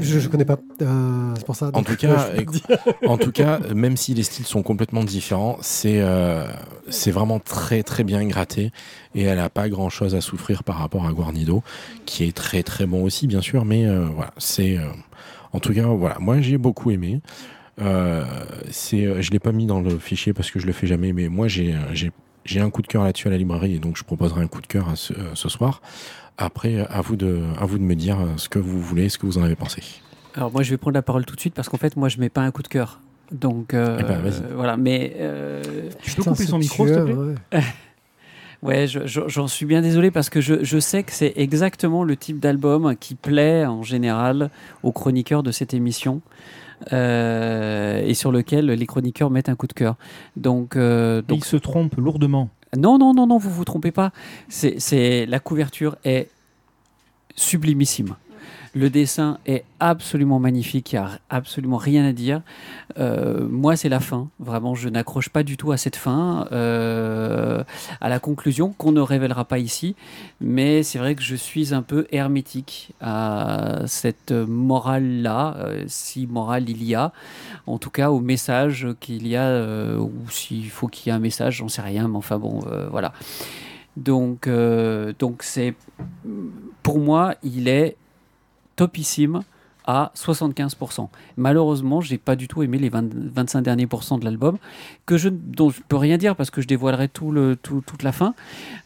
je, 0.00 0.18
je 0.18 0.28
connais 0.28 0.44
pas. 0.44 0.58
c'est 0.78 1.46
pour 1.46 1.56
ça. 1.56 1.70
En 1.72 1.82
tout, 1.82 1.96
cas, 1.98 2.28
en 3.06 3.18
tout 3.18 3.32
cas, 3.32 3.60
même 3.74 3.96
si 3.96 4.14
les 4.14 4.22
styles 4.22 4.46
sont 4.46 4.62
complètement 4.62 5.04
différents, 5.04 5.58
c'est 5.60 6.02
c'est 6.88 7.10
vraiment 7.10 7.40
très 7.40 7.82
très 7.82 8.04
bien 8.04 8.24
gratté 8.26 8.65
et 9.14 9.22
elle 9.22 9.38
n'a 9.38 9.50
pas 9.50 9.68
grand 9.68 9.88
chose 9.88 10.14
à 10.14 10.20
souffrir 10.20 10.64
par 10.64 10.76
rapport 10.76 11.06
à 11.06 11.12
Guarnido, 11.12 11.62
qui 12.04 12.24
est 12.24 12.36
très 12.36 12.62
très 12.62 12.86
bon 12.86 13.04
aussi 13.04 13.26
bien 13.26 13.40
sûr, 13.40 13.64
mais 13.64 13.86
euh, 13.86 14.06
voilà, 14.14 14.32
c'est 14.38 14.78
euh, 14.78 14.88
en 15.52 15.60
tout 15.60 15.72
cas 15.72 15.86
voilà, 15.86 16.18
moi 16.18 16.40
j'ai 16.40 16.58
beaucoup 16.58 16.90
aimé. 16.90 17.20
Euh, 17.80 18.24
c'est, 18.70 19.22
je 19.22 19.30
l'ai 19.30 19.38
pas 19.38 19.52
mis 19.52 19.66
dans 19.66 19.80
le 19.80 19.98
fichier 19.98 20.32
parce 20.32 20.50
que 20.50 20.58
je 20.58 20.66
le 20.66 20.72
fais 20.72 20.86
jamais, 20.86 21.12
mais 21.12 21.28
moi 21.28 21.48
j'ai 21.48 21.74
j'ai 22.44 22.60
un 22.60 22.70
coup 22.70 22.80
de 22.80 22.86
cœur 22.86 23.02
là-dessus 23.02 23.26
à 23.26 23.30
la 23.30 23.38
librairie 23.38 23.74
et 23.74 23.78
donc 23.78 23.96
je 23.96 24.04
proposerai 24.04 24.40
un 24.40 24.46
coup 24.46 24.60
de 24.60 24.66
cœur 24.66 24.86
ce, 24.94 25.12
ce, 25.34 25.48
soir. 25.48 25.82
Après, 26.38 26.86
à 26.90 27.00
vous 27.00 27.16
de 27.16 27.42
à 27.58 27.66
vous 27.66 27.78
de 27.78 27.82
me 27.82 27.94
dire 27.94 28.18
ce 28.36 28.48
que 28.48 28.58
vous 28.58 28.80
voulez, 28.80 29.08
ce 29.08 29.18
que 29.18 29.26
vous 29.26 29.38
en 29.38 29.42
avez 29.42 29.56
pensé. 29.56 29.82
Alors 30.34 30.52
moi 30.52 30.62
je 30.62 30.70
vais 30.70 30.76
prendre 30.76 30.94
la 30.94 31.02
parole 31.02 31.24
tout 31.24 31.34
de 31.34 31.40
suite 31.40 31.54
parce 31.54 31.68
qu'en 31.68 31.78
fait 31.78 31.96
moi 31.96 32.08
je 32.08 32.18
mets 32.18 32.28
pas 32.28 32.42
un 32.42 32.50
coup 32.50 32.62
de 32.62 32.68
cœur. 32.68 33.00
Donc 33.32 33.70
eh 33.72 34.02
ben, 34.02 34.22
voilà, 34.54 34.76
mais 34.76 35.16
je 36.02 36.14
peux 36.14 36.22
couper 36.22 36.46
son 36.46 36.58
micro, 36.58 36.86
s'il 36.86 36.96
te 36.96 37.00
plaît? 37.00 37.14
Ouais, 37.14 37.60
j'en 38.62 39.48
suis 39.48 39.66
bien 39.66 39.82
désolé 39.82 40.10
parce 40.10 40.30
que 40.30 40.40
je, 40.40 40.64
je 40.64 40.78
sais 40.78 41.02
que 41.02 41.12
c'est 41.12 41.32
exactement 41.36 42.04
le 42.04 42.16
type 42.16 42.40
d'album 42.40 42.96
qui 42.96 43.14
plaît 43.14 43.66
en 43.66 43.82
général 43.82 44.50
aux 44.82 44.92
chroniqueurs 44.92 45.42
de 45.42 45.52
cette 45.52 45.74
émission. 45.74 46.20
Euh, 46.92 48.02
et 48.04 48.12
sur 48.12 48.30
lequel 48.30 48.66
les 48.66 48.86
chroniqueurs 48.86 49.30
mettent 49.30 49.48
un 49.48 49.56
coup 49.56 49.66
de 49.66 49.72
cœur. 49.72 49.96
Donc, 50.36 50.76
euh, 50.76 51.22
donc... 51.22 51.38
ils 51.38 51.44
se 51.44 51.56
trompent 51.56 51.96
lourdement. 51.96 52.50
Non, 52.76 52.98
non, 52.98 53.14
non, 53.14 53.26
non, 53.26 53.38
vous 53.38 53.50
vous 53.50 53.64
trompez 53.64 53.92
pas. 53.92 54.12
C'est 54.48 55.26
la 55.26 55.40
couverture 55.40 55.96
est 56.04 56.28
sublimissime. 57.34 58.14
Le 58.76 58.90
dessin 58.90 59.38
est 59.46 59.64
absolument 59.80 60.38
magnifique, 60.38 60.92
il 60.92 60.96
n'y 60.96 61.02
a 61.02 61.18
absolument 61.30 61.78
rien 61.78 62.04
à 62.04 62.12
dire. 62.12 62.42
Euh, 62.98 63.48
moi, 63.48 63.74
c'est 63.74 63.88
la 63.88 64.00
fin. 64.00 64.28
Vraiment, 64.38 64.74
je 64.74 64.90
n'accroche 64.90 65.30
pas 65.30 65.42
du 65.42 65.56
tout 65.56 65.72
à 65.72 65.78
cette 65.78 65.96
fin, 65.96 66.46
euh, 66.52 67.64
à 68.02 68.10
la 68.10 68.18
conclusion 68.18 68.74
qu'on 68.76 68.92
ne 68.92 69.00
révélera 69.00 69.46
pas 69.46 69.58
ici. 69.60 69.96
Mais 70.42 70.82
c'est 70.82 70.98
vrai 70.98 71.14
que 71.14 71.22
je 71.22 71.34
suis 71.34 71.72
un 71.72 71.80
peu 71.80 72.06
hermétique 72.12 72.92
à 73.00 73.78
cette 73.86 74.32
morale-là, 74.32 75.56
euh, 75.56 75.84
si 75.86 76.26
morale 76.26 76.68
il 76.68 76.84
y 76.84 76.94
a. 76.94 77.12
En 77.66 77.78
tout 77.78 77.88
cas, 77.88 78.10
au 78.10 78.20
message 78.20 78.88
qu'il 79.00 79.26
y 79.26 79.36
a, 79.36 79.96
ou 79.96 80.12
s'il 80.28 80.68
faut 80.68 80.88
qu'il 80.88 81.06
y 81.06 81.14
ait 81.14 81.16
un 81.16 81.18
message, 81.18 81.56
j'en 81.56 81.68
sais 81.68 81.80
rien. 81.80 82.08
Mais 82.08 82.16
enfin 82.18 82.38
bon, 82.38 82.60
voilà. 82.90 83.14
Donc, 83.96 84.50
donc 85.18 85.42
c'est 85.44 85.72
pour 86.82 86.98
moi, 86.98 87.36
il 87.42 87.68
est 87.68 87.96
topissime 88.76 89.42
à 89.86 90.10
75%. 90.16 91.08
Malheureusement, 91.36 92.00
j'ai 92.00 92.18
pas 92.18 92.34
du 92.36 92.48
tout 92.48 92.62
aimé 92.62 92.78
les 92.78 92.90
25 92.90 93.60
derniers 93.62 93.86
pourcents 93.86 94.18
de 94.18 94.24
l'album, 94.24 94.58
que 95.06 95.16
je 95.16 95.28
dont 95.28 95.70
je 95.70 95.80
peux 95.86 95.96
rien 95.96 96.18
dire 96.18 96.34
parce 96.34 96.50
que 96.50 96.60
je 96.60 96.66
dévoilerai 96.66 97.08
tout 97.08 97.30
le 97.30 97.56
tout, 97.56 97.82
toute 97.86 98.02
la 98.02 98.12
fin. 98.12 98.34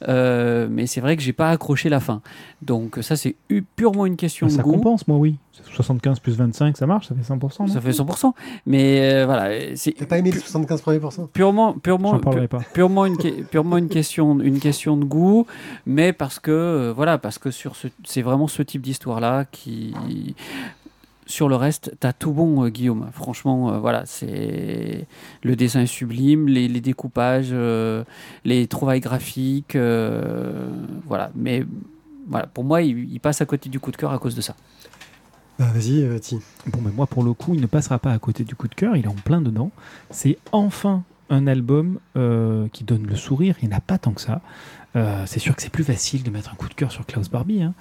Euh, 0.08 0.68
mais 0.70 0.86
c'est 0.86 1.00
vrai 1.00 1.16
que 1.16 1.22
j'ai 1.22 1.32
pas 1.32 1.50
accroché 1.50 1.88
la 1.88 2.00
fin. 2.00 2.20
Donc 2.60 2.98
ça 3.00 3.16
c'est 3.16 3.34
purement 3.76 4.04
une 4.04 4.16
question 4.16 4.46
de 4.46 4.52
goût. 4.52 4.56
Ça 4.58 4.62
compense, 4.62 5.08
moi 5.08 5.16
oui. 5.16 5.36
75 5.74 6.20
plus 6.20 6.36
25, 6.36 6.76
ça 6.76 6.86
marche, 6.86 7.08
ça 7.08 7.14
fait 7.14 7.22
100%. 7.34 7.68
Ça 7.68 7.80
fait 7.80 7.90
100%. 7.90 8.32
Mais 8.66 9.00
euh, 9.14 9.24
voilà, 9.26 9.76
c'est 9.76 9.92
T'as 9.92 10.06
pas 10.06 10.18
aimé 10.18 10.30
les 10.30 10.38
75 10.38 10.80
premiers 10.80 10.98
pourcents 11.00 11.28
purement, 11.32 11.72
purement, 11.74 12.18
pas. 12.18 12.60
purement 12.72 13.04
une, 13.06 13.16
que- 13.16 13.42
purement 13.42 13.76
une 13.76 13.88
question, 13.88 14.40
une 14.40 14.58
question 14.60 14.96
de 14.96 15.04
goût, 15.04 15.46
mais 15.86 16.12
parce 16.12 16.38
que 16.38 16.50
euh, 16.50 16.92
voilà, 16.94 17.18
parce 17.18 17.38
que 17.38 17.50
sur 17.50 17.76
ce, 17.76 17.88
c'est 18.04 18.22
vraiment 18.22 18.48
ce 18.48 18.62
type 18.62 18.82
d'histoire 18.82 19.20
là 19.20 19.44
qui, 19.44 19.94
sur 21.26 21.48
le 21.48 21.56
reste, 21.56 21.94
t'as 22.00 22.12
tout 22.12 22.32
bon, 22.32 22.64
euh, 22.64 22.68
Guillaume. 22.68 23.08
Franchement, 23.12 23.72
euh, 23.72 23.78
voilà, 23.78 24.04
c'est 24.06 25.06
le 25.42 25.56
dessin 25.56 25.82
est 25.82 25.86
sublime, 25.86 26.48
les, 26.48 26.68
les 26.68 26.80
découpages, 26.80 27.50
euh, 27.52 28.02
les 28.44 28.66
trouvailles 28.66 29.00
graphiques, 29.00 29.76
euh, 29.76 30.68
voilà. 31.06 31.30
Mais 31.36 31.64
voilà, 32.28 32.46
pour 32.46 32.64
moi, 32.64 32.82
il, 32.82 33.12
il 33.12 33.20
passe 33.20 33.40
à 33.40 33.46
côté 33.46 33.68
du 33.68 33.78
coup 33.80 33.90
de 33.90 33.96
cœur 33.96 34.12
à 34.12 34.18
cause 34.18 34.34
de 34.34 34.40
ça. 34.40 34.54
Bah 35.60 35.66
vas-y, 35.74 36.02
euh, 36.02 36.18
Ti. 36.18 36.38
Bon, 36.68 36.80
mais 36.82 36.90
moi, 36.90 37.06
pour 37.06 37.22
le 37.22 37.34
coup, 37.34 37.52
il 37.52 37.60
ne 37.60 37.66
passera 37.66 37.98
pas 37.98 38.12
à 38.12 38.18
côté 38.18 38.44
du 38.44 38.54
coup 38.54 38.66
de 38.66 38.74
cœur, 38.74 38.96
il 38.96 39.04
est 39.04 39.08
en 39.08 39.12
plein 39.12 39.42
dedans. 39.42 39.70
C'est 40.08 40.38
enfin 40.52 41.04
un 41.28 41.46
album 41.46 41.98
euh, 42.16 42.66
qui 42.72 42.82
donne 42.82 43.06
le 43.06 43.14
sourire, 43.14 43.56
il 43.60 43.68
n'y 43.68 43.74
en 43.74 43.76
a 43.76 43.82
pas 43.82 43.98
tant 43.98 44.12
que 44.12 44.22
ça. 44.22 44.40
Euh, 44.96 45.22
c'est 45.26 45.38
sûr 45.38 45.54
que 45.54 45.60
c'est 45.60 45.68
plus 45.68 45.84
facile 45.84 46.22
de 46.22 46.30
mettre 46.30 46.50
un 46.50 46.56
coup 46.56 46.66
de 46.66 46.72
cœur 46.72 46.90
sur 46.90 47.04
Klaus 47.04 47.28
Barbie, 47.28 47.62
hein. 47.62 47.74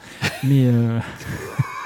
mais 0.43 0.65
euh, 0.65 0.99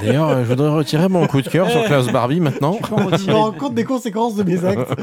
D'ailleurs, 0.00 0.28
euh, 0.28 0.44
je 0.44 0.48
voudrais 0.48 0.70
retirer 0.70 1.08
mon 1.08 1.26
coup 1.26 1.42
de 1.42 1.48
cœur 1.48 1.70
sur 1.70 1.84
Klaus 1.84 2.10
Barbie 2.10 2.40
maintenant. 2.40 2.74
tu 2.74 2.82
peux 2.82 2.94
en 2.94 3.16
Je 3.16 3.26
me 3.26 3.34
rends 3.34 3.52
compte 3.52 3.74
des 3.74 3.84
conséquences 3.84 4.34
de 4.34 4.42
mes 4.42 4.64
actes. 4.64 4.94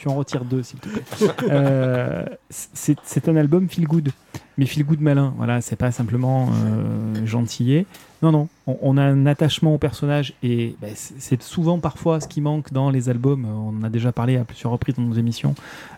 tu 0.00 0.08
en 0.08 0.14
retires 0.14 0.44
deux, 0.44 0.62
s'il 0.62 0.78
te 0.78 0.88
plaît. 0.88 1.02
Euh, 1.50 2.24
c'est 2.50 2.98
c'est 3.02 3.28
un 3.28 3.36
album 3.36 3.68
feel 3.68 3.86
good, 3.86 4.10
mais 4.56 4.66
feel 4.66 4.84
good 4.84 5.00
malin. 5.00 5.34
Voilà, 5.36 5.60
c'est 5.60 5.76
pas 5.76 5.90
simplement 5.90 6.48
euh, 6.48 7.26
gentillet. 7.26 7.86
Non, 8.20 8.32
non, 8.32 8.48
on, 8.66 8.76
on 8.82 8.96
a 8.96 9.02
un 9.02 9.26
attachement 9.26 9.74
au 9.74 9.78
personnage 9.78 10.34
et 10.42 10.74
ben, 10.80 10.90
c'est 10.94 11.14
c'est 11.18 11.42
souvent 11.42 11.78
parfois 11.78 12.20
ce 12.20 12.26
qui 12.26 12.40
manque 12.40 12.72
dans 12.72 12.90
les 12.90 13.08
albums. 13.08 13.46
On 13.46 13.80
en 13.80 13.84
a 13.84 13.90
déjà 13.90 14.12
parlé 14.12 14.36
à 14.36 14.44
plusieurs 14.44 14.72
reprises 14.72 14.96
dans 14.96 15.02
nos 15.02 15.14
émissions 15.14 15.54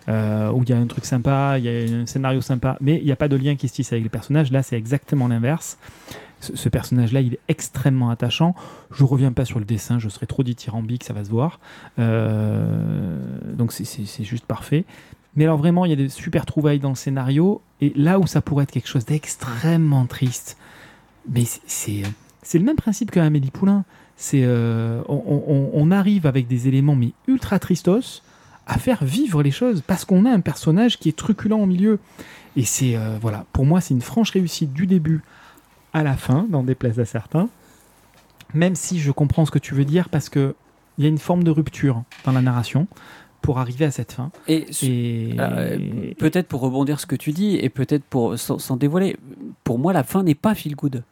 euh, 0.09 0.51
où 0.51 0.61
il 0.63 0.69
y 0.69 0.73
a 0.73 0.77
un 0.77 0.85
truc 0.85 1.05
sympa, 1.05 1.55
il 1.57 1.65
y 1.65 1.69
a 1.69 1.97
un 1.97 2.05
scénario 2.05 2.41
sympa, 2.41 2.77
mais 2.81 2.97
il 2.97 3.05
n'y 3.05 3.11
a 3.11 3.15
pas 3.15 3.27
de 3.27 3.35
lien 3.35 3.55
qui 3.55 3.67
se 3.67 3.73
tisse 3.73 3.91
avec 3.91 4.03
les 4.03 4.09
personnages. 4.09 4.51
Là, 4.51 4.61
c'est 4.61 4.77
exactement 4.77 5.27
l'inverse. 5.27 5.77
Ce, 6.41 6.69
personnage-là, 6.69 7.21
il 7.21 7.35
est 7.35 7.39
extrêmement 7.47 8.09
attachant. 8.09 8.55
Je 8.91 9.03
reviens 9.03 9.31
pas 9.31 9.45
sur 9.45 9.59
le 9.59 9.65
dessin, 9.65 9.99
je 9.99 10.09
serais 10.09 10.25
trop 10.25 10.43
dithyrambique, 10.43 11.03
ça 11.03 11.13
va 11.13 11.23
se 11.23 11.29
voir. 11.29 11.59
Euh, 11.99 13.17
donc 13.53 13.71
c'est- 13.71 14.23
juste 14.23 14.45
parfait. 14.45 14.85
Mais 15.35 15.45
alors 15.45 15.57
vraiment, 15.57 15.85
il 15.85 15.89
y 15.89 15.93
a 15.93 15.97
des 15.97 16.09
super 16.09 16.45
trouvailles 16.45 16.79
dans 16.79 16.89
le 16.89 16.95
scénario. 16.95 17.61
Et 17.79 17.93
là 17.95 18.19
où 18.19 18.27
ça 18.27 18.41
pourrait 18.41 18.63
être 18.63 18.71
quelque 18.71 18.89
chose 18.89 19.05
d'extrêmement 19.05 20.05
triste, 20.05 20.57
mais 21.29 21.43
c'est- 21.45 22.03
le 22.53 22.65
même 22.65 22.75
principe 22.75 23.11
que 23.11 23.19
Amélie 23.19 23.51
Poulain. 23.51 23.85
Euh, 24.35 25.01
on 25.07 25.89
arrive 25.89 26.27
avec 26.27 26.47
des 26.47 26.67
éléments 26.67 26.95
mais 26.95 27.11
ultra 27.27 27.57
tristos 27.57 28.21
à 28.67 28.77
faire 28.77 29.03
vivre 29.03 29.41
les 29.41 29.49
choses 29.49 29.81
parce 29.85 30.05
qu'on 30.05 30.25
a 30.25 30.29
un 30.31 30.41
personnage 30.41 30.99
qui 30.99 31.09
est 31.09 31.17
truculent 31.17 31.53
au 31.53 31.65
milieu. 31.65 31.97
Et 32.55 32.63
c'est 32.63 32.95
euh, 32.95 33.17
voilà, 33.21 33.45
pour 33.53 33.65
moi, 33.65 33.81
c'est 33.81 33.93
une 33.93 34.01
franche 34.01 34.31
réussite 34.31 34.73
du 34.73 34.85
début 34.85 35.21
à 35.93 36.03
la 36.03 36.15
fin, 36.15 36.45
dans 36.49 36.63
déplaise 36.63 36.99
à 36.99 37.05
certains. 37.05 37.49
Même 38.53 38.75
si 38.75 38.99
je 38.99 39.11
comprends 39.11 39.45
ce 39.45 39.51
que 39.51 39.59
tu 39.59 39.73
veux 39.75 39.85
dire 39.85 40.09
parce 40.09 40.29
que 40.29 40.55
il 40.97 41.03
y 41.05 41.07
a 41.07 41.09
une 41.09 41.17
forme 41.17 41.43
de 41.43 41.51
rupture 41.51 42.03
dans 42.25 42.31
la 42.33 42.41
narration 42.41 42.87
pour 43.41 43.59
arriver 43.59 43.85
à 43.85 43.91
cette 43.91 44.11
fin. 44.11 44.29
Et 44.47 44.65
Et, 44.83 45.35
Euh, 45.39 45.77
peut-être 46.19 46.47
pour 46.47 46.61
rebondir 46.61 46.99
ce 46.99 47.05
que 47.05 47.15
tu 47.15 47.31
dis 47.31 47.55
et 47.55 47.69
peut-être 47.69 48.03
pour 48.03 48.37
sans, 48.37 48.59
sans 48.59 48.75
dévoiler, 48.77 49.15
pour 49.63 49.79
moi 49.79 49.93
la 49.93 50.03
fin 50.03 50.21
n'est 50.23 50.35
pas 50.35 50.53
feel 50.53 50.75
good. 50.75 51.03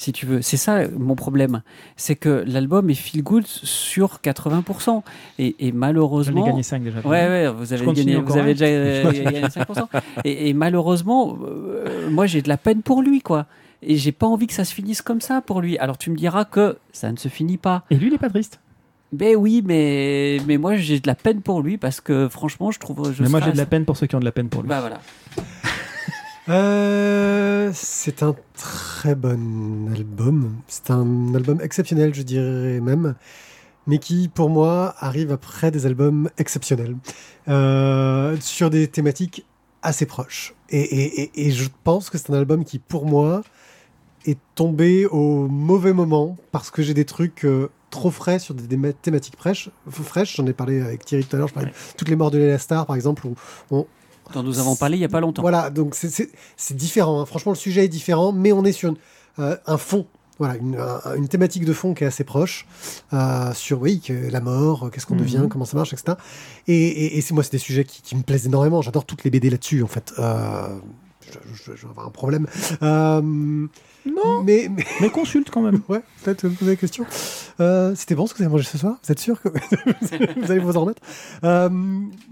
Si 0.00 0.12
tu 0.12 0.26
veux, 0.26 0.40
c'est 0.42 0.56
ça 0.56 0.86
mon 0.96 1.16
problème, 1.16 1.60
c'est 1.96 2.14
que 2.14 2.44
l'album 2.46 2.88
est 2.88 2.94
feel 2.94 3.24
good 3.24 3.44
sur 3.44 4.20
80% 4.22 5.02
et, 5.40 5.56
et 5.58 5.66
ai 5.68 5.72
malheureusement, 5.72 6.46
gagné 6.46 6.62
5 6.62 6.84
déjà. 6.84 7.00
ouais 7.00 7.08
ouais, 7.28 7.48
vous 7.48 7.72
avez 7.72 7.84
gagné, 7.92 8.14
vous 8.14 8.36
avez 8.36 8.54
déjà 8.54 8.66
euh, 8.66 9.10
gagné 9.12 9.40
5%. 9.48 9.88
Et, 10.24 10.48
et 10.50 10.52
malheureusement, 10.54 11.36
euh, 11.44 12.08
moi 12.10 12.26
j'ai 12.26 12.42
de 12.42 12.48
la 12.48 12.56
peine 12.56 12.82
pour 12.82 13.02
lui 13.02 13.20
quoi. 13.20 13.46
Et 13.82 13.96
j'ai 13.96 14.12
pas 14.12 14.26
envie 14.26 14.46
que 14.46 14.52
ça 14.52 14.64
se 14.64 14.74
finisse 14.74 15.02
comme 15.02 15.20
ça 15.20 15.40
pour 15.40 15.60
lui. 15.60 15.78
Alors 15.78 15.98
tu 15.98 16.10
me 16.10 16.16
diras 16.16 16.44
que 16.44 16.78
ça 16.92 17.12
ne 17.12 17.16
se 17.16 17.28
finit 17.28 17.58
pas. 17.58 17.84
Et 17.90 17.94
lui, 17.96 18.08
il 18.08 18.14
est 18.14 18.18
pas 18.18 18.28
triste. 18.30 18.60
Ben 19.12 19.36
oui, 19.36 19.62
mais 19.64 20.38
mais 20.46 20.58
moi 20.58 20.76
j'ai 20.76 21.00
de 21.00 21.06
la 21.06 21.14
peine 21.14 21.40
pour 21.40 21.62
lui 21.62 21.78
parce 21.78 22.00
que 22.00 22.28
franchement 22.28 22.70
je 22.70 22.78
trouve. 22.78 23.12
Je 23.14 23.22
Mais 23.22 23.28
moi, 23.28 23.40
j'ai 23.40 23.52
de 23.52 23.56
la 23.56 23.64
peine 23.66 23.84
pour 23.86 23.96
ceux 23.96 24.06
qui 24.06 24.14
ont 24.16 24.20
de 24.20 24.24
la 24.24 24.32
peine 24.32 24.48
pour 24.48 24.62
lui. 24.62 24.68
Bah 24.68 24.80
voilà. 24.80 25.00
Euh, 26.48 27.70
c'est 27.74 28.22
un 28.22 28.34
très 28.54 29.14
bon 29.14 29.92
album. 29.94 30.56
C'est 30.66 30.90
un 30.90 31.34
album 31.34 31.60
exceptionnel, 31.60 32.14
je 32.14 32.22
dirais 32.22 32.80
même, 32.80 33.14
mais 33.86 33.98
qui, 33.98 34.28
pour 34.28 34.48
moi, 34.48 34.94
arrive 34.98 35.30
après 35.30 35.70
des 35.70 35.84
albums 35.84 36.30
exceptionnels 36.38 36.96
euh, 37.48 38.34
sur 38.40 38.70
des 38.70 38.88
thématiques 38.88 39.44
assez 39.82 40.06
proches. 40.06 40.54
Et, 40.70 40.80
et- 40.80 41.20
et- 41.22 41.46
et 41.48 41.50
je 41.50 41.68
pense 41.84 42.08
que 42.08 42.16
c'est 42.16 42.30
un 42.32 42.38
album 42.38 42.64
qui, 42.64 42.78
pour 42.78 43.04
moi, 43.04 43.42
est 44.26 44.38
tombé 44.54 45.06
au 45.06 45.46
mauvais 45.48 45.92
moment 45.92 46.36
parce 46.52 46.70
que 46.70 46.82
j'ai 46.82 46.94
des 46.94 47.04
trucs 47.04 47.44
euh, 47.44 47.68
trop 47.90 48.10
frais 48.10 48.38
sur 48.38 48.54
des, 48.54 48.92
thématiques 49.02 49.36
fraîches. 49.36 49.70
fraîches. 49.90 50.36
J'en 50.36 50.46
ai 50.46 50.52
parlé 50.52 50.80
avec 50.80 51.04
Thierry 51.04 51.24
tout 51.24 51.36
à 51.36 51.38
l'heure. 51.38 51.48
Je 51.48 51.54
parlais 51.54 51.70
de 51.70 51.74
toutes 51.96 52.08
les 52.08 52.16
morts 52.16 52.30
de 52.30 52.38
Léla 52.38 52.58
Star, 52.58 52.86
par 52.86 52.96
exemple, 52.96 53.26
où 53.26 53.34
on, 53.70 53.86
dont 54.34 54.42
nous 54.42 54.58
avons 54.58 54.76
parlé 54.76 54.96
il 54.96 55.00
n'y 55.00 55.06
a 55.06 55.08
pas 55.08 55.20
longtemps. 55.20 55.42
voilà, 55.42 55.70
donc 55.70 55.94
c'est- 55.94 56.30
différent. 56.74 57.20
hein. 57.20 57.26
Franchement, 57.26 57.52
le 57.52 57.56
sujet 57.56 57.84
est 57.84 57.88
différent, 57.88 58.32
mais 58.32 58.52
on 58.52 58.64
est 58.64 58.72
sur 58.72 58.90
une- 58.90 58.96
euh, 59.38 59.56
un 59.66 59.78
fond. 59.78 60.06
Voilà, 60.38 60.54
une, 60.56 60.76
un- 60.78 61.14
une 61.16 61.26
thématique 61.26 61.64
de 61.64 61.72
fond 61.72 61.94
qui 61.94 62.04
est 62.04 62.06
assez 62.06 62.22
proche 62.24 62.66
euh, 63.12 63.52
sur 63.54 63.80
oui, 63.80 64.00
que 64.00 64.12
la 64.30 64.40
mort, 64.40 64.88
qu'est-ce 64.92 65.04
qu'on 65.06 65.14
Mhm. 65.14 65.20
devient, 65.20 65.46
comment 65.50 65.64
ça 65.64 65.76
marche, 65.76 65.92
etc. 65.94 66.16
Et, 66.68 66.74
et, 66.76 67.18
et 67.18 67.20
c'est 67.22 67.34
moi, 67.34 67.42
c'est 67.42 67.50
des 67.52 67.58
sujets 67.58 67.84
qui, 67.84 68.02
qui 68.02 68.14
me 68.14 68.22
plaisent 68.22 68.46
énormément. 68.46 68.80
J'adore 68.82 69.04
toutes 69.04 69.24
les 69.24 69.30
BD 69.30 69.50
là-dessus, 69.50 69.82
en 69.82 69.88
fait. 69.88 70.12
Euh, 70.18 70.78
je, 71.64 71.72
vais 71.72 71.88
avoir 71.90 72.06
un 72.06 72.10
problème. 72.10 72.46
Euh, 72.82 73.20
Non, 73.20 74.42
mais, 74.44 74.68
mais 74.74 74.84
mais 75.00 75.10
consulte 75.10 75.50
quand 75.50 75.60
même. 75.62 75.80
ouais, 75.88 76.00
peut-être 76.22 76.46
vous 76.46 76.54
poser 76.54 76.70
la 76.72 76.76
question. 76.76 77.04
Euh, 77.60 77.94
C'était 77.94 78.14
bon 78.14 78.26
ce 78.26 78.32
que 78.34 78.38
vous 78.38 78.44
avez 78.44 78.52
mangé 78.52 78.64
ce 78.64 78.78
soir 78.78 78.96
Vous 79.04 79.12
êtes 79.12 79.18
sûr 79.18 79.40
que 79.40 79.48
vous 80.40 80.50
allez 80.50 80.60
vous 80.60 80.76
en 80.76 80.82
remettre 80.82 81.02
Euh, 81.44 81.68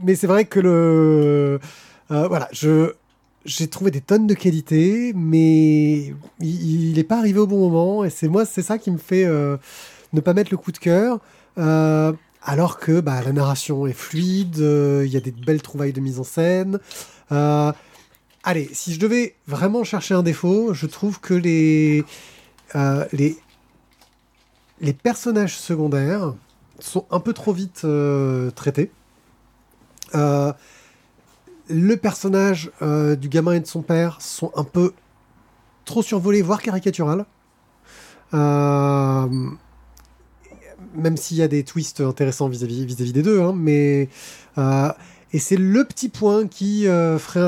Mais 0.02 0.14
c'est 0.14 0.26
vrai 0.26 0.44
que 0.44 0.60
le. 0.60 1.60
voilà, 2.08 2.48
je. 2.52 2.92
J'ai 3.44 3.68
trouvé 3.68 3.92
des 3.92 4.00
tonnes 4.00 4.26
de 4.26 4.34
qualité, 4.34 5.12
mais 5.14 6.12
il 6.40 6.94
n'est 6.96 7.04
pas 7.04 7.18
arrivé 7.18 7.38
au 7.38 7.46
bon 7.46 7.68
moment. 7.68 8.04
Et 8.04 8.10
c'est 8.10 8.26
moi, 8.26 8.44
c'est 8.44 8.62
ça 8.62 8.76
qui 8.76 8.90
me 8.90 8.98
fait 8.98 9.24
ne 9.24 10.20
pas 10.20 10.34
mettre 10.34 10.50
le 10.50 10.56
coup 10.56 10.72
de 10.72 10.78
cœur. 10.78 11.20
Alors 11.56 12.78
que 12.78 13.00
bah, 13.00 13.22
la 13.24 13.32
narration 13.32 13.86
est 13.86 13.92
fluide, 13.92 14.56
il 14.58 15.06
y 15.12 15.16
a 15.16 15.20
des 15.20 15.30
belles 15.30 15.62
trouvailles 15.62 15.92
de 15.92 16.00
mise 16.00 16.18
en 16.18 16.24
scène. 16.24 16.80
Euh, 17.32 17.72
allez, 18.46 18.70
si 18.72 18.94
je 18.94 19.00
devais 19.00 19.34
vraiment 19.46 19.84
chercher 19.84 20.14
un 20.14 20.22
défaut, 20.22 20.72
je 20.72 20.86
trouve 20.86 21.20
que 21.20 21.34
les, 21.34 22.04
euh, 22.76 23.04
les, 23.12 23.36
personnages 24.94 25.58
secondaires 25.58 26.32
sont 26.78 27.04
un 27.10 27.20
peu 27.20 27.34
trop 27.34 27.52
vite 27.52 27.82
euh, 27.84 28.50
traités. 28.52 28.90
Euh, 30.14 30.52
le 31.68 31.96
personnage 31.96 32.70
du 32.80 33.28
gamin 33.28 33.54
et 33.54 33.60
de 33.60 33.66
son 33.66 33.82
père 33.82 34.22
sont 34.22 34.52
un 34.54 34.62
peu 34.62 34.94
trop 35.84 36.02
survolés, 36.02 36.40
voire 36.40 36.62
caricatural. 36.62 37.26
Même 38.32 39.58
s'il 41.16 41.38
y 41.38 41.42
a 41.42 41.48
des 41.48 41.64
twists 41.64 42.00
intéressants 42.00 42.48
vis-à-vis 42.48 42.86
vis-à-vis 42.86 43.12
des 43.12 43.22
deux, 43.22 43.40
hein, 43.40 43.52
mais 43.56 44.08
et 45.36 45.38
c'est 45.38 45.58
le 45.58 45.84
petit 45.84 46.08
point 46.08 46.46
qui 46.46 46.88
euh, 46.88 47.18
ferait 47.18 47.42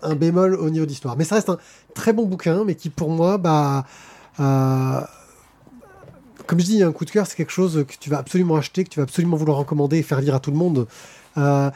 un, 0.00 0.14
bémol 0.14 0.54
au 0.54 0.70
niveau 0.70 0.86
d'histoire. 0.86 1.16
Mais 1.16 1.24
ça 1.24 1.34
reste 1.34 1.48
un 1.48 1.58
très 1.92 2.12
bon 2.12 2.24
bouquin, 2.24 2.62
mais 2.64 2.76
qui 2.76 2.88
pour 2.88 3.10
moi, 3.10 3.36
bah, 3.36 3.84
euh, 4.38 5.00
comme 6.46 6.60
je 6.60 6.64
dis, 6.64 6.84
un 6.84 6.92
coup 6.92 7.04
de 7.04 7.10
cœur, 7.10 7.26
c'est 7.26 7.34
quelque 7.34 7.50
chose 7.50 7.84
que 7.88 7.94
tu 7.98 8.10
vas 8.10 8.18
absolument 8.18 8.54
acheter, 8.54 8.84
que 8.84 8.90
tu 8.90 9.00
vas 9.00 9.02
absolument 9.02 9.36
vouloir 9.36 9.58
recommander 9.58 9.98
et 9.98 10.02
faire 10.04 10.20
lire 10.20 10.36
à 10.36 10.38
tout 10.38 10.52
le 10.52 10.56
monde. 10.56 10.86
Euh, 11.36 11.68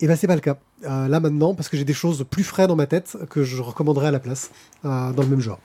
et 0.00 0.06
ben 0.06 0.16
c'est 0.16 0.28
pas 0.28 0.34
le 0.34 0.40
cas 0.40 0.56
là 0.82 1.20
maintenant 1.20 1.54
parce 1.54 1.68
que 1.68 1.76
j'ai 1.76 1.84
des 1.84 1.94
choses 1.94 2.24
plus 2.30 2.44
frais 2.44 2.66
dans 2.66 2.76
ma 2.76 2.86
tête 2.86 3.18
que 3.28 3.42
je 3.44 3.60
recommanderais 3.60 4.08
à 4.08 4.10
la 4.12 4.18
place 4.18 4.50
dans 4.82 5.12
le 5.14 5.26
même 5.26 5.40
genre. 5.40 5.60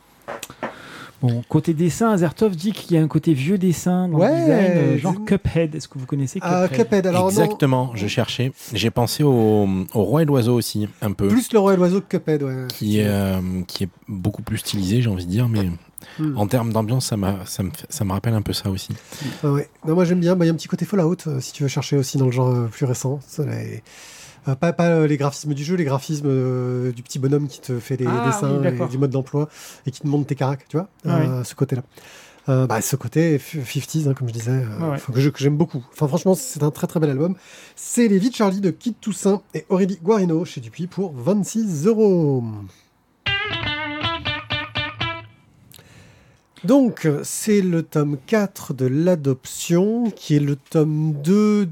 Bon, 1.21 1.43
côté 1.47 1.73
dessin, 1.73 2.09
Azertov 2.11 2.55
dit 2.55 2.71
qu'il 2.71 2.95
y 2.95 2.99
a 2.99 3.03
un 3.03 3.07
côté 3.07 3.33
vieux 3.33 3.57
dessin 3.57 4.07
dans 4.07 4.17
Ouais, 4.17 4.29
le 4.31 4.39
design, 4.39 4.71
euh, 4.77 4.97
genre 4.97 5.13
dis- 5.13 5.25
Cuphead. 5.25 5.75
Est-ce 5.75 5.87
que 5.87 5.99
vous 5.99 6.05
connaissez 6.07 6.39
Euh, 6.43 6.67
Cuphead 6.67 6.85
Cuphead, 6.87 7.07
alors 7.07 7.23
non, 7.23 7.29
Exactement, 7.29 7.91
je 7.95 8.07
cherchais. 8.07 8.51
J'ai 8.73 8.89
pensé 8.91 9.23
au, 9.23 9.67
au 9.93 10.03
roi 10.03 10.23
et 10.23 10.25
l'oiseau 10.25 10.55
aussi, 10.55 10.87
un 11.01 11.11
peu. 11.11 11.27
plus 11.27 11.53
le 11.53 11.59
roi 11.59 11.73
et 11.73 11.77
l'oiseau 11.77 12.01
que 12.01 12.17
Cuphead, 12.17 12.41
ouais. 12.43 12.67
qui, 12.69 12.99
est, 12.99 13.07
euh, 13.07 13.39
qui 13.67 13.83
est 13.83 13.89
beaucoup 14.07 14.41
plus 14.41 14.57
stylisé, 14.57 15.01
j'ai 15.01 15.09
envie 15.09 15.25
de 15.25 15.31
dire, 15.31 15.47
mais 15.47 15.69
Hmm. 16.17 16.35
en 16.35 16.47
termes 16.47 16.73
d'ambiance, 16.73 17.05
ça, 17.05 17.15
m'a- 17.15 17.45
ça, 17.45 17.63
ça 17.89 18.03
me 18.03 18.11
rappelle 18.11 18.33
un 18.33 18.41
peu 18.41 18.53
ça 18.53 18.71
aussi. 18.71 18.89
Ah 19.43 19.51
ouais. 19.51 19.69
Non, 19.87 19.93
moi 19.93 20.03
j'aime 20.03 20.19
bien. 20.19 20.35
Bah, 20.35 20.45
Il 20.45 20.47
y 20.47 20.51
a 20.51 20.53
un 20.53 20.57
petit 20.57 20.67
côté 20.67 20.83
Fallout 20.83 21.15
euh, 21.27 21.39
si 21.39 21.53
tu 21.53 21.61
veux 21.61 21.69
chercher 21.69 21.95
aussi 21.95 22.17
dans 22.17 22.25
le 22.25 22.31
genre 22.31 22.47
euh, 22.49 22.65
plus 22.71 22.85
récent. 22.87 23.19
Ça, 23.27 23.43
Euh, 24.47 24.55
pas, 24.55 24.73
pas 24.73 24.87
euh, 24.87 25.07
les 25.07 25.17
graphismes 25.17 25.53
du 25.53 25.63
jeu, 25.63 25.75
les 25.75 25.83
graphismes 25.83 26.27
euh, 26.27 26.91
du 26.91 27.03
petit 27.03 27.19
bonhomme 27.19 27.47
qui 27.47 27.61
te 27.61 27.79
fait 27.79 27.95
les 27.97 28.07
Ah, 28.07 28.23
dessins 28.25 28.51
oui, 28.53 28.59
et 28.59 28.71
d'accord. 28.71 28.89
du 28.89 28.97
mode 28.97 29.11
d'emploi 29.11 29.49
et 29.85 29.91
qui 29.91 30.01
te 30.01 30.07
montre 30.07 30.25
tes 30.25 30.35
caracs, 30.35 30.65
tu 30.67 30.77
vois, 30.77 30.87
Ah 31.05 31.19
euh, 31.19 31.43
ce 31.43 31.53
côté-là. 31.55 31.83
Bah, 32.47 32.81
ce 32.81 32.95
côté 32.97 33.37
f- 33.37 33.63
50s, 33.63 34.09
hein, 34.09 34.13
comme 34.13 34.27
je 34.27 34.33
disais, 34.33 34.63
Ouais, 34.81 34.97
que 35.31 35.37
j'aime 35.39 35.55
beaucoup. 35.57 35.85
Enfin, 35.93 36.07
franchement, 36.07 36.33
c'est 36.35 36.63
un 36.63 36.71
très 36.71 36.85
très 36.87 36.99
bel 36.99 37.09
album. 37.11 37.35
C'est 37.77 38.07
Les 38.09 38.17
Vies 38.19 38.31
de 38.31 38.35
Charlie 38.35 38.59
de 38.61 38.71
Kid 38.71 38.95
Toussaint 38.99 39.41
et 39.53 39.65
Aurélie 39.69 39.99
Guarino 40.03 40.43
chez 40.43 40.59
Dupuis 40.59 40.87
pour 40.87 41.13
26 41.13 41.85
euros. 41.85 42.43
Donc, 46.63 47.07
c'est 47.23 47.61
le 47.61 47.83
tome 47.83 48.17
4 48.27 48.73
de 48.73 48.85
l'adoption, 48.85 50.11
qui 50.11 50.35
est 50.35 50.39
le 50.39 50.55
tome 50.57 51.13
2 51.23 51.69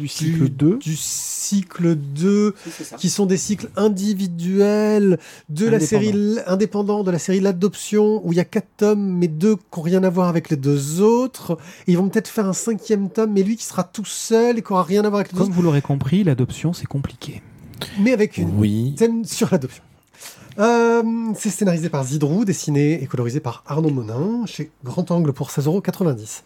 Du 0.00 0.08
cycle 0.08 0.48
2. 0.48 0.78
du 0.78 0.96
cycle 0.96 1.94
2, 1.94 2.54
qui 2.98 3.10
sont 3.10 3.26
des 3.26 3.36
cycles 3.36 3.68
individuels 3.76 5.18
de 5.48 5.66
la 5.68 5.78
série 5.80 6.08
l- 6.08 6.42
indépendant 6.46 7.02
de 7.04 7.10
la 7.10 7.18
série 7.18 7.40
L'Adoption, 7.40 8.26
où 8.26 8.32
il 8.32 8.36
y 8.36 8.40
a 8.40 8.44
quatre 8.44 8.68
tomes, 8.78 9.00
mais 9.18 9.28
deux 9.28 9.56
qui 9.56 9.62
n'ont 9.76 9.82
rien 9.82 10.02
à 10.04 10.10
voir 10.10 10.28
avec 10.28 10.48
les 10.50 10.56
deux 10.56 11.00
autres. 11.00 11.58
Et 11.86 11.92
ils 11.92 11.98
vont 11.98 12.08
peut-être 12.08 12.28
faire 12.28 12.46
un 12.46 12.52
cinquième 12.52 13.10
tome, 13.10 13.32
mais 13.32 13.42
lui 13.42 13.56
qui 13.56 13.64
sera 13.64 13.84
tout 13.84 14.04
seul 14.04 14.58
et 14.58 14.62
qui 14.62 14.72
n'aura 14.72 14.84
rien 14.84 15.04
à 15.04 15.08
voir 15.10 15.20
avec 15.20 15.32
les 15.32 15.38
deux 15.38 15.44
Comme 15.44 15.52
vous 15.52 15.62
l'aurez 15.62 15.82
compris, 15.82 16.24
l'adoption, 16.24 16.72
c'est 16.72 16.86
compliqué. 16.86 17.42
autres, 17.76 17.88
mais 18.00 18.12
avec 18.12 18.36
une 18.38 18.50
Oui. 18.58 18.94
thème 18.96 19.24
sur 19.24 19.48
l'adoption. 19.52 19.82
Euh, 20.58 21.02
c'est 21.38 21.50
scénarisé 21.50 21.88
par 21.88 22.04
Zidrou, 22.04 22.44
dessiné 22.44 23.02
et 23.02 23.06
colorisé 23.06 23.40
par 23.40 23.62
Arnaud 23.66 23.90
Monin, 23.90 24.44
chez 24.46 24.70
Grand 24.84 25.10
Angle 25.10 25.32
pour 25.32 25.50
16,90€. 25.50 26.42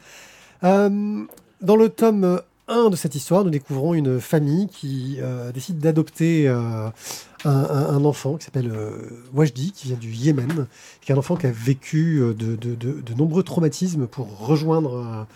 Euh, 0.63 1.25
dans 1.63 1.77
le 1.77 1.89
tome 1.89 2.41
1 2.69 2.91
de 2.91 2.97
cette 2.97 3.15
histoire, 3.15 3.45
nous 3.45 3.51
découvrons 3.51 3.95
une 3.95 4.21
famille 4.21 4.69
qui 4.69 5.19
euh, 5.21 5.53
décide 5.53 5.79
d'adopter 5.79 6.49
euh, 6.49 6.89
un, 7.45 8.05
enfant 8.05 8.37
qui 8.37 8.45
s'appelle 8.47 8.71
euh, 8.75 9.11
Wajdi, 9.35 9.73
qui 9.73 9.89
vient 9.89 9.97
du 9.97 10.11
Yémen, 10.11 10.67
qui 11.03 11.13
est 11.13 11.15
un 11.15 11.19
enfant 11.19 11.37
qui 11.37 11.47
a 11.47 11.51
vécu 11.51 12.21
euh, 12.21 12.33
de, 12.33 13.15
nombreux 13.15 13.43
traumatismes 13.43 14.07
pour 14.07 14.39
rejoindre 14.39 15.27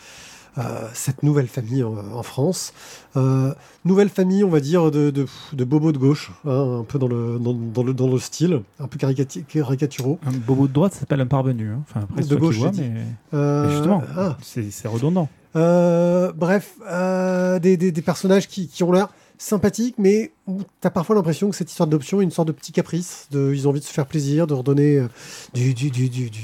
cette 0.94 1.22
nouvelle 1.22 1.46
famille 1.48 1.82
en, 1.82 1.94
en 1.96 2.22
France. 2.22 2.72
Euh, 3.16 3.54
nouvelle 3.84 4.08
famille, 4.08 4.44
on 4.44 4.48
va 4.48 4.60
dire, 4.60 4.90
de, 4.90 5.10
de, 5.10 5.26
de 5.52 5.64
bobos 5.64 5.92
de 5.92 5.98
gauche, 5.98 6.30
hein, 6.44 6.78
un 6.80 6.84
peu 6.84 6.98
dans 6.98 7.08
le, 7.08 7.38
dans, 7.38 7.54
dans 7.54 7.82
le, 7.82 7.94
dans 7.94 8.08
le 8.08 8.18
style, 8.18 8.62
un 8.80 8.86
peu 8.88 8.98
caricaturaux. 8.98 10.18
Un 10.26 10.32
bobo 10.32 10.66
de 10.68 10.72
droite 10.72 10.94
s'appelle 10.94 11.20
un 11.20 11.26
parvenu. 11.26 11.70
hein. 11.70 11.82
Enfin, 11.88 12.00
après, 12.10 12.22
De 12.24 12.36
gauche, 12.36 12.56
vois, 12.56 12.72
mais, 12.76 12.92
Euh, 13.34 13.66
mais 13.66 13.72
justement, 13.72 14.02
ah. 14.16 14.36
c'est 14.42 14.88
redondant. 14.88 15.28
Euh, 15.56 16.32
bref, 16.36 16.74
euh, 16.90 17.58
des, 17.58 17.76
des- 17.76 17.90
des 17.92 18.02
personnages 18.02 18.46
qui, 18.48 18.68
qui 18.68 18.82
ont 18.82 18.92
l'air 18.92 19.08
sympathiques, 19.38 19.94
mais 19.98 20.32
t'as 20.80 20.90
parfois 20.90 21.14
l'impression 21.16 21.48
que 21.48 21.56
cette 21.56 21.70
histoire 21.70 21.86
d'adoption 21.86 22.20
est 22.20 22.24
une 22.24 22.30
sorte 22.30 22.48
de 22.48 22.52
petit 22.52 22.72
caprice. 22.72 23.28
De, 23.30 23.52
ils 23.54 23.66
ont 23.66 23.70
envie 23.70 23.80
de 23.80 23.84
se 23.84 23.92
faire 23.92 24.06
plaisir, 24.06 24.46
de 24.46 24.54
redonner 24.54 24.98
euh, 24.98 25.08
du, 25.54 25.74
du, 25.74 25.90
du, 25.90 26.08
du- 26.10 26.28
du- 26.30 26.40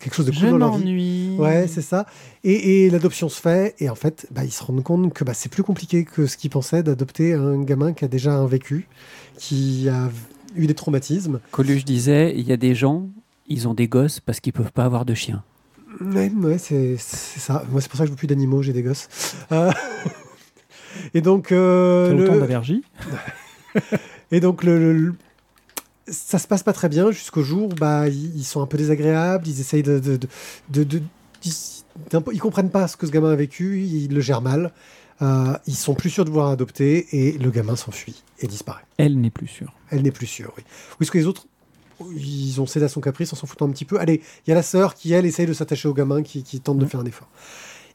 quelque 0.00 0.14
chose 0.14 0.26
de 0.26 0.30
cool 0.30 0.40
Je 0.40 0.46
dans 0.46 0.58
leur 0.58 0.76
vie. 0.76 0.84
m'ennuie. 0.84 1.36
Ouais, 1.38 1.66
c'est 1.68 1.82
ça. 1.82 2.06
Et, 2.44 2.84
et 2.86 2.90
l'adoption 2.90 3.28
se 3.28 3.40
fait, 3.40 3.74
et 3.78 3.88
en 3.90 3.94
fait, 3.94 4.26
bah, 4.30 4.44
ils 4.44 4.52
se 4.52 4.62
rendent 4.64 4.82
compte 4.82 5.12
que 5.12 5.24
bah, 5.24 5.34
c'est 5.34 5.48
plus 5.50 5.62
compliqué 5.62 6.04
que 6.04 6.26
ce 6.26 6.36
qu'ils 6.36 6.50
pensaient 6.50 6.82
d'adopter 6.82 7.34
un 7.34 7.62
gamin 7.62 7.92
qui 7.92 8.04
a 8.04 8.08
déjà 8.08 8.34
un 8.34 8.46
vécu, 8.46 8.86
qui 9.38 9.88
a 9.88 10.10
eu 10.56 10.66
des 10.66 10.74
traumatismes. 10.74 11.40
Coluche 11.50 11.84
disait 11.84 12.34
il 12.36 12.46
y 12.46 12.52
a 12.52 12.56
des 12.56 12.74
gens, 12.74 13.08
ils 13.48 13.66
ont 13.68 13.74
des 13.74 13.88
gosses 13.88 14.20
parce 14.20 14.40
qu'ils 14.40 14.52
peuvent 14.52 14.72
pas 14.72 14.84
avoir 14.84 15.04
de 15.04 15.14
chien. 15.14 15.42
Ouais, 16.00 16.30
ouais, 16.42 16.58
c'est 16.58 16.96
ça. 16.98 17.64
Moi, 17.70 17.80
c'est 17.80 17.88
pour 17.88 17.96
ça 17.98 18.04
que 18.04 18.08
je 18.08 18.12
veux 18.12 18.16
plus 18.18 18.26
d'animaux, 18.28 18.62
j'ai 18.62 18.72
des 18.72 18.82
gosses. 18.82 19.08
Euh, 19.52 19.72
et 21.14 21.20
donc, 21.20 21.50
euh, 21.52 22.08
T'as 22.08 22.14
le- 22.14 22.24
autant 22.24 22.36
d'allergies? 22.38 22.82
et 24.30 24.40
donc 24.40 24.64
le, 24.64 24.78
le- 24.78 24.92
le- 24.92 25.14
ça 26.10 26.38
se 26.38 26.46
passe 26.46 26.62
pas 26.62 26.72
très 26.72 26.88
bien 26.88 27.10
jusqu'au 27.10 27.42
jour 27.42 27.68
où 27.68 27.74
bah, 27.74 28.08
ils, 28.08 28.44
sont 28.44 28.62
un 28.62 28.66
peu 28.66 28.78
désagréables, 28.78 29.46
ils 29.46 29.60
essayent 29.60 29.82
de... 29.82 29.98
de, 29.98 30.18
de, 30.84 31.02
ils, 31.44 32.40
comprennent 32.40 32.70
pas 32.70 32.88
ce 32.88 32.96
que 32.96 33.06
ce 33.06 33.12
gamin 33.12 33.30
a 33.30 33.36
vécu, 33.36 33.80
ils 33.80 34.12
le 34.12 34.20
gèrent 34.20 34.42
mal. 34.42 34.72
Euh, 35.20 35.56
ils 35.66 35.74
sont 35.74 35.94
plus 35.94 36.10
sûrs 36.10 36.24
de 36.24 36.30
vouloir 36.30 36.48
adopter 36.50 37.06
et 37.10 37.32
le 37.38 37.50
gamin 37.50 37.74
s'enfuit 37.74 38.22
et 38.40 38.46
disparaît. 38.46 38.84
Elle 38.98 39.20
n'est 39.20 39.30
plus 39.30 39.48
sûre. 39.48 39.72
Elle 39.90 40.02
n'est 40.02 40.12
plus 40.12 40.26
sûre, 40.26 40.52
oui. 40.56 40.62
Oui, 40.66 40.96
parce 41.00 41.10
que 41.10 41.18
les 41.18 41.26
autres, 41.26 41.46
ils 42.16 42.60
ont 42.60 42.66
cédé 42.66 42.84
à 42.84 42.88
son 42.88 43.00
caprice 43.00 43.32
en 43.32 43.36
s'en 43.36 43.46
foutant 43.46 43.66
un 43.66 43.70
petit 43.70 43.84
peu? 43.84 43.98
Allez, 43.98 44.22
il 44.46 44.50
y 44.50 44.52
a 44.52 44.54
la 44.54 44.62
sœur 44.62 44.94
qui, 44.94 45.12
elle, 45.12 45.26
essaye 45.26 45.46
de 45.46 45.52
s'attacher 45.52 45.88
au 45.88 45.94
gamin, 45.94 46.22
qui, 46.22 46.44
qui 46.44 46.60
tente 46.60 46.78
de 46.78 46.84
Mhm. 46.84 46.90
faire 46.90 47.00
un 47.00 47.06
effort. 47.06 47.28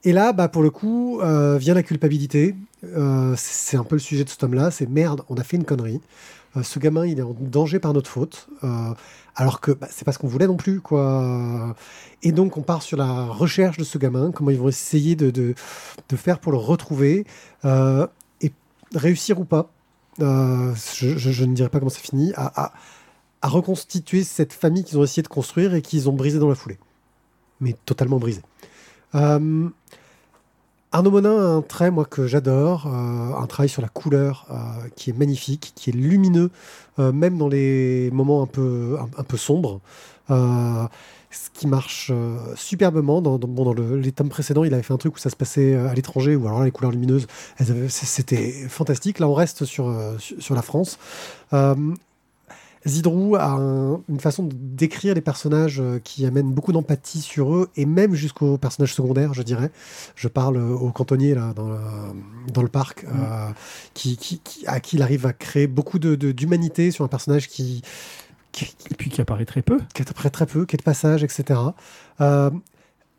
Et 0.03 0.11
là, 0.11 0.33
bah, 0.33 0.49
pour 0.49 0.63
le 0.63 0.69
coup, 0.69 1.21
euh, 1.21 1.57
vient 1.57 1.73
la 1.73 1.83
culpabilité. 1.83 2.55
Euh, 2.83 3.33
c'est 3.37 3.77
un 3.77 3.85
peu 3.85 3.95
le 3.95 4.01
sujet 4.01 4.25
de 4.25 4.29
ce 4.29 4.35
tome-là. 4.37 4.69
C'est 4.69 4.89
merde, 4.89 5.21
on 5.29 5.35
a 5.35 5.43
fait 5.43 5.55
une 5.55 5.63
connerie. 5.63 6.01
Euh, 6.55 6.63
ce 6.63 6.79
gamin, 6.79 7.05
il 7.05 7.19
est 7.19 7.23
en 7.23 7.35
danger 7.39 7.79
par 7.79 7.93
notre 7.93 8.09
faute. 8.09 8.47
Euh, 8.63 8.93
alors 9.35 9.59
que 9.61 9.71
bah, 9.71 9.87
c'est 9.89 10.05
pas 10.05 10.11
ce 10.11 10.19
qu'on 10.19 10.27
voulait 10.27 10.47
non 10.47 10.57
plus, 10.57 10.79
quoi. 10.81 11.75
Et 12.21 12.31
donc, 12.31 12.57
on 12.57 12.61
part 12.61 12.81
sur 12.83 12.97
la 12.97 13.25
recherche 13.25 13.77
de 13.77 13.83
ce 13.83 13.97
gamin, 13.97 14.31
comment 14.31 14.51
ils 14.51 14.59
vont 14.59 14.69
essayer 14.69 15.15
de, 15.15 15.31
de, 15.31 15.55
de 16.09 16.15
faire 16.15 16.39
pour 16.39 16.51
le 16.51 16.57
retrouver, 16.59 17.25
euh, 17.65 18.05
et 18.41 18.51
réussir 18.93 19.39
ou 19.39 19.45
pas. 19.45 19.69
Je, 20.19 21.45
ne 21.45 21.53
dirais 21.53 21.69
pas 21.69 21.79
comment 21.79 21.89
ça 21.89 21.99
finit, 21.99 22.33
à, 22.35 22.65
à- 22.65 22.73
à 23.41 23.47
reconstituer 23.49 24.23
cette 24.23 24.53
famille 24.53 24.85
qu'ils 24.85 24.97
ont 24.99 25.03
essayé 25.03 25.21
de 25.21 25.27
construire 25.27 25.73
et 25.73 25.81
qu'ils 25.81 26.07
ont 26.09 26.13
brisé 26.13 26.39
dans 26.39 26.47
la 26.47 26.55
foulée. 26.55 26.77
Mais 27.59 27.75
totalement 27.85 28.17
brisé. 28.17 28.41
Euh, 29.15 29.67
Arnaud 30.93 31.09
Monin 31.09 31.35
a 31.39 31.45
un 31.45 31.63
trait, 31.63 31.89
moi, 31.89 32.05
que 32.05 32.27
j'adore, 32.27 32.85
euh, 32.85 33.41
un 33.41 33.47
travail 33.47 33.67
sur 33.67 33.81
la 33.81 33.87
couleur 33.87 34.45
euh, 34.51 34.53
qui 34.95 35.09
est 35.09 35.17
magnifique, 35.17 35.73
qui 35.73 35.89
est 35.89 35.93
lumineux, 35.93 36.51
euh, 36.99 37.11
même 37.11 37.39
dans 37.39 37.47
les 37.47 38.11
moments 38.11 38.43
un 38.43 38.45
peu, 38.45 38.97
sombres. 39.35 39.81
Ce 40.29 41.49
qui 41.51 41.65
marche 41.65 42.11
superbement. 42.55 43.23
Dans, 43.23 43.39
bon, 43.39 43.73
les 43.73 44.11
tomes 44.11 44.29
précédents, 44.29 44.63
il 44.63 44.73
avait 44.75 44.83
fait 44.83 44.93
un 44.93 44.97
truc 44.97 45.15
où 45.15 45.17
ça 45.17 45.31
se 45.31 45.35
passait 45.35 45.73
à 45.73 45.95
l'étranger, 45.95 46.35
ou 46.35 46.45
alors 46.45 46.63
les 46.63 46.69
couleurs 46.69 46.91
lumineuses, 46.91 47.25
c'était 47.89 48.51
fantastique. 48.69 49.17
Là, 49.17 49.27
on 49.27 49.33
reste 49.33 49.65
sur 49.65 49.89
la 49.89 50.61
France. 50.61 50.99
Zidrou 52.85 53.35
a 53.35 53.45
un- 53.51 54.01
une 54.09 54.19
façon 54.19 54.43
de 54.43 54.53
décrire 54.53 55.13
les 55.15 55.21
personnages 55.21 55.79
euh, 55.79 55.99
qui 56.03 56.25
amène 56.25 56.51
beaucoup 56.51 56.71
d'empathie 56.73 57.21
sur 57.21 57.53
eux, 57.55 57.69
et 57.75 57.85
même 57.85 58.13
jusqu'aux 58.13 58.57
personnages 58.57 58.93
secondaires, 58.93 59.33
je 59.33 59.41
dirais. 59.41 59.71
Je 60.15 60.27
parle 60.27 60.57
euh, 60.57 60.73
au 60.73 60.91
cantonnier, 60.91 61.33
là, 61.35 61.53
dans 61.55 61.69
le, 61.69 61.77
dans 62.51 62.61
le 62.61 62.67
parc, 62.67 63.05
euh, 63.05 63.49
qui, 63.93 64.17
qui- 64.17 64.39
qui- 64.39 64.67
à 64.67 64.79
qui 64.79 64.97
il 64.97 65.01
arrive 65.01 65.25
à 65.25 65.33
créer 65.33 65.67
beaucoup 65.67 65.97
de- 65.99 66.15
de- 66.15 66.31
d'humanité 66.33 66.91
sur 66.91 67.05
un 67.05 67.07
personnage 67.07 67.47
qui, 67.47 67.81
qui, 68.51 68.65
Et 68.91 68.95
puis 68.95 69.09
qui 69.09 69.21
apparaît 69.21 69.45
très 69.45 69.61
peu. 69.61 69.79
qui 69.93 70.01
après 70.01 70.29
très 70.29 70.45
peu, 70.45 70.65
qui 70.65 70.75
est 70.75 70.77
de 70.77 70.83
passage, 70.83 71.23
etc. 71.23 71.59
Euh, 72.21 72.49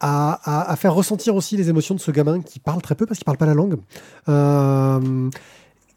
à, 0.00 0.32
à- 0.44 0.70
à 0.70 0.76
faire 0.76 0.92
ressentir 0.94 1.34
aussi 1.34 1.56
les 1.56 1.70
émotions 1.70 1.94
de 1.94 2.00
ce 2.00 2.10
gamin 2.10 2.42
qui 2.42 2.58
parle 2.60 2.82
très 2.82 2.94
peu 2.94 3.06
parce 3.06 3.18
qu'il 3.18 3.24
parle 3.24 3.38
pas 3.38 3.46
la 3.46 3.54
langue. 3.54 3.76
Euh, 4.28 5.30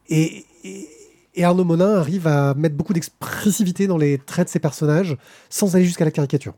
et, 0.09 0.45
et- 0.63 0.89
et 1.37 1.45
Arnaud 1.45 1.63
Monin 1.63 1.95
arrive 1.95 2.27
à 2.27 2.53
mettre 2.55 2.75
beaucoup 2.75 2.93
d'expressivité 2.93 3.87
dans 3.87 3.97
les 3.97 4.17
traits 4.17 4.47
de 4.47 4.51
ses 4.51 4.59
personnages 4.59 5.15
sans 5.49 5.75
aller 5.75 5.85
jusqu'à 5.85 6.03
la 6.05 6.11
caricature. 6.11 6.53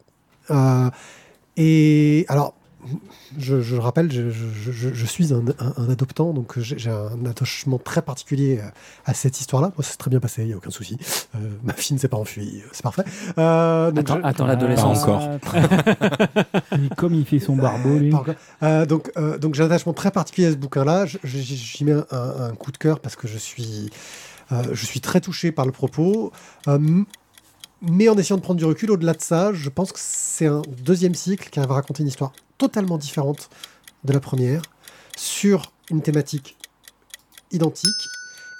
Euh, 0.49 0.89
et 1.57 2.25
alors, 2.29 2.55
je, 3.37 3.59
je 3.61 3.75
le 3.75 3.81
rappelle, 3.81 4.09
je, 4.11 4.29
je- 4.29 4.71
je- 4.71 4.93
je 4.93 5.05
suis 5.05 5.33
un, 5.33 5.43
un- 5.59 5.73
un 5.75 5.89
adoptant, 5.89 6.33
donc 6.33 6.57
j'ai 6.59 6.89
un 6.89 7.25
attachement 7.25 7.77
très 7.77 8.01
particulier 8.01 8.61
à, 9.05 9.13
cette 9.13 9.39
histoire-là. 9.41 9.73
Moi, 9.77 9.83
ça 9.83 9.91
s'est 9.91 9.97
très 9.97 10.09
bien 10.09 10.21
passé, 10.21 10.43
il 10.43 10.47
n'y 10.47 10.53
a 10.53 10.57
aucun 10.57 10.69
souci. 10.71 10.97
Euh, 11.35 11.39
ma 11.63 11.73
fille 11.73 11.93
ne 11.95 11.99
s'est 11.99 12.07
pas 12.07 12.17
enfuie, 12.17 12.63
c'est 12.71 12.81
parfait. 12.81 13.03
Euh, 13.37 13.91
donc 13.91 14.09
Attends, 14.09 14.19
je- 14.23 14.27
attends 14.27 14.45
l'adolescence. 14.47 15.03
Encore. 15.03 15.29
Comme 16.97 17.13
il 17.15 17.25
fait 17.25 17.39
son 17.39 17.55
barbeau, 17.57 17.97
lui. 17.97 18.13
Euh, 18.63 18.85
donc, 18.85 19.11
euh, 19.17 19.37
donc 19.37 19.55
j'ai 19.55 19.63
un 19.63 19.67
attachement 19.67 19.93
très 19.93 20.11
particulier 20.11 20.47
à 20.47 20.51
ce 20.51 20.55
bouquin-là. 20.57 21.05
J'y 21.25 21.83
mets 21.83 21.93
un, 21.93 22.03
un 22.11 22.55
coup 22.55 22.71
de 22.71 22.77
cœur 22.77 23.01
parce 23.01 23.15
que 23.17 23.27
je 23.27 23.37
suis, 23.37 23.89
je 24.51 24.85
suis 24.85 25.01
très 25.01 25.21
touché 25.21 25.51
par 25.51 25.65
le 25.65 25.71
propos. 25.71 26.31
Euh, 26.67 27.03
mais 27.81 28.09
en 28.09 28.17
essayant 28.17 28.37
de 28.37 28.41
prendre 28.41 28.57
du 28.57 28.65
recul, 28.65 28.91
au-delà 28.91 29.13
de 29.13 29.21
ça, 29.21 29.53
je 29.53 29.69
pense 29.69 29.91
que 29.91 29.99
c'est 30.01 30.47
un 30.47 30.61
deuxième 30.83 31.15
cycle 31.15 31.49
qui 31.49 31.59
à 31.59 31.65
raconter 31.65 32.03
une 32.03 32.09
histoire 32.09 32.33
totalement 32.57 32.97
différente 32.97 33.49
de 34.03 34.13
la 34.13 34.19
première, 34.19 34.61
sur 35.17 35.71
une 35.89 36.01
thématique 36.01 36.57
identique, 37.51 38.07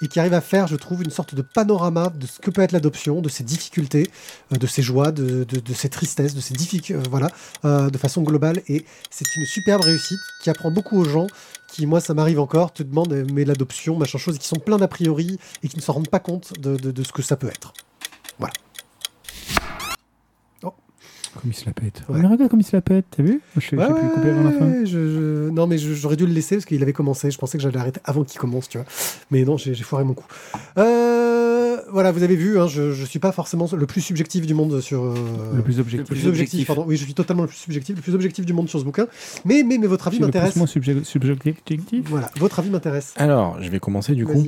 et 0.02 0.08
qui 0.08 0.18
arrive 0.20 0.34
à 0.34 0.40
faire, 0.40 0.66
je 0.66 0.76
trouve, 0.76 1.02
une 1.02 1.10
sorte 1.10 1.34
de 1.34 1.42
panorama 1.42 2.10
de 2.14 2.26
ce 2.26 2.38
que 2.40 2.50
peut 2.50 2.62
être 2.62 2.72
l'adoption, 2.72 3.20
de 3.20 3.28
ses 3.28 3.44
difficultés, 3.44 4.10
euh, 4.52 4.56
de 4.56 4.66
ses 4.66 4.82
joies, 4.82 5.12
de, 5.12 5.44
de- 5.44 5.74
ses 5.74 5.88
tristesses, 5.88 6.34
de 6.34 6.40
ses 6.40 6.54
difficultés, 6.54 7.08
voilà, 7.10 7.28
euh, 7.64 7.90
de 7.90 7.98
façon 7.98 8.22
globale. 8.22 8.62
Et 8.68 8.84
c'est 9.10 9.26
une 9.36 9.44
superbe 9.46 9.82
réussite 9.82 10.20
qui 10.42 10.50
apprend 10.50 10.70
beaucoup 10.70 10.98
aux 10.98 11.04
gens 11.04 11.26
qui, 11.68 11.86
moi, 11.86 12.00
ça 12.00 12.14
m'arrive 12.14 12.40
encore, 12.40 12.72
te 12.72 12.82
demandent, 12.82 13.12
euh, 13.12 13.26
mais 13.32 13.44
l'adoption, 13.44 13.96
machin 13.96 14.18
chose, 14.18 14.36
et 14.36 14.38
qui 14.38 14.48
sont 14.48 14.56
pleins 14.58 14.78
d'a 14.78 14.88
priori 14.88 15.38
et 15.62 15.68
qui 15.68 15.76
ne 15.76 15.82
se 15.82 15.90
rendent 15.90 16.08
pas 16.08 16.18
compte 16.20 16.52
de 16.60 17.02
ce 17.02 17.12
que 17.12 17.22
ça 17.22 17.36
peut 17.36 17.48
être. 17.48 17.72
Voilà. 18.38 18.54
Comme 21.40 21.50
il 21.50 21.54
se 21.54 21.64
la 21.66 21.72
pète. 21.72 22.02
Ouais. 22.08 22.18
Mais 22.20 22.26
regarde 22.26 22.50
comme 22.50 22.60
il 22.60 22.64
se 22.66 22.76
la 22.76 22.82
pète, 22.82 23.06
t'as 23.16 23.22
vu? 23.22 23.40
Je 23.56 23.60
sais 23.60 23.76
Ouais, 23.76 23.82
avant 23.84 24.42
la 24.42 24.52
fin. 24.52 24.66
ouais, 24.66 24.84
je- 24.84 24.90
je- 25.46 25.50
Non, 25.50 25.66
mais 25.66 25.78
j'aurais 25.78 26.16
dû 26.16 26.26
le 26.26 26.32
laisser 26.32 26.56
parce 26.56 26.66
qu'il 26.66 26.82
avait 26.82 26.92
commencé. 26.92 27.30
Je 27.30 27.38
pensais 27.38 27.56
que 27.58 27.62
j'allais 27.62 27.78
arrêter 27.78 28.00
avant 28.04 28.24
qu'il 28.24 28.38
commence, 28.40 28.68
tu 28.68 28.78
vois. 28.78 28.86
Mais 29.30 29.44
non, 29.44 29.56
j'ai 29.56 29.74
j'ai 29.74 29.84
foiré 29.84 30.04
mon 30.04 30.14
coup. 30.14 30.26
Euh, 30.78 31.19
voilà, 31.92 32.12
vous 32.12 32.22
avez 32.22 32.36
vu, 32.36 32.58
hein, 32.58 32.66
je, 32.66 32.92
je 32.92 33.04
suis 33.04 33.18
pas 33.18 33.32
forcément 33.32 33.68
le 33.76 33.86
plus 33.86 34.00
subjectif 34.00 34.46
du 34.46 34.54
monde 34.54 34.80
sur. 34.80 35.02
euh, 35.04 35.14
Le 35.54 35.62
plus 35.62 35.76
le 35.76 35.80
objectif. 35.82 36.06
plus 36.08 36.18
plus 36.20 36.28
objectif, 36.28 36.66
pardon. 36.66 36.84
Oui, 36.86 36.96
je 36.96 37.04
suis 37.04 37.14
totalement 37.14 37.42
le 37.42 37.48
plus 37.48 37.56
subjectif, 37.58 37.96
le 37.96 38.02
plus 38.02 38.14
objectif 38.14 38.44
du 38.46 38.52
monde 38.52 38.68
sur 38.68 38.78
ce 38.80 38.84
bouquin. 38.84 39.06
Mais, 39.44 39.62
mais, 39.62 39.78
mais 39.78 39.86
votre 39.86 40.06
avis 40.08 40.18
le 40.18 40.26
m'intéresse. 40.26 40.56
moins 40.56 40.66
subje- 40.66 41.04
subjectif. 41.04 41.56
Voilà, 42.06 42.30
votre 42.38 42.58
avis 42.58 42.70
m'intéresse. 42.70 43.12
Alors, 43.16 43.60
je 43.62 43.68
vais 43.70 43.80
commencer 43.80 44.14
du 44.14 44.26
coup. 44.26 44.46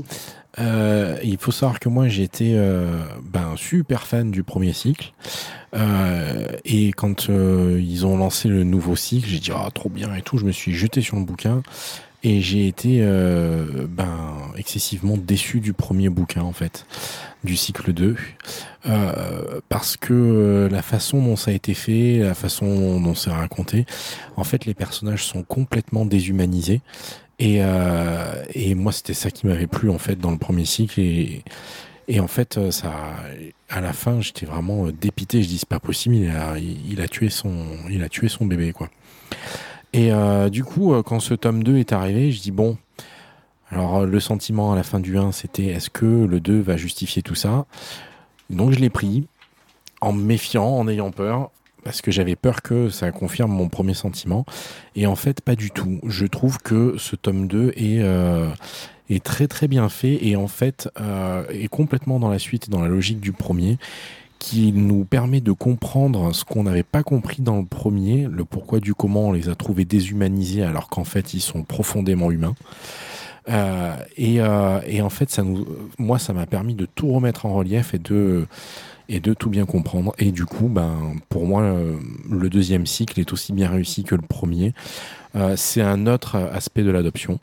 Euh, 0.59 1.16
il 1.24 1.38
faut 1.38 1.51
savoir 1.51 1.80
que 1.80 1.88
moi 1.88 2.09
j'étais 2.09 2.53
euh, 2.55 3.01
ben, 3.24 3.55
super 3.57 4.07
fan 4.07 4.30
du 4.30 4.43
premier 4.43 4.74
cycle. 4.74 5.12
Euh, 5.74 6.47
et 6.66 6.93
quand 6.93 7.30
euh, 7.30 7.80
ils 7.82 8.05
ont 8.05 8.18
lancé 8.18 8.49
le 8.49 8.62
nouveau 8.64 8.95
cycle, 8.95 9.26
j'ai 9.28 9.38
dit 9.38 9.51
ah 9.55 9.68
trop 9.74 9.88
bien 9.88 10.14
et 10.14 10.20
tout. 10.22 10.36
Je 10.36 10.45
me 10.45 10.53
suis 10.53 10.74
jeté 10.74 11.01
sur 11.01 11.16
le 11.16 11.24
bouquin 11.24 11.62
et 12.23 12.41
j'ai 12.41 12.68
été 12.68 12.99
euh, 13.01 13.87
ben, 13.89 14.37
excessivement 14.57 15.16
déçu 15.16 15.61
du 15.61 15.73
premier 15.73 16.09
bouquin 16.09 16.43
en 16.43 16.53
fait, 16.53 16.87
du 17.45 17.57
cycle 17.57 17.93
2. 17.93 18.16
Euh, 18.87 19.61
parce 19.68 19.97
que 19.97 20.12
euh, 20.12 20.68
la 20.68 20.83
façon 20.83 21.23
dont 21.23 21.37
ça 21.37 21.51
a 21.51 21.55
été 21.55 21.75
fait, 21.75 22.18
la 22.18 22.35
façon 22.35 23.01
dont 23.01 23.14
c'est 23.14 23.31
raconté, 23.31 23.87
en 24.37 24.45
fait 24.45 24.64
les 24.66 24.75
personnages 24.75 25.25
sont 25.25 25.43
complètement 25.43 26.05
déshumanisés. 26.05 26.81
Et, 27.39 27.59
euh, 27.61 28.45
et 28.55 28.77
moi, 28.77 28.93
c'était 28.93 29.14
ça 29.14 29.31
qui 29.33 29.49
m'avait 29.49 29.66
plu 29.66 29.91
en 29.91 29.99
fait 29.99 30.16
dans 30.16 30.31
le 30.31 30.39
premier 30.39 30.64
cycle. 30.64 31.01
Et, 31.01 31.43
et 32.07 32.20
en 32.20 32.29
fait, 32.29 32.57
euh, 32.57 32.70
ça, 32.70 32.93
à 33.68 33.81
la 33.81 33.93
fin, 33.93 34.20
j'étais 34.20 34.47
vraiment 34.47 34.87
euh, 34.87 34.93
dépité. 34.93 35.43
Je 35.43 35.49
dis 35.49 35.59
c'est 35.59 35.68
pas 35.68 35.81
possible. 35.81 36.14
Il 36.14 36.31
a, 36.31 36.57
il, 36.59 36.93
il 36.93 37.01
a 37.01 37.09
tué 37.09 37.31
son, 37.31 37.66
il 37.91 38.03
a 38.05 38.09
tué 38.09 38.29
son 38.29 38.47
bébé 38.47 38.73
quoi. 38.73 38.91
Et 39.93 40.12
euh, 40.12 40.49
du 40.49 40.64
coup, 40.64 40.95
euh, 40.95 41.03
quand 41.03 41.20
ce 41.20 41.34
tome 41.34 41.62
2 41.62 41.76
est 41.76 41.93
arrivé, 41.93 42.32
je 42.32 42.40
dis 42.40 42.51
bon. 42.51 42.78
Alors 43.70 43.99
euh, 43.99 44.07
le 44.07 44.20
sentiment 44.20 44.72
à 44.72 44.76
la 44.76 44.82
fin 44.82 45.01
du 45.01 45.18
1, 45.18 45.32
c'était 45.32 45.66
est-ce 45.66 45.90
que 45.90 46.07
le 46.07 46.40
2 46.40 46.61
va 46.61 46.76
justifier 46.76 47.22
tout 47.22 47.34
ça? 47.34 47.66
Donc 48.51 48.72
je 48.72 48.78
l'ai 48.78 48.90
pris 48.90 49.26
en 50.01 50.12
me 50.12 50.22
méfiant, 50.22 50.66
en 50.66 50.88
ayant 50.88 51.11
peur 51.11 51.51
parce 51.84 52.01
que 52.01 52.12
j'avais 52.12 52.36
peur 52.36 52.62
que 52.62 52.90
ça 52.90 53.11
confirme 53.11 53.51
mon 53.51 53.68
premier 53.68 53.95
sentiment. 53.95 54.47
Et 54.95 55.07
en 55.07 55.16
fait, 55.16 55.40
pas 55.40 55.57
du 55.57 55.72
tout. 55.72 55.99
Je 56.07 56.26
trouve 56.26 56.59
que 56.59 56.95
ce 56.97 57.16
tome 57.16 57.49
2 57.49 57.72
est, 57.76 59.24
très 59.24 59.49
très 59.49 59.66
bien 59.66 59.88
fait 59.88 60.24
et 60.24 60.36
en 60.36 60.47
fait 60.47 60.88
est 61.51 61.68
complètement 61.68 62.20
dans 62.20 62.30
la 62.30 62.38
suite 62.38 62.68
et 62.68 62.70
dans 62.70 62.80
la 62.80 62.88
logique 62.88 63.20
du 63.20 63.32
premier 63.32 63.78
qui 64.43 64.72
nous 64.72 65.05
permet 65.05 65.40
de 65.40 65.53
comprendre 65.53 66.34
ce 66.34 66.45
qu'on 66.45 66.64
n'avait 66.64 66.82
pas 66.82 67.05
compris 67.05 67.43
dans 67.43 67.59
le 67.59 67.64
premier, 67.64 68.26
le 68.28 68.45
pourquoi 68.45 68.80
du 68.80 68.93
comment 68.93 69.28
on 69.28 69.32
les 69.32 69.49
a 69.49 69.55
trouvés 69.55 69.84
déshumanisés 69.84 70.64
alors 70.64 70.88
qu'en 70.88 71.05
fait 71.05 71.32
ils 71.32 71.40
sont 71.40 71.62
profondément 71.62 72.32
humains. 72.32 72.57
Euh, 73.49 73.95
et, 74.16 74.40
euh, 74.40 74.80
et 74.84 75.01
en 75.01 75.11
fait, 75.11 75.40
moi, 75.99 76.18
ça 76.18 76.32
m'a 76.32 76.47
permis 76.47 76.74
de 76.74 76.86
tout 76.86 77.12
remettre 77.12 77.47
en 77.47 77.55
relief 77.55 77.95
et 77.95 77.99
de, 78.01 78.47
tout 79.34 79.49
bien 79.49 79.64
comprendre. 79.64 80.12
Et 80.18 80.32
du 80.32 80.45
coup, 80.45 80.66
ben, 80.68 81.14
pour 81.28 81.47
moi, 81.47 81.62
euh, 81.62 81.97
le 82.28 82.51
deuxième 82.51 82.86
cycle 82.86 83.20
est 83.20 83.32
aussi 83.32 83.53
bien 83.53 83.68
réussi 83.68 84.03
que 84.03 84.16
le 84.16 84.22
premier. 84.22 84.74
C'est 85.57 85.82
un 85.82 86.07
autre 86.09 86.36
aspect 86.53 86.82
de 86.82 86.90
l'adoption. 86.90 87.38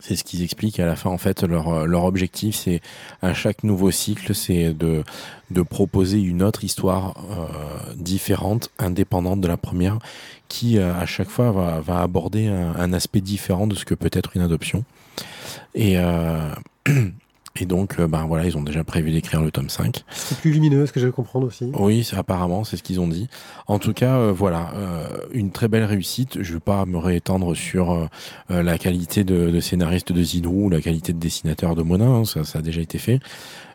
C'est 0.00 0.16
ce 0.16 0.24
qu'ils 0.24 0.42
expliquent 0.42 0.80
à 0.80 0.86
la 0.86 0.96
fin. 0.96 1.10
En 1.10 1.18
fait, 1.18 1.42
leur, 1.44 1.86
leur 1.86 2.04
objectif, 2.04 2.56
c'est 2.56 2.80
à 3.22 3.32
chaque 3.32 3.64
nouveau 3.64 3.90
cycle, 3.90 4.34
c'est 4.34 4.74
de, 4.74 5.02
de 5.50 5.62
proposer 5.62 6.20
une 6.20 6.42
autre 6.42 6.64
histoire 6.64 7.14
euh, 7.30 7.94
différente, 7.94 8.70
indépendante 8.78 9.40
de 9.40 9.48
la 9.48 9.56
première, 9.56 9.98
qui 10.48 10.78
euh, 10.78 10.94
à 10.94 11.06
chaque 11.06 11.28
fois 11.28 11.52
va, 11.52 11.80
va 11.80 12.00
aborder 12.00 12.48
un, 12.48 12.74
un 12.76 12.92
aspect 12.92 13.20
différent 13.20 13.66
de 13.66 13.74
ce 13.74 13.84
que 13.84 13.94
peut 13.94 14.10
être 14.12 14.36
une 14.36 14.42
adoption. 14.42 14.84
Et, 15.74 15.98
euh, 15.98 16.50
et 17.60 17.66
donc, 17.66 17.96
euh, 17.98 18.06
ben 18.06 18.24
voilà, 18.26 18.46
ils 18.46 18.56
ont 18.56 18.62
déjà 18.62 18.84
prévu 18.84 19.10
d'écrire 19.12 19.40
le 19.40 19.50
tome 19.50 19.68
5. 19.68 20.02
C'est 20.10 20.38
plus 20.38 20.52
lumineux, 20.52 20.86
ce 20.86 20.92
que 20.92 21.00
je 21.00 21.06
vais 21.06 21.12
comprendre 21.12 21.46
aussi. 21.46 21.70
Oui, 21.78 22.08
apparemment, 22.16 22.64
c'est 22.64 22.76
ce 22.76 22.82
qu'ils 22.82 23.00
ont 23.00 23.08
dit. 23.08 23.28
En 23.66 23.78
tout 23.78 23.92
cas, 23.92 24.16
euh, 24.16 24.32
voilà, 24.32 24.72
euh, 24.74 25.06
une 25.32 25.50
très 25.50 25.68
belle 25.68 25.84
réussite. 25.84 26.42
Je 26.42 26.48
ne 26.50 26.54
vais 26.54 26.60
pas 26.60 26.84
me 26.84 26.98
réétendre 26.98 27.56
sur 27.56 28.08
la 28.48 28.78
qualité 28.78 29.24
de, 29.24 29.50
de 29.50 29.60
scénariste 29.60 30.12
de 30.12 30.22
Zinou 30.22 30.66
ou 30.66 30.70
la 30.70 30.80
qualité 30.80 31.12
de 31.12 31.18
dessinateur 31.18 31.74
de 31.74 31.82
Monin, 31.82 32.20
hein, 32.20 32.24
ça, 32.24 32.44
ça 32.44 32.58
a 32.58 32.62
déjà 32.62 32.80
été 32.80 32.98
fait. 32.98 33.20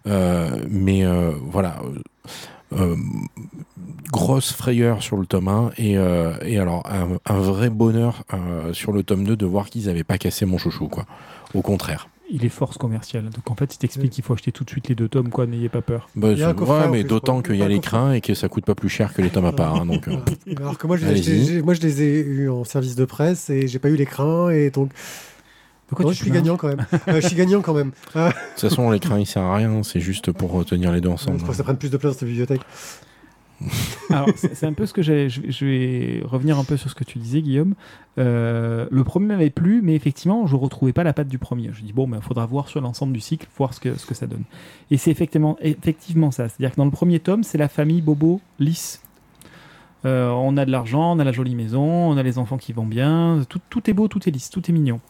Mais 0.06 1.06
voilà, 1.50 1.78
euh, 2.74 2.96
grosse 4.12 4.54
frayeur 4.54 5.02
sur 5.02 5.18
le 5.18 5.26
tome 5.26 5.48
1 5.48 5.72
et, 5.78 5.98
euh, 5.98 6.34
et 6.44 6.60
alors 6.60 6.84
un, 6.88 7.18
un 7.26 7.40
vrai 7.40 7.70
bonheur 7.70 8.24
euh, 8.34 8.74
sur 8.74 8.92
le 8.92 9.02
tome 9.02 9.24
2 9.24 9.36
de 9.36 9.46
voir 9.46 9.70
qu'ils 9.70 9.86
n'avaient 9.86 10.04
pas 10.04 10.18
cassé 10.18 10.46
mon 10.46 10.58
chouchou, 10.58 10.88
quoi. 10.88 11.06
Au 11.56 11.62
contraire. 11.62 12.10
Il 12.32 12.46
est 12.46 12.50
force 12.50 12.78
commerciale. 12.78 13.24
Donc 13.26 13.50
en 13.50 13.56
fait, 13.56 13.74
il 13.74 13.78
t'explique 13.78 14.12
qu'il 14.12 14.24
faut 14.24 14.34
acheter 14.34 14.52
tout 14.52 14.64
de 14.64 14.70
suite 14.70 14.88
les 14.88 14.96
deux 14.96 15.08
tomes, 15.10 15.30
quoi. 15.30 15.46
N'ayez 15.48 15.70
pas 15.70 15.82
peur. 15.82 16.10
Bah, 16.16 16.32
Il 16.32 16.38
y 16.38 16.44
a 16.44 16.48
un 16.48 16.50
c'est- 16.52 16.56
coffret, 16.58 16.80
ouais, 16.82 16.86
en 16.88 16.92
mais 16.92 17.04
d'autant 17.04 17.42
qu'il 17.42 17.56
y 17.56 17.64
a 17.64 17.80
crins 17.80 18.14
et 18.14 18.22
que 18.22 18.34
ça 18.36 18.50
coûte 18.50 18.66
pas 18.66 18.76
plus 18.76 18.90
cher 18.90 19.14
que 19.14 19.22
les 19.22 19.30
tomes 19.30 19.46
à 19.46 19.52
part. 19.52 19.76
hein, 19.76 19.86
donc, 19.86 20.08
euh. 20.08 20.18
Alors 20.58 20.78
que 20.78 20.86
moi 20.88 20.98
je, 20.98 21.06
les 21.08 21.62
moi, 21.62 21.74
je 21.74 21.82
les 21.82 22.02
ai 22.04 22.20
eus 22.22 22.50
en 22.50 22.64
service 22.64 22.96
de 22.96 23.06
presse 23.06 23.50
et 23.50 23.68
j'ai 23.68 23.80
pas 23.80 23.90
eu 23.90 23.96
l'écran 23.96 24.50
et 24.50 24.70
donc. 24.70 24.92
Pourquoi 25.88 26.06
Non, 26.06 26.12
tu 26.12 26.18
je 26.18 26.22
suis 26.24 26.32
gagnant 26.32 26.56
quand 26.56 26.68
même. 26.68 26.86
Euh, 27.08 27.20
je 27.20 27.26
suis 27.28 27.36
gagnant 27.36 27.62
quand 27.62 27.74
même. 27.74 27.92
Euh, 28.16 28.28
De 28.30 28.34
toute 28.60 28.70
façon, 28.70 28.92
l'écran 28.92 29.16
il 29.16 29.26
sert 29.26 29.42
à 29.42 29.56
rien, 29.56 29.82
c'est 29.82 30.00
juste 30.00 30.32
pour 30.32 30.52
retenir 30.52 30.92
les 30.92 31.02
deux 31.02 31.08
c'est 31.10 31.14
ensemble. 31.14 31.40
pour 31.40 31.48
que 31.50 31.56
ça 31.56 31.64
prenne 31.64 31.78
plus 31.78 31.90
de 31.90 31.98
place 31.98 32.14
dans 32.14 32.20
ta 32.20 32.26
bibliothèque. 32.28 32.62
Alors, 34.10 34.30
c'est 34.36 34.66
un 34.66 34.74
peu 34.74 34.86
ce 34.86 34.94
que 34.94 35.02
j'ai. 35.02 35.30
Je, 35.30 35.66
vais 35.66 36.22
revenir 36.24 36.58
un 36.58 36.64
peu 36.64 36.78
sur 36.78 36.90
ce 36.90 36.96
que 36.96 37.04
tu 37.04 37.20
disais, 37.20 37.42
Guillaume. 37.42 37.76
Euh, 38.18 38.88
le 38.90 39.04
premier 39.04 39.28
m'avait 39.28 39.50
plu, 39.50 39.82
mais 39.84 39.96
effectivement, 39.96 40.48
je 40.48 40.56
retrouvais 40.56 40.94
pas 40.94 41.04
la 41.04 41.14
patte 41.14 41.28
du 41.28 41.38
premier. 41.38 41.72
Je 41.74 41.82
dis 41.82 41.94
bon, 41.94 42.10
il 42.14 42.22
faudra 42.22 42.46
voir 42.46 42.68
sur 42.68 42.82
l'ensemble 42.82 43.14
du 43.14 43.20
cycle, 43.20 43.48
voir 43.58 43.74
ce 43.74 43.80
que, 43.80 44.14
ça 44.14 44.28
donne. 44.28 44.44
Et 44.92 44.98
c'est 44.98 45.12
effectivement, 45.12 45.58
effectivement 45.62 46.32
ça. 46.32 46.48
C'est-à-dire 46.48 46.72
que 46.72 46.78
dans 46.78 46.86
le 46.86 46.92
premier 46.92 47.20
tome, 47.20 47.44
c'est 47.44 47.58
la 47.58 47.70
famille 47.70 48.02
Bobo 48.02 48.42
lisse. 48.60 49.02
Euh, 50.06 50.30
on 50.30 50.56
a 50.56 50.66
de 50.66 50.72
l'argent, 50.72 51.16
on 51.16 51.20
a 51.20 51.26
la 51.26 51.34
jolie 51.34 51.56
maison, 51.56 51.84
on 51.84 52.18
a 52.18 52.24
les 52.24 52.38
enfants 52.38 52.58
qui 52.58 52.72
vont 52.72 52.86
bien. 52.86 53.42
Tout 53.70 53.90
est 53.90 53.94
beau, 53.94 54.08
tout 54.08 54.28
est 54.28 54.32
lisse, 54.32 54.50
tout 54.50 54.70
est 54.70 54.74
mignon. 54.74 55.02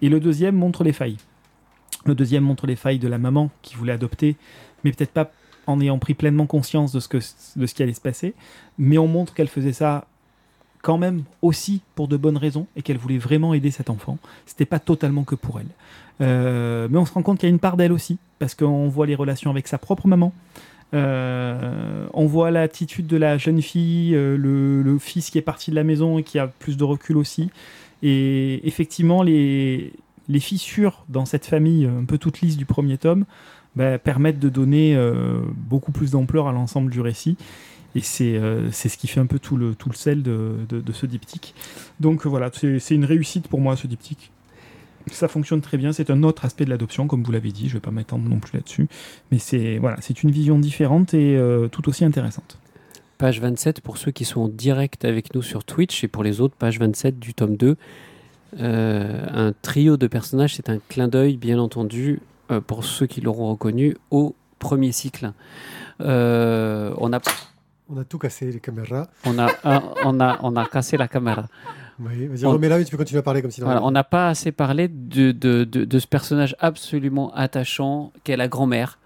Et 0.00 0.08
le 0.08 0.20
deuxième 0.20 0.56
montre 0.56 0.84
les 0.84 0.92
failles. 0.94 1.18
Le 2.06 2.14
deuxième 2.14 2.44
montre 2.44 2.66
les 2.66 2.76
failles 2.76 2.98
de 2.98 3.08
la 3.08 3.18
maman 3.18 3.50
qui 3.60 3.74
voulait 3.74 3.92
adopter, 3.92 4.36
mais 4.84 4.92
peut-être 4.92 5.12
pas 5.12 5.30
en 5.70 5.80
ayant 5.80 5.98
pris 5.98 6.14
pleinement 6.14 6.46
conscience 6.46 6.92
de 6.92 7.00
ce, 7.00 7.08
que, 7.08 7.18
de 7.56 7.66
ce 7.66 7.74
qui 7.74 7.82
allait 7.82 7.94
se 7.94 8.00
passer 8.00 8.34
mais 8.78 8.98
on 8.98 9.06
montre 9.06 9.34
qu'elle 9.34 9.48
faisait 9.48 9.74
ça 9.74 10.06
quand 10.82 10.98
même 10.98 11.24
aussi 11.42 11.82
pour 11.94 12.08
de 12.08 12.16
bonnes 12.16 12.38
raisons 12.38 12.66
et 12.74 12.82
qu'elle 12.82 12.96
voulait 12.96 13.18
vraiment 13.18 13.54
aider 13.54 13.70
cet 13.70 13.90
enfant. 13.90 14.18
C'était 14.46 14.64
pas 14.64 14.78
totalement 14.78 15.24
que 15.24 15.34
pour 15.34 15.60
elle. 15.60 15.68
Euh, 16.22 16.88
mais 16.90 16.98
on 16.98 17.04
se 17.04 17.12
rend 17.12 17.22
compte 17.22 17.38
qu'il 17.38 17.48
y 17.48 17.52
a 17.52 17.54
une 17.54 17.60
part 17.60 17.76
d'elle 17.76 17.92
aussi, 17.92 18.18
parce 18.38 18.54
qu'on 18.54 18.88
voit 18.88 19.06
les 19.06 19.14
relations 19.14 19.50
avec 19.50 19.68
sa 19.68 19.78
propre 19.78 20.08
maman. 20.08 20.32
Euh, 20.92 22.06
on 22.14 22.26
voit 22.26 22.50
l'attitude 22.50 23.06
de 23.06 23.16
la 23.16 23.38
jeune 23.38 23.62
fille, 23.62 24.14
euh, 24.14 24.36
le, 24.36 24.98
fils 24.98 25.30
qui 25.30 25.38
est 25.38 25.42
parti 25.42 25.70
de 25.70 25.76
la 25.76 25.84
maison 25.84 26.18
et 26.18 26.22
qui 26.22 26.38
a 26.38 26.46
plus 26.46 26.76
de 26.76 26.84
recul 26.84 27.16
aussi. 27.16 27.50
Et 28.02 28.66
effectivement, 28.66 29.22
les, 29.22 29.92
les 30.28 30.40
fissures 30.40 31.04
dans 31.10 31.26
cette 31.26 31.44
famille 31.44 31.84
un 31.84 32.04
peu 32.04 32.16
toute 32.16 32.40
lisse 32.40 32.56
du 32.56 32.64
premier 32.64 32.96
tome 32.96 33.26
bah, 33.76 33.98
permettent 33.98 34.38
de 34.38 34.48
donner 34.48 34.96
euh, 34.96 35.40
beaucoup 35.56 35.92
plus 35.92 36.12
d'ampleur 36.12 36.48
à 36.48 36.52
l'ensemble 36.52 36.90
du 36.90 37.00
récit. 37.00 37.36
Et 37.94 38.00
c'est 38.00 38.36
euh, 38.36 38.70
ce 38.70 38.96
qui 38.96 39.08
fait 39.08 39.20
un 39.20 39.26
peu 39.26 39.38
tout 39.38 39.56
le, 39.56 39.74
tout 39.74 39.88
le 39.88 39.96
sel 39.96 40.22
de, 40.22 40.54
de, 40.68 40.92
ce 40.92 41.06
diptyque. 41.06 41.54
Donc 41.98 42.24
voilà, 42.26 42.50
c'est 42.52 42.94
une 42.94 43.04
réussite 43.04 43.48
pour 43.48 43.60
moi 43.60 43.76
ce 43.76 43.86
diptyque. 43.86 44.30
Ça 45.10 45.28
fonctionne 45.28 45.60
très 45.60 45.76
bien, 45.76 45.92
c'est 45.92 46.10
un 46.10 46.22
autre 46.22 46.44
aspect 46.44 46.64
de 46.64 46.70
l'adoption, 46.70 47.06
comme 47.06 47.22
vous 47.22 47.32
l'avez 47.32 47.50
dit, 47.50 47.64
je 47.64 47.70
ne 47.70 47.72
vais 47.74 47.80
pas 47.80 47.90
m'étendre 47.90 48.28
non 48.28 48.38
plus 48.38 48.56
là-dessus. 48.56 48.86
Mais 49.32 49.38
c'est 49.38 49.78
voilà, 49.78 49.96
une 50.22 50.30
vision 50.30 50.58
différente 50.58 51.14
et 51.14 51.36
euh, 51.36 51.68
tout 51.68 51.88
aussi 51.88 52.04
intéressante. 52.04 52.58
Page 53.18 53.40
27 53.40 53.80
pour 53.80 53.98
ceux 53.98 54.12
qui 54.12 54.24
sont 54.24 54.42
en 54.42 54.48
direct 54.48 55.04
avec 55.04 55.34
nous 55.34 55.42
sur 55.42 55.64
Twitch 55.64 56.04
et 56.04 56.08
pour 56.08 56.22
les 56.22 56.40
autres, 56.40 56.54
page 56.54 56.78
27 56.78 57.18
du 57.18 57.34
tome 57.34 57.56
2. 57.56 57.76
Euh, 58.58 59.26
un 59.32 59.52
trio 59.62 59.96
de 59.96 60.06
personnages, 60.06 60.54
c'est 60.56 60.70
un 60.70 60.78
clin 60.88 61.08
d'œil, 61.08 61.36
bien 61.36 61.58
entendu, 61.58 62.20
pour 62.58 62.82
ceux 62.84 63.06
qui 63.06 63.20
l'auront 63.20 63.50
reconnu, 63.50 63.96
au 64.10 64.34
premier 64.58 64.90
cycle. 64.90 65.32
Euh, 66.00 66.92
on, 66.98 67.12
a, 67.12 67.20
On 67.88 67.98
a 67.98 68.04
tout 68.04 68.18
cassé, 68.18 68.50
les 68.50 68.58
caméras. 68.60 69.06
on, 69.24 69.38
a, 69.38 69.48
un- 69.64 69.82
on, 70.04 70.18
a, 70.20 70.38
on 70.42 70.56
a 70.56 70.64
cassé 70.66 70.96
la 70.96 71.06
caméra. 71.06 71.46
Oui, 72.02 72.26
vas-y, 72.28 72.46
remets-la 72.46 72.82
tu 72.82 72.90
peux 72.92 72.96
continuer 72.96 73.18
à 73.18 73.22
parler 73.22 73.42
comme 73.42 73.50
si. 73.50 73.60
Voilà, 73.60 73.82
on 73.84 73.90
n'a 73.90 74.04
pas 74.04 74.28
assez 74.30 74.52
parlé 74.52 74.88
de, 74.88 75.32
de, 75.32 75.64
de, 75.64 75.84
de 75.84 75.98
ce 75.98 76.06
personnage 76.06 76.56
absolument 76.58 77.30
attachant 77.34 78.10
qu'est 78.24 78.38
la 78.38 78.48
grand-mère. 78.48 78.98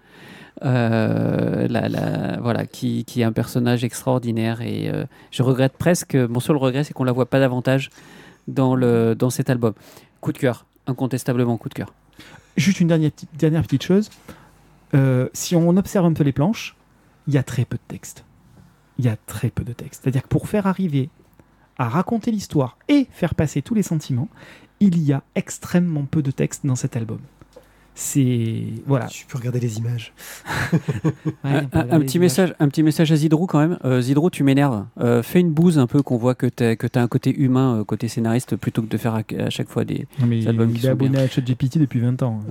Euh, 0.63 1.67
la, 1.67 1.89
la- 1.89 2.39
voilà, 2.39 2.65
qui, 2.65 3.03
qui 3.03 3.19
est 3.19 3.23
un 3.25 3.33
personnage 3.33 3.83
extraordinaire 3.83 4.61
et 4.61 4.89
euh, 4.89 5.03
je 5.31 5.43
regrette 5.43 5.73
presque, 5.73 6.15
mon 6.15 6.39
seul 6.39 6.55
regret 6.55 6.85
c'est 6.85 6.93
qu'on 6.93 7.03
la 7.03 7.11
voit 7.11 7.25
pas 7.25 7.41
davantage 7.41 7.89
dans, 8.47 8.73
le, 8.75 9.15
dans 9.15 9.29
cet 9.29 9.49
album. 9.49 9.73
Coup 10.21 10.31
de 10.31 10.37
cœur, 10.37 10.65
incontestablement 10.87 11.57
coup 11.57 11.69
de 11.69 11.73
cœur. 11.73 11.93
Juste 12.57 12.79
une 12.79 12.87
dernière, 12.87 13.11
petite- 13.11 13.83
chose. 13.83 14.09
Euh, 14.93 15.27
si 15.33 15.55
on 15.55 15.75
observe 15.75 16.05
un 16.05 16.13
peu 16.13 16.23
les 16.23 16.31
planches, 16.31 16.75
il 17.27 17.33
y 17.33 17.37
a 17.37 17.43
très 17.43 17.65
peu 17.65 17.77
de 17.77 17.81
texte. 17.87 18.23
il 18.97 19.03
y 19.03 19.09
a 19.09 19.17
très 19.27 19.49
peu 19.49 19.65
de 19.65 19.73
texte. 19.73 20.03
C'est-à-dire 20.03 20.23
que 20.23 20.29
pour 20.29 20.47
faire 20.47 20.67
arriver 20.67 21.09
à 21.77 21.89
raconter 21.89 22.31
l'histoire 22.31 22.77
et 22.87 23.07
faire 23.11 23.35
passer 23.35 23.61
tous 23.61 23.73
les 23.73 23.83
sentiments, 23.83 24.29
il 24.79 25.01
y 25.03 25.11
a 25.11 25.21
extrêmement 25.35 26.05
peu 26.05 26.21
de 26.21 26.31
texte 26.31 26.65
dans 26.65 26.77
cet 26.77 26.95
album. 26.95 27.19
C'est 27.97 28.63
voilà. 28.85 29.05
Tu 29.05 29.25
peux 29.25 29.37
regarder 29.37 29.61
les 29.61 29.77
images. 29.77 30.13
un, 31.45 31.99
petit 32.01 32.19
message, 32.19 32.53
un 32.59 32.67
petit 32.67 32.83
message 32.83 33.09
à 33.13 33.15
Zidrou 33.15 33.47
quand 33.47 33.59
même. 33.59 33.79
Euh, 33.85 34.01
Zidrou, 34.01 34.29
tu 34.29 34.43
m'énerves. 34.43 34.85
Euh, 34.99 35.23
fais 35.23 35.39
une 35.39 35.51
bouse 35.51 35.79
un 35.79 35.87
peu 35.87 36.03
qu'on 36.03 36.17
voit 36.17 36.35
que 36.35 36.45
tu 36.45 36.63
as, 36.65 37.01
un 37.01 37.07
côté 37.07 37.33
humain, 37.33 37.79
euh, 37.79 37.83
côté 37.85 38.09
scénariste, 38.09 38.57
plutôt 38.57 38.81
que 38.81 38.87
de 38.87 38.97
faire 38.97 39.15
à, 39.15 39.49
chaque 39.49 39.69
fois 39.69 39.85
des, 39.85 40.07
albums 40.45 40.73
il 40.75 40.85
est 40.85 40.89
abonné 40.89 41.19
à 41.19 41.29
ChatGPT 41.29 41.77
depuis 41.77 42.01
20 42.01 42.21
ans. 42.23 42.41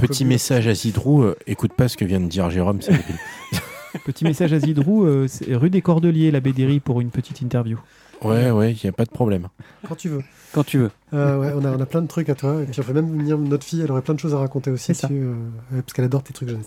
petit 0.00 0.24
message 0.24 0.66
à 0.66 0.74
Zidrou, 0.74 1.24
écoute 1.46 1.74
pas 1.74 1.86
ce 1.86 1.96
que 1.96 2.04
vient 2.04 2.20
de 2.20 2.28
dire 2.28 2.50
Jérôme. 2.50 2.80
petit 4.04 4.24
message 4.24 4.52
à 4.52 4.58
Zidrou, 4.58 5.06
rue 5.50 5.70
des 5.70 5.82
Cordeliers, 5.82 6.32
la 6.32 6.40
Bédéry, 6.40 6.80
pour 6.80 7.00
une 7.00 7.10
petite 7.10 7.42
interview. 7.42 7.78
Ouais, 8.24 8.50
ouais, 8.50 8.72
il 8.72 8.80
n'y 8.82 8.88
a 8.88 8.92
pas 8.92 9.04
de 9.04 9.10
problème. 9.10 9.48
Quand 9.88 9.94
tu 9.96 10.08
veux. 10.08 10.22
Quand 10.52 10.64
tu 10.64 10.78
veux. 10.78 10.90
Euh, 11.14 11.38
ouais, 11.38 11.52
on, 11.56 11.64
a, 11.64 11.76
on 11.76 11.80
a 11.80 11.86
plein 11.86 12.02
de 12.02 12.06
trucs 12.06 12.28
à 12.28 12.34
toi. 12.34 12.62
Et 12.62 12.66
puis 12.66 12.80
on 12.80 12.84
peut 12.84 12.92
même 12.92 13.10
venir, 13.10 13.38
notre 13.38 13.64
fille, 13.64 13.80
elle 13.82 13.90
aurait 13.90 14.02
plein 14.02 14.14
de 14.14 14.20
choses 14.20 14.34
à 14.34 14.38
raconter 14.38 14.70
aussi 14.70 14.92
dessus, 14.92 15.06
euh, 15.10 15.34
parce 15.70 15.92
qu'elle 15.94 16.04
adore 16.04 16.22
tes 16.22 16.32
trucs 16.32 16.48
jeunesse. 16.48 16.66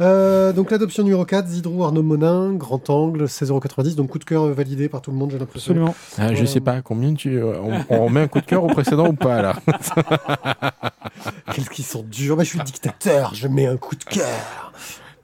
Euh, 0.00 0.52
donc 0.52 0.70
l'adoption 0.70 1.02
numéro 1.02 1.24
4, 1.24 1.48
Zidrou 1.48 1.84
Arnaud 1.84 2.02
Monin, 2.02 2.52
grand 2.54 2.88
angle, 2.90 3.24
16,90€. 3.24 3.96
Donc 3.96 4.10
coup 4.10 4.18
de 4.18 4.24
cœur 4.24 4.46
validé 4.46 4.88
par 4.88 5.02
tout 5.02 5.10
le 5.10 5.16
monde, 5.16 5.30
j'ai 5.32 5.38
l'impression. 5.38 5.72
Absolument. 5.72 5.94
Ah, 6.16 6.34
je 6.34 6.44
sais 6.44 6.60
pas, 6.60 6.80
combien 6.80 7.12
tu. 7.14 7.42
On, 7.42 7.84
on 7.90 8.08
met 8.08 8.20
un 8.20 8.28
coup 8.28 8.40
de 8.40 8.46
cœur 8.46 8.62
au 8.64 8.68
précédent 8.68 9.08
ou 9.08 9.14
pas 9.14 9.42
là? 9.42 9.56
Qu'est-ce 11.52 11.70
qu'ils 11.70 11.84
sont 11.84 12.02
durs. 12.02 12.36
Bah, 12.36 12.44
je 12.44 12.50
suis 12.50 12.60
dictateur, 12.60 13.34
je 13.34 13.48
mets 13.48 13.66
un 13.66 13.76
coup 13.76 13.96
de 13.96 14.04
cœur. 14.04 14.72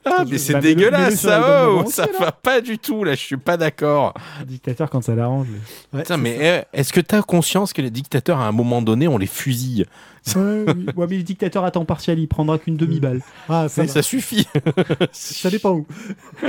Ah, 0.04 0.24
mais 0.28 0.38
c'est 0.38 0.58
dégueulasse, 0.60 1.16
ça, 1.16 1.68
oh, 1.68 1.84
ça 1.86 2.06
va 2.18 2.32
pas 2.32 2.60
du 2.60 2.78
tout, 2.78 3.04
là, 3.04 3.14
je 3.14 3.20
suis 3.20 3.36
pas 3.36 3.56
d'accord. 3.58 4.14
Dictateur 4.46 4.88
quand 4.88 5.02
ça 5.02 5.14
l'arrange. 5.14 5.48
mais 6.18 6.38
eh, 6.40 6.78
est-ce 6.78 6.92
que 6.92 7.00
tu 7.00 7.14
as 7.14 7.22
conscience 7.22 7.72
que 7.72 7.82
les 7.82 7.90
dictateurs, 7.90 8.38
à 8.38 8.46
un 8.46 8.52
moment 8.52 8.80
donné, 8.80 9.08
on 9.08 9.18
les 9.18 9.26
fusille 9.26 9.84
ouais, 10.36 10.64
mais 10.96 11.16
les 11.16 11.22
dictateurs 11.22 11.64
à 11.64 11.70
temps 11.70 11.84
partiel, 11.84 12.18
il 12.18 12.28
prendra 12.28 12.58
qu'une 12.58 12.76
demi-balle. 12.76 13.20
Ah, 13.48 13.68
ça, 13.68 13.86
ça 13.86 14.02
suffit. 14.02 14.46
ça 15.12 15.50
dépend 15.50 15.72
où. 15.72 15.86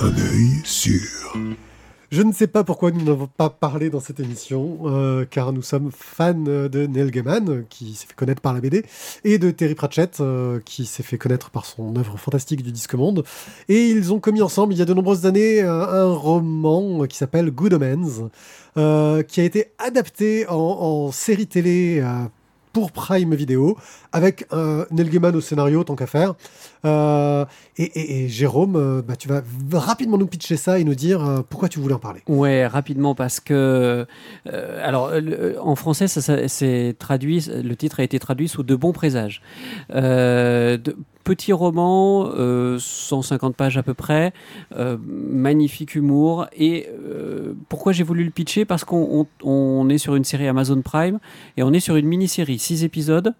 Un 0.00 0.08
œil 0.08 0.60
sûr. 0.64 1.34
Je 2.12 2.20
ne 2.20 2.30
sais 2.30 2.46
pas 2.46 2.62
pourquoi 2.62 2.90
nous 2.90 3.02
n'avons 3.02 3.26
pas 3.26 3.48
parlé 3.48 3.88
dans 3.88 3.98
cette 3.98 4.20
émission, 4.20 4.80
euh, 4.84 5.24
car 5.24 5.50
nous 5.54 5.62
sommes 5.62 5.90
fans 5.90 6.34
de 6.34 6.86
Neil 6.86 7.10
Gaiman, 7.10 7.64
qui 7.70 7.94
s'est 7.94 8.06
fait 8.06 8.12
connaître 8.12 8.42
par 8.42 8.52
la 8.52 8.60
BD, 8.60 8.84
et 9.24 9.38
de 9.38 9.50
Terry 9.50 9.74
Pratchett, 9.74 10.20
euh, 10.20 10.60
qui 10.60 10.84
s'est 10.84 11.02
fait 11.02 11.16
connaître 11.16 11.48
par 11.48 11.64
son 11.64 11.96
œuvre 11.96 12.18
fantastique 12.18 12.62
du 12.62 12.70
disque 12.70 12.92
monde. 12.96 13.24
Et 13.70 13.88
ils 13.88 14.12
ont 14.12 14.20
commis 14.20 14.42
ensemble, 14.42 14.74
il 14.74 14.78
y 14.78 14.82
a 14.82 14.84
de 14.84 14.92
nombreuses 14.92 15.24
années, 15.24 15.62
un, 15.62 16.12
roman 16.12 17.06
qui 17.06 17.16
s'appelle 17.16 17.50
Good 17.50 17.72
Omens, 17.72 18.28
euh, 18.76 19.22
qui 19.22 19.40
a 19.40 19.44
été 19.44 19.72
adapté 19.78 20.46
en, 20.50 20.54
en 20.54 21.12
série 21.12 21.46
télé 21.46 22.02
pour 22.72 22.92
Prime 22.92 23.34
Video, 23.34 23.76
avec 24.12 24.46
euh, 24.52 24.84
Neil 24.90 25.08
Gaiman 25.08 25.34
au 25.34 25.40
scénario, 25.40 25.84
tant 25.84 25.96
qu'à 25.96 26.06
faire. 26.06 26.34
Euh, 26.84 27.44
et, 27.78 28.28
Jérôme, 28.28 28.76
euh, 28.76 29.02
bah, 29.02 29.16
tu 29.16 29.28
vas 29.28 29.42
rapidement 29.72 30.18
nous 30.18 30.26
pitcher 30.26 30.56
ça 30.56 30.78
et 30.78 30.84
nous 30.84 30.94
dire 30.94 31.24
euh, 31.24 31.40
pourquoi 31.48 31.68
tu 31.68 31.78
voulais 31.78 31.94
en 31.94 31.98
parler. 31.98 32.22
Ouais, 32.28 32.66
rapidement, 32.66 33.14
parce 33.14 33.40
que. 33.40 34.06
alors, 34.82 35.12
en 35.60 35.76
français, 35.76 36.08
ça, 36.08 36.36
traduit, 36.98 37.48
le 37.48 37.74
titre 37.74 38.00
a 38.00 38.02
été 38.02 38.18
traduit 38.18 38.48
sous 38.48 38.62
De 38.62 38.74
bons 38.74 38.92
présages. 38.92 39.42
Petit 41.24 41.52
roman, 41.52 42.30
150 42.78 43.56
pages 43.56 43.76
à 43.78 43.82
peu 43.82 43.94
près, 43.94 44.32
magnifique 44.76 45.94
humour. 45.94 46.46
Et 46.56 46.88
pourquoi 47.68 47.92
j'ai 47.92 48.04
voulu 48.04 48.24
le 48.24 48.30
pitcher? 48.30 48.64
Parce 48.64 48.84
qu'on 48.84 49.26
on 49.42 49.88
est 49.88 49.98
sur 49.98 50.16
une 50.16 50.24
série 50.24 50.48
Amazon 50.48 50.80
Prime 50.82 51.18
et 51.56 51.62
on 51.62 51.72
est 51.72 51.80
sur 51.80 51.96
une 51.96 52.06
mini-série, 52.06 52.58
6 52.58 52.84
épisodes. 52.84 53.34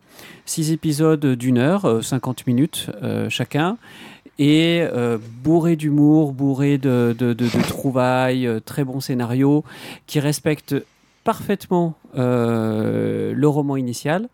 6 0.47 0.73
épisodes 0.73 1.25
d'une 1.25 1.59
heure, 1.59 2.03
50 2.03 2.41
euh, 2.41 2.43
minutes 2.47 2.91
euh, 3.03 3.29
chacun 3.31 3.77
et 4.39 4.81
euh, 4.81 5.19
bourré 5.45 5.77
d'humour, 5.77 6.33
bourré 6.33 6.79
de, 6.79 7.15
trouvailles, 7.69 8.49
très 8.65 8.83
bon 8.83 8.99
scénario, 9.01 9.63
qui 10.07 10.21
respecte 10.21 10.75
parfaitement 11.25 11.95
le 12.15 13.45
roman 13.45 13.77
initial. 13.77 14.29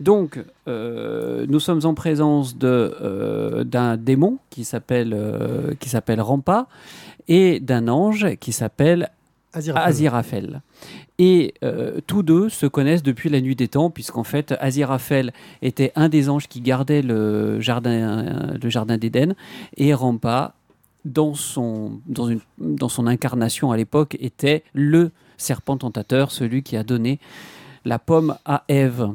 Donc, 0.00 0.42
nous 0.66 1.60
sommes 1.60 1.80
en 1.84 1.94
présence 1.94 2.56
d'un 2.56 3.96
démon 3.96 4.38
qui 4.50 4.64
s'appelle 4.64 5.76
qui 5.80 5.88
s'appelle 5.88 6.20
Rampa 6.20 6.66
et 7.28 7.60
d'un 7.60 7.88
ange 7.88 8.36
qui 8.36 8.52
s'appelle 8.52 9.10
Aziraphale. 9.54 10.62
Et 11.18 11.54
euh, 11.62 12.00
tous 12.06 12.22
deux 12.22 12.48
se 12.48 12.66
connaissent 12.66 13.02
depuis 13.02 13.28
la 13.28 13.40
nuit 13.40 13.54
des 13.54 13.68
temps, 13.68 13.90
puisqu'en 13.90 14.24
fait, 14.24 14.54
Aziraphale 14.58 15.32
était 15.62 15.92
un 15.94 16.08
des 16.08 16.28
anges 16.28 16.48
qui 16.48 16.60
gardait 16.60 17.02
le 17.02 17.60
jardin, 17.60 18.56
le 18.60 18.68
jardin 18.68 18.98
d'Éden, 18.98 19.34
et 19.76 19.94
Rampa, 19.94 20.54
dans 21.04 21.34
son, 21.34 22.00
dans, 22.06 22.28
une, 22.28 22.40
dans 22.58 22.88
son 22.88 23.06
incarnation 23.06 23.70
à 23.70 23.76
l'époque, 23.76 24.16
était 24.20 24.64
le 24.72 25.12
serpent 25.36 25.76
tentateur, 25.76 26.30
celui 26.30 26.62
qui 26.62 26.76
a 26.76 26.82
donné 26.82 27.18
la 27.84 27.98
pomme 27.98 28.36
à 28.44 28.64
Ève 28.68 29.10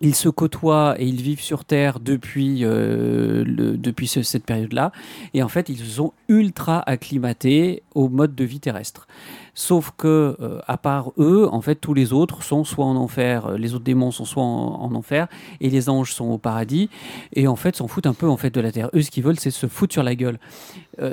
ils 0.00 0.14
se 0.14 0.28
côtoient 0.28 0.94
et 0.98 1.06
ils 1.06 1.20
vivent 1.20 1.42
sur 1.42 1.64
Terre 1.64 2.00
depuis, 2.00 2.60
euh, 2.62 3.44
depuis 3.46 4.06
cette 4.06 4.44
période-là. 4.44 4.92
Et 5.34 5.42
en 5.42 5.48
fait, 5.48 5.68
ils 5.68 5.78
sont 5.78 6.12
ultra 6.28 6.80
acclimatés 6.88 7.82
au 7.94 8.08
mode 8.08 8.34
de 8.34 8.44
vie 8.44 8.60
terrestre. 8.60 9.06
Sauf 9.54 9.92
que, 9.96 10.36
euh, 10.40 10.60
à 10.66 10.78
part 10.78 11.12
eux, 11.18 11.48
en 11.52 11.60
fait, 11.60 11.74
tous 11.74 11.92
les 11.92 12.12
autres 12.12 12.42
sont 12.42 12.64
soit 12.64 12.86
en 12.86 12.96
enfer, 12.96 13.46
euh, 13.46 13.58
les 13.58 13.74
autres 13.74 13.84
démons 13.84 14.10
sont 14.10 14.24
soit 14.24 14.42
en, 14.42 14.94
enfer, 14.94 15.28
et 15.60 15.68
les 15.68 15.90
anges 15.90 16.14
sont 16.14 16.30
au 16.30 16.38
paradis. 16.38 16.88
Et 17.34 17.46
en 17.46 17.56
fait, 17.56 17.76
s'en 17.76 17.86
foutent 17.86 18.06
un 18.06 18.14
peu 18.14 18.28
en 18.28 18.36
fait 18.38 18.50
de 18.50 18.60
la 18.60 18.72
Terre. 18.72 18.88
Eux, 18.94 19.02
ce 19.02 19.10
qu'ils 19.10 19.24
veulent, 19.24 19.38
c'est 19.38 19.50
se 19.50 19.66
foutre 19.66 19.92
sur 19.92 20.02
la 20.02 20.14
gueule. 20.14 20.38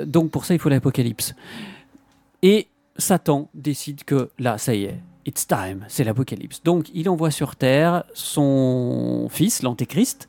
donc 0.06 0.30
pour 0.30 0.44
ça, 0.44 0.54
il 0.54 0.60
faut 0.60 0.68
l'apocalypse. 0.68 1.34
Et 2.42 2.68
Satan 2.98 3.48
décide 3.54 4.04
que 4.04 4.30
là, 4.38 4.58
ça 4.58 4.74
y 4.74 4.84
est, 4.84 5.00
It's 5.26 5.46
time, 5.46 5.84
c'est 5.88 6.04
l'apocalypse. 6.04 6.62
Donc 6.64 6.86
il 6.94 7.06
envoie 7.10 7.30
sur 7.30 7.54
Terre 7.54 8.04
son 8.14 9.28
fils, 9.30 9.62
l'Antéchrist, 9.62 10.26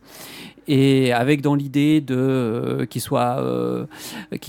et 0.68 1.14
avec 1.14 1.42
dans 1.42 1.56
l'idée 1.56 2.00
de 2.00 2.16
euh, 2.18 2.86
qu'il 2.86 3.02
soit, 3.02 3.40
euh, 3.40 3.86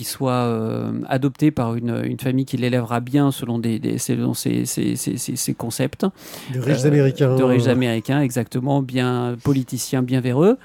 soit 0.03 0.33
euh, 0.33 0.93
adopté 1.09 1.53
par 1.53 1.77
une, 1.77 2.03
une 2.05 2.19
famille 2.19 2.45
qui 2.45 2.57
l'élèvera 2.57 2.99
bien 2.99 3.31
selon, 3.31 3.61
des, 3.61 3.79
des 3.79 3.99
selon 3.99 4.35
ses, 4.35 4.67
ses, 4.67 4.97
ses, 4.97 5.55
concepts. 5.55 6.05
De 6.53 6.59
riches 6.59 6.85
américains. 6.85 7.37
De 7.37 7.45
riches 7.45 7.69
américains, 7.69 8.21
exactement, 8.21 8.83
bien 8.83 9.37
politiciens, 9.43 10.03
bien 10.03 10.21
véreux. 10.21 10.59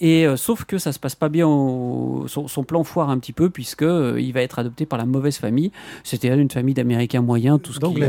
Et 0.00 0.26
sauf 0.36 0.64
que 0.64 0.78
ça 0.78 0.92
se 0.92 0.98
passe 0.98 1.14
pas 1.14 1.28
bien, 1.28 1.46
son, 1.46 2.64
plan 2.64 2.84
foire 2.84 3.10
un 3.10 3.18
petit 3.18 3.32
peu 3.32 3.50
puisque 3.50 3.82
il 3.82 4.32
va 4.32 4.42
être 4.42 4.58
adopté 4.58 4.86
par 4.86 4.98
la 4.98 5.06
mauvaise 5.06 5.38
famille. 5.38 5.72
C'était 6.04 6.28
une 6.28 6.50
famille 6.50 6.74
d'Américains 6.74 7.22
moyens, 7.22 7.60
tout 7.62 7.72
ce 7.72 7.80
qui 7.80 8.02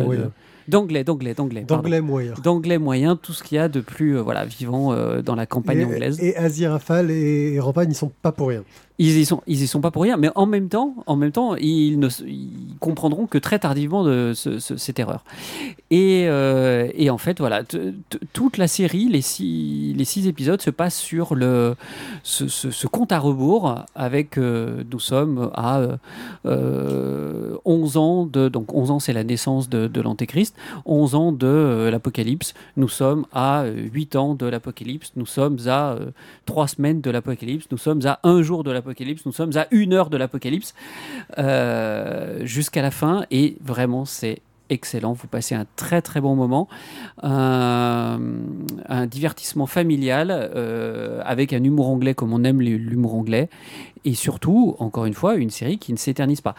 D'anglais, 0.69 1.03
d'anglais, 1.03 1.33
d'anglais. 1.33 1.63
D'anglais 1.63 1.99
moyen. 2.01 2.33
D'anglais 2.43 2.77
moyen, 2.77 3.15
tout 3.15 3.33
ce 3.33 3.43
qu'il 3.43 3.55
y 3.55 3.59
a 3.59 3.67
de 3.67 3.81
plus 3.81 4.17
euh, 4.17 4.21
voilà, 4.21 4.45
vivant 4.45 4.93
euh, 4.93 5.23
dans 5.23 5.33
la 5.33 5.47
campagne 5.47 5.83
anglaise. 5.83 6.19
Et 6.21 6.37
Azir 6.37 6.71
Rafale 6.71 7.09
et, 7.09 7.53
et 7.53 7.59
Rampagne, 7.59 7.89
ils 7.89 7.95
sont 7.95 8.11
pas 8.21 8.31
pour 8.31 8.49
rien. 8.49 8.63
Ils 9.01 9.17
y 9.17 9.25
sont, 9.25 9.41
ils 9.47 9.61
y 9.61 9.67
sont 9.67 9.79
pas 9.79 9.91
pour 9.91 10.03
rien, 10.03 10.17
mais 10.17 10.29
en 10.35 10.45
même 10.45 10.67
temps, 10.67 10.93
en 11.05 11.15
même 11.15 11.31
temps, 11.31 11.55
ils 11.55 11.97
ne 11.99 12.09
comprendront 12.81 13.27
que 13.27 13.37
très 13.37 13.57
tardivement 13.57 14.05
cette 14.33 14.99
erreur. 14.99 15.23
Et, 15.89 16.25
euh, 16.27 16.89
et, 16.93 17.09
en 17.09 17.17
fait, 17.17 17.39
voilà, 17.39 17.63
toute 18.33 18.57
la 18.57 18.67
série, 18.67 19.07
les 19.07 19.21
six, 19.21 20.27
épisodes 20.27 20.61
se 20.61 20.69
passent 20.69 20.99
sur 20.99 21.33
le 21.33 21.75
ce, 22.23 22.87
compte 22.87 23.13
à 23.13 23.19
rebours 23.19 23.85
avec 23.95 24.37
euh, 24.37 24.83
nous 24.91 24.99
sommes 24.99 25.49
à 25.53 25.79
11 26.43 26.47
euh, 26.47 27.99
ans 27.99 28.25
de 28.25 28.49
donc 28.49 28.73
11 28.73 28.91
ans 28.91 28.99
c'est 28.99 29.13
la 29.13 29.23
naissance 29.23 29.69
de, 29.69 29.87
de 29.87 30.01
l'antéchrist, 30.01 30.55
11 30.85 31.15
ans 31.15 31.31
de 31.31 31.87
l'apocalypse, 31.89 32.53
nous 32.75 32.89
sommes 32.89 33.25
à 33.31 33.65
8 33.65 34.15
ans 34.15 34.35
de 34.35 34.45
l'apocalypse, 34.45 35.13
nous 35.15 35.25
sommes 35.25 35.57
à 35.67 35.95
3 36.45 36.67
semaines 36.67 37.01
de 37.01 37.11
l'apocalypse, 37.11 37.67
nous 37.71 37.77
sommes 37.77 38.05
à 38.05 38.19
un 38.23 38.41
jour 38.41 38.63
de 38.63 38.71
l'apocalypse 38.71 38.88
nous 39.25 39.31
sommes 39.31 39.55
à 39.55 39.67
une 39.71 39.93
heure 39.93 40.09
de 40.09 40.17
l'Apocalypse 40.17 40.73
euh, 41.37 42.45
jusqu'à 42.45 42.81
la 42.81 42.91
fin. 42.91 43.25
Et 43.31 43.57
vraiment, 43.61 44.05
c'est 44.05 44.41
excellent. 44.69 45.13
Vous 45.13 45.27
passez 45.27 45.55
un 45.55 45.65
très 45.75 46.01
très 46.01 46.21
bon 46.21 46.35
moment. 46.35 46.67
un 47.21 48.19
divertissement 49.07 49.65
familial 49.65 50.29
euh, 50.31 51.21
avec 51.25 51.53
un 51.53 51.63
humour 51.63 51.89
anglais 51.89 52.13
comme 52.13 52.33
on 52.33 52.43
aime 52.43 52.61
l'humour 52.61 53.15
anglais. 53.15 53.49
Et 54.05 54.13
surtout, 54.13 54.75
encore 54.79 55.05
une 55.05 55.13
fois, 55.13 55.35
une 55.35 55.49
série 55.49 55.77
qui 55.77 55.91
ne 55.91 55.97
s'éternise 55.97 56.41
pas. 56.41 56.55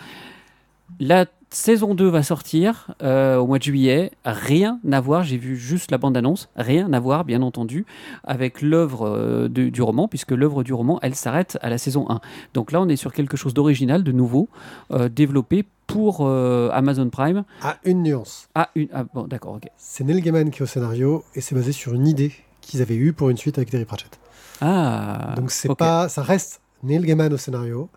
Saison 1.50 1.94
2 1.94 2.08
va 2.08 2.22
sortir 2.22 2.88
euh, 3.02 3.36
au 3.36 3.46
mois 3.46 3.58
de 3.58 3.62
juillet. 3.62 4.12
Rien 4.24 4.80
à 4.90 5.00
voir, 5.00 5.24
j'ai 5.24 5.36
vu 5.36 5.56
juste 5.56 5.90
la 5.90 5.98
bande-annonce. 5.98 6.48
Rien 6.56 6.92
à 6.92 7.00
voir, 7.00 7.24
bien 7.24 7.42
entendu, 7.42 7.86
avec 8.24 8.62
l'œuvre 8.62 9.08
euh, 9.08 9.48
du, 9.48 9.70
du 9.70 9.82
roman, 9.82 10.08
puisque 10.08 10.30
l'œuvre 10.30 10.62
du 10.62 10.72
roman, 10.72 10.98
elle 11.02 11.14
s'arrête 11.14 11.58
à 11.62 11.70
la 11.70 11.78
saison 11.78 12.06
1. 12.08 12.20
Donc 12.54 12.72
là, 12.72 12.80
on 12.80 12.88
est 12.88 12.96
sur 12.96 13.12
quelque 13.12 13.36
chose 13.36 13.54
d'original, 13.54 14.04
de 14.04 14.12
nouveau, 14.12 14.48
euh, 14.92 15.08
développé 15.08 15.64
pour 15.86 16.24
Amazon 16.24 17.10
Prime. 17.10 17.42
Ah, 17.62 17.76
une 17.82 18.04
nuance. 18.04 18.48
Ah, 18.54 18.70
une, 18.76 18.86
ah, 18.92 19.02
bon, 19.12 19.24
d'accord, 19.24 19.54
ok. 19.54 19.66
C'est 19.76 20.04
Neil 20.04 20.20
Gaiman 20.20 20.48
qui 20.52 20.60
est 20.60 20.62
au 20.62 20.66
scénario 20.66 21.24
et 21.34 21.40
c'est 21.40 21.56
basé 21.56 21.72
sur 21.72 21.94
une 21.94 22.06
idée 22.06 22.32
qu'ils 22.60 22.80
avaient 22.80 22.94
eue 22.94 23.12
pour 23.12 23.28
une 23.28 23.36
suite 23.36 23.58
avec 23.58 23.70
Terry 23.70 23.84
Pratchett. 23.84 24.20
Ah, 24.60 25.34
Donc 25.36 25.50
c'est 25.50 25.74
pas, 25.74 26.08
ça 26.08 26.22
reste 26.22 26.59
Neil 26.82 27.02
Gaiman 27.02 27.32
au 27.32 27.36
scénario 27.36 27.88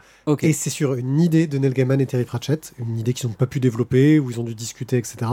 et 0.42 0.54
c'est 0.54 0.70
sur 0.70 0.96
une 0.96 1.20
idée 1.20 1.48
de 1.48 1.58
Neil 1.58 1.74
Gaiman 1.74 2.00
et 2.02 2.06
Terry 2.06 2.26
Pratchett, 2.26 2.74
une 2.80 2.98
idée 2.98 3.14
qu'ils 3.14 3.30
n'ont 3.30 3.36
pas 3.36 3.48
pu 3.48 3.60
développer, 3.60 4.20
où 4.20 4.32
ils 4.32 4.40
ont 4.40 4.44
dû 4.44 4.56
discuter, 4.56 4.98
etc. 4.98 5.32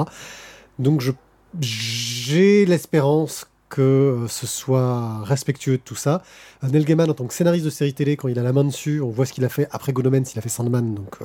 Donc 0.78 1.00
je 1.00 1.12
j'ai 1.60 2.64
l'espérance 2.64 3.46
que 3.68 3.80
euh, 3.80 4.28
ce 4.28 4.46
soit 4.46 5.22
respectueux 5.24 5.78
de 5.78 5.82
tout 5.82 5.96
ça. 5.96 6.22
Euh, 6.62 6.68
Neil 6.68 6.84
Gaiman 6.84 7.10
en 7.10 7.14
tant 7.14 7.26
que 7.26 7.34
scénariste 7.34 7.64
de 7.64 7.70
série 7.70 7.92
télé, 7.92 8.16
quand 8.16 8.28
il 8.28 8.38
a 8.38 8.42
la 8.42 8.52
main 8.52 8.64
dessus, 8.64 9.00
on 9.00 9.10
voit 9.10 9.26
ce 9.26 9.32
qu'il 9.32 9.44
a 9.44 9.48
fait 9.48 9.68
après 9.72 9.92
Good 9.92 10.06
Omens, 10.06 10.32
il 10.32 10.38
a 10.38 10.42
fait 10.42 10.48
Sandman, 10.48 10.94
donc 10.94 11.16
euh, 11.20 11.24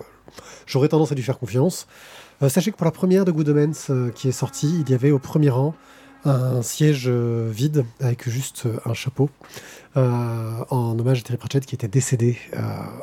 j'aurais 0.65 0.89
tendance 0.89 1.11
à 1.11 1.15
lui 1.15 1.23
faire 1.23 1.37
confiance. 1.37 1.87
Euh, 2.41 2.49
sachez 2.49 2.71
que 2.71 2.77
pour 2.77 2.85
la 2.85 2.91
première 2.91 3.25
de 3.25 3.31
Good 3.31 3.49
Omens 3.49 3.87
euh, 3.89 4.09
qui 4.09 4.27
est 4.27 4.33
sortie, 4.33 4.81
il 4.81 4.89
y 4.89 4.93
avait 4.93 5.11
au 5.11 5.19
premier 5.19 5.49
rang 5.49 5.73
un 6.25 6.61
siège 6.61 7.05
euh, 7.07 7.49
vide 7.51 7.85
avec 7.99 8.27
juste 8.27 8.63
euh, 8.65 8.77
un 8.85 8.93
chapeau 8.93 9.29
euh, 9.95 10.63
en 10.69 10.97
hommage 10.99 11.19
à 11.19 11.21
Terry 11.21 11.37
Pratchett 11.37 11.65
qui 11.65 11.75
était 11.75 11.87
décédé 11.87 12.37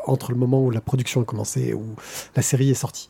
entre 0.06 0.32
le 0.32 0.36
moment 0.36 0.62
où 0.62 0.70
la 0.70 0.80
production 0.80 1.22
a 1.22 1.24
commencé 1.24 1.68
et 1.68 1.74
où 1.74 1.84
la 2.36 2.42
série 2.42 2.70
est 2.70 2.74
sortie. 2.74 3.08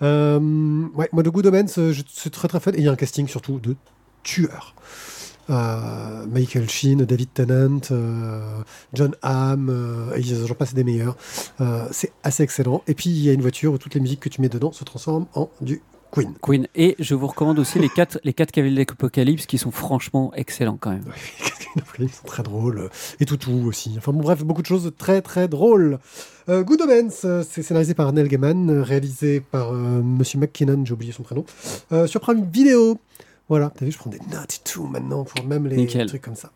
Moi 0.00 1.22
de 1.22 1.30
Good 1.30 1.46
Omens, 1.46 1.92
suis 1.92 2.30
très 2.30 2.48
très 2.48 2.58
fan 2.58 2.74
et 2.74 2.78
il 2.78 2.84
y 2.84 2.88
a 2.88 2.92
un 2.92 2.96
casting 2.96 3.28
surtout 3.28 3.60
de 3.60 3.76
tueurs. 4.24 4.74
Michael 5.48 6.68
Sheen, 6.68 7.04
David 7.04 7.32
Tennant, 7.34 7.80
John 8.92 9.14
Hamm, 9.22 9.68
euh, 9.70 10.14
et 10.14 10.22
j'en 10.22 10.54
passe 10.54 10.74
des 10.74 10.84
meilleurs. 10.84 11.16
C'est 11.90 12.12
assez 12.22 12.42
excellent. 12.42 12.82
Et 12.86 12.94
puis 12.94 13.10
il 13.10 13.22
y 13.22 13.30
a 13.30 13.32
une 13.32 13.42
voiture 13.42 13.72
où 13.72 13.78
toutes 13.78 13.94
les 13.94 14.00
musiques 14.00 14.20
que 14.20 14.28
tu 14.28 14.40
mets 14.40 14.48
dedans 14.48 14.72
se 14.72 14.84
transforment 14.84 15.26
en 15.34 15.50
du 15.60 15.82
Queen. 16.10 16.34
Queen. 16.42 16.66
Et 16.74 16.96
je 16.98 17.14
vous 17.14 17.26
recommande 17.26 17.58
aussi 17.58 17.78
les 17.78 17.88
quatre, 17.88 18.18
les 18.24 18.32
quatre 18.32 18.50
cavaliers 18.50 18.84
d'Apocalypse 18.84 19.46
qui 19.46 19.58
sont 19.58 19.70
franchement 19.70 20.32
excellents 20.34 20.76
quand 20.78 20.90
même. 20.90 21.04
Ils 21.98 22.08
sont 22.10 22.26
très 22.26 22.42
drôles. 22.42 22.90
Et 23.20 23.26
Toutou 23.26 23.66
aussi. 23.66 23.94
Enfin 23.98 24.12
bon, 24.12 24.20
bref, 24.20 24.42
beaucoup 24.44 24.62
de 24.62 24.66
choses 24.66 24.90
très 24.98 25.22
très 25.22 25.48
drôles. 25.48 25.98
Euh, 26.48 26.62
Good 26.62 26.80
Omens, 26.82 27.20
euh, 27.24 27.44
c'est 27.48 27.62
scénarisé 27.62 27.94
par 27.94 28.12
Neil 28.12 28.28
Gaiman, 28.28 28.68
euh, 28.70 28.82
réalisé 28.82 29.40
par 29.40 29.72
euh, 29.72 30.02
Monsieur 30.02 30.38
McKinnon, 30.38 30.84
j'ai 30.84 30.92
oublié 30.92 31.12
son 31.12 31.22
prénom, 31.22 31.44
euh, 31.92 32.06
sur 32.06 32.20
Prime 32.20 32.44
Vidéo. 32.50 32.98
Voilà, 33.48 33.72
t'as 33.76 33.84
vu, 33.84 33.92
je 33.92 33.98
prends 33.98 34.10
des 34.10 34.20
notes 34.32 34.54
et 34.60 34.68
tout 34.68 34.86
maintenant 34.86 35.24
pour 35.24 35.44
même 35.44 35.66
les 35.66 35.76
Nickel. 35.76 36.06
trucs 36.06 36.22
comme 36.22 36.36
ça. 36.36 36.50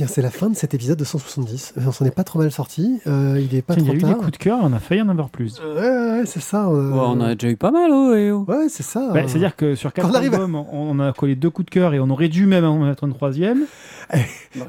Bien, 0.00 0.06
c'est 0.06 0.22
la 0.22 0.30
fin 0.30 0.48
de 0.48 0.56
cet 0.56 0.72
épisode 0.72 0.98
de 0.98 1.04
170. 1.04 1.74
Euh, 1.76 1.82
on 1.86 1.92
s'en 1.92 2.04
est 2.06 2.10
pas 2.10 2.24
trop 2.24 2.38
mal 2.38 2.50
sorti. 2.50 3.00
Euh, 3.06 3.38
il 3.38 3.54
est 3.54 3.60
pas 3.60 3.74
Tiens, 3.74 3.82
Il 3.84 3.92
y 3.92 3.96
a 3.96 3.98
trop 4.00 4.08
eu 4.08 4.14
des 4.14 4.18
coups 4.18 4.32
de 4.32 4.36
cœur, 4.38 4.58
on 4.62 4.72
a 4.72 4.78
failli 4.78 5.02
en 5.02 5.08
avoir 5.10 5.28
plus. 5.28 5.60
Ouais, 5.60 5.66
ouais, 5.80 6.10
ouais, 6.20 6.22
c'est 6.26 6.40
ça. 6.40 6.68
euh, 6.68 6.90
Ouais, 6.90 6.98
on 6.98 7.02
en 7.10 7.20
a 7.20 7.34
déjà 7.34 7.52
eu 7.52 7.56
pas 7.56 7.70
mal, 7.70 7.90
oh, 7.92 8.14
eh, 8.14 8.30
oh. 8.30 8.44
Ouais, 8.48 8.68
c'est 8.70 8.82
ça. 8.82 9.10
Bah, 9.12 9.20
euh. 9.20 9.24
C'est-à-dire 9.28 9.56
que 9.56 9.74
sur 9.74 9.92
quatre 9.92 10.06
Quand 10.06 10.12
on 10.12 10.16
arrive 10.16 10.32
à- 10.32 10.36
albums, 10.36 10.54
on, 10.54 10.66
on 10.72 10.98
a 11.00 11.12
collé 11.12 11.36
deux 11.36 11.50
coups 11.50 11.66
de 11.66 11.70
cœur 11.70 11.92
et 11.92 12.00
on 12.00 12.08
aurait 12.08 12.28
dû 12.28 12.46
même 12.46 12.64
en 12.64 12.78
mettre 12.78 13.04
un 13.04 13.10
troisième. 13.10 13.66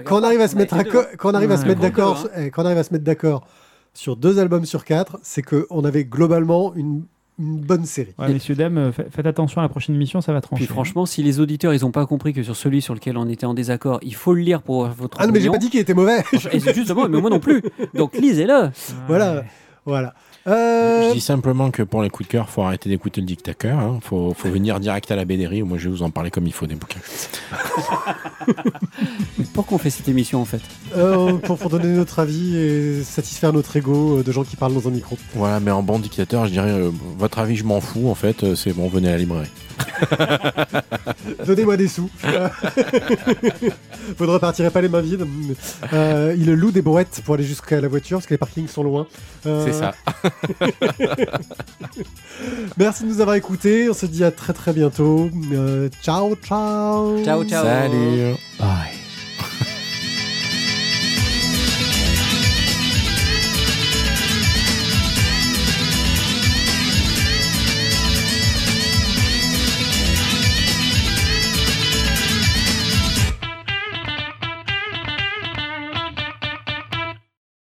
quand 0.04 0.20
on 0.20 0.24
arrive 0.24 0.42
à 0.42 0.48
se 0.50 0.56
mettre, 0.58 0.76
quand 1.18 1.32
on 1.32 1.34
arrive 1.34 1.52
à 1.52 1.58
se 1.58 1.62
Ouais, 1.64 1.70
mettre 1.70 1.82
d'accord, 1.82 2.24
deux, 2.24 2.30
eh, 2.44 2.52
quand 2.52 2.64
on 2.64 2.66
arrive 2.66 2.78
à 2.80 2.84
se 2.84 2.92
mettre 2.92 3.06
d'accord 3.06 3.46
sur 3.94 4.16
deux 4.18 4.38
albums 4.40 4.66
sur 4.66 4.84
quatre, 4.86 5.18
c'est 5.24 5.42
que 5.42 5.66
on 5.70 5.84
avait 5.86 6.04
globalement 6.06 6.74
une, 6.76 7.04
une 7.42 7.60
bonne 7.60 7.86
série. 7.86 8.14
Ouais, 8.20 8.32
messieurs, 8.32 8.56
dames, 8.56 8.78
euh, 8.78 8.92
fa- 8.92 9.04
faites 9.10 9.26
attention 9.26 9.60
à 9.60 9.64
la 9.64 9.70
prochaine 9.70 9.96
émission, 9.96 10.22
ça 10.22 10.32
va 10.34 10.42
trancher. 10.42 10.64
Puis 10.64 10.72
franchement, 10.72 11.06
si 11.06 11.24
les 11.24 11.40
auditeurs 11.40 11.74
ils 11.74 11.86
ont 11.86 11.92
pas 11.92 12.06
compris 12.06 12.34
que 12.34 12.44
sur 12.44 12.56
celui 12.56 12.82
sur 12.82 12.94
lequel 12.94 13.18
on 13.18 13.28
était 13.28 13.46
en 13.46 13.54
désaccord, 13.54 14.00
il 14.04 14.14
faut 14.16 14.34
le 14.34 14.42
lire 14.42 14.62
pour 14.62 14.86
votre 14.88 15.18
Ah 15.20 15.26
non, 15.28 15.34
mais 15.34 15.40
j'ai 15.40 15.50
opinion. 15.50 15.54
pas 15.54 15.58
dit 15.58 15.70
qu'il 15.72 15.80
était 15.80 15.94
mauvais. 15.94 16.24
Et 16.54 16.60
justement, 16.60 17.10
mais 17.10 17.20
moi 17.20 17.30
non 17.30 17.40
plus. 17.40 17.62
Donc 17.96 18.16
lisez-le. 18.16 18.54
Ouais. 18.66 18.70
voilà, 19.08 19.44
voilà. 19.86 20.14
Euh, 20.48 21.10
Je 21.10 21.14
dis 21.14 21.22
simplement 21.22 21.70
que 21.72 21.84
pour 21.84 22.02
les 22.02 22.10
coups 22.10 22.28
de 22.28 22.32
cœur, 22.32 22.50
faut 22.50 22.64
arrêter 22.64 22.90
d'écouter 22.90 23.22
le 23.22 23.28
dictateur. 23.28 23.78
Hein. 23.78 24.00
Faut, 24.04 24.34
faut 24.36 24.50
venir 24.50 24.80
direct 24.80 25.12
à 25.12 25.16
la 25.16 25.26
BDRI. 25.26 25.62
Moi, 25.64 25.78
je 25.78 25.86
vais 25.90 25.96
vous 25.96 26.04
en 26.04 26.10
parler 26.10 26.32
comme 26.32 26.48
il 26.48 26.54
faut 26.54 26.66
des 26.66 26.76
bouquins. 26.76 27.00
Mais 29.38 29.46
pourquoi 29.54 29.76
on 29.76 29.78
fait 29.78 29.90
cette 29.92 30.08
émission 30.10 30.42
en 30.42 30.46
fait? 30.46 30.62
Euh, 30.98 31.34
pour, 31.34 31.58
pour 31.58 31.70
donner 31.70 31.88
notre 31.90 32.20
avis 32.20 32.56
et 32.58 33.04
satisfaire 33.04 33.54
notre 33.54 33.76
ego 33.78 34.20
euh, 34.20 34.24
de 34.24 34.32
gens 34.32 34.44
qui 34.44 34.56
parlent 34.56 34.74
dans 34.74 34.88
un 34.88 34.92
micro. 34.92 35.18
Voilà, 35.36 35.60
mais 35.60 35.72
en 35.72 35.84
bon 35.84 36.00
dictateur, 36.00 36.48
je 36.48 36.52
dirais, 36.52 36.72
euh, 36.72 36.90
votre 37.18 37.38
avis, 37.40 37.56
je 37.56 37.64
m'en 37.64 37.80
fous. 37.82 38.10
En 38.10 38.16
fait, 38.16 38.56
c'est 38.56 38.74
bon, 38.74 38.88
venez 38.88 39.10
à 39.10 39.12
la 39.12 39.18
librairie. 39.20 39.50
Donnez-moi 41.46 41.78
des 41.78 41.88
sous. 41.88 42.10
Vous 44.18 44.26
ne 44.26 44.32
repartirez 44.32 44.70
pas 44.70 44.82
les 44.82 44.90
mains 44.90 45.02
vides. 45.02 45.26
Euh, 45.94 46.36
il 46.38 46.52
loue 46.54 46.72
des 46.72 46.82
brouettes 46.82 47.22
pour 47.26 47.36
aller 47.36 47.44
jusqu'à 47.44 47.80
la 47.82 47.88
voiture 47.88 48.18
parce 48.18 48.28
que 48.28 48.34
les 48.34 48.38
parkings 48.38 48.68
sont 48.68 48.84
loin. 48.84 49.08
Euh, 49.46 49.66
C'est 49.66 49.74
ça. 49.74 49.94
Merci 52.78 53.04
de 53.04 53.10
nous 53.10 53.22
avoir 53.22 53.36
écoutés. 53.36 53.90
On 53.90 53.94
se 53.94 54.06
dit 54.06 54.24
à 54.24 54.32
très 54.32 54.54
très 54.54 54.74
bientôt. 54.74 55.30
Euh, 55.52 55.90
ciao, 56.02 56.36
ciao. 56.36 57.24
Ciao, 57.24 57.44
ciao. 57.44 57.64
Salut. 57.64 58.36
Bye. 58.60 59.01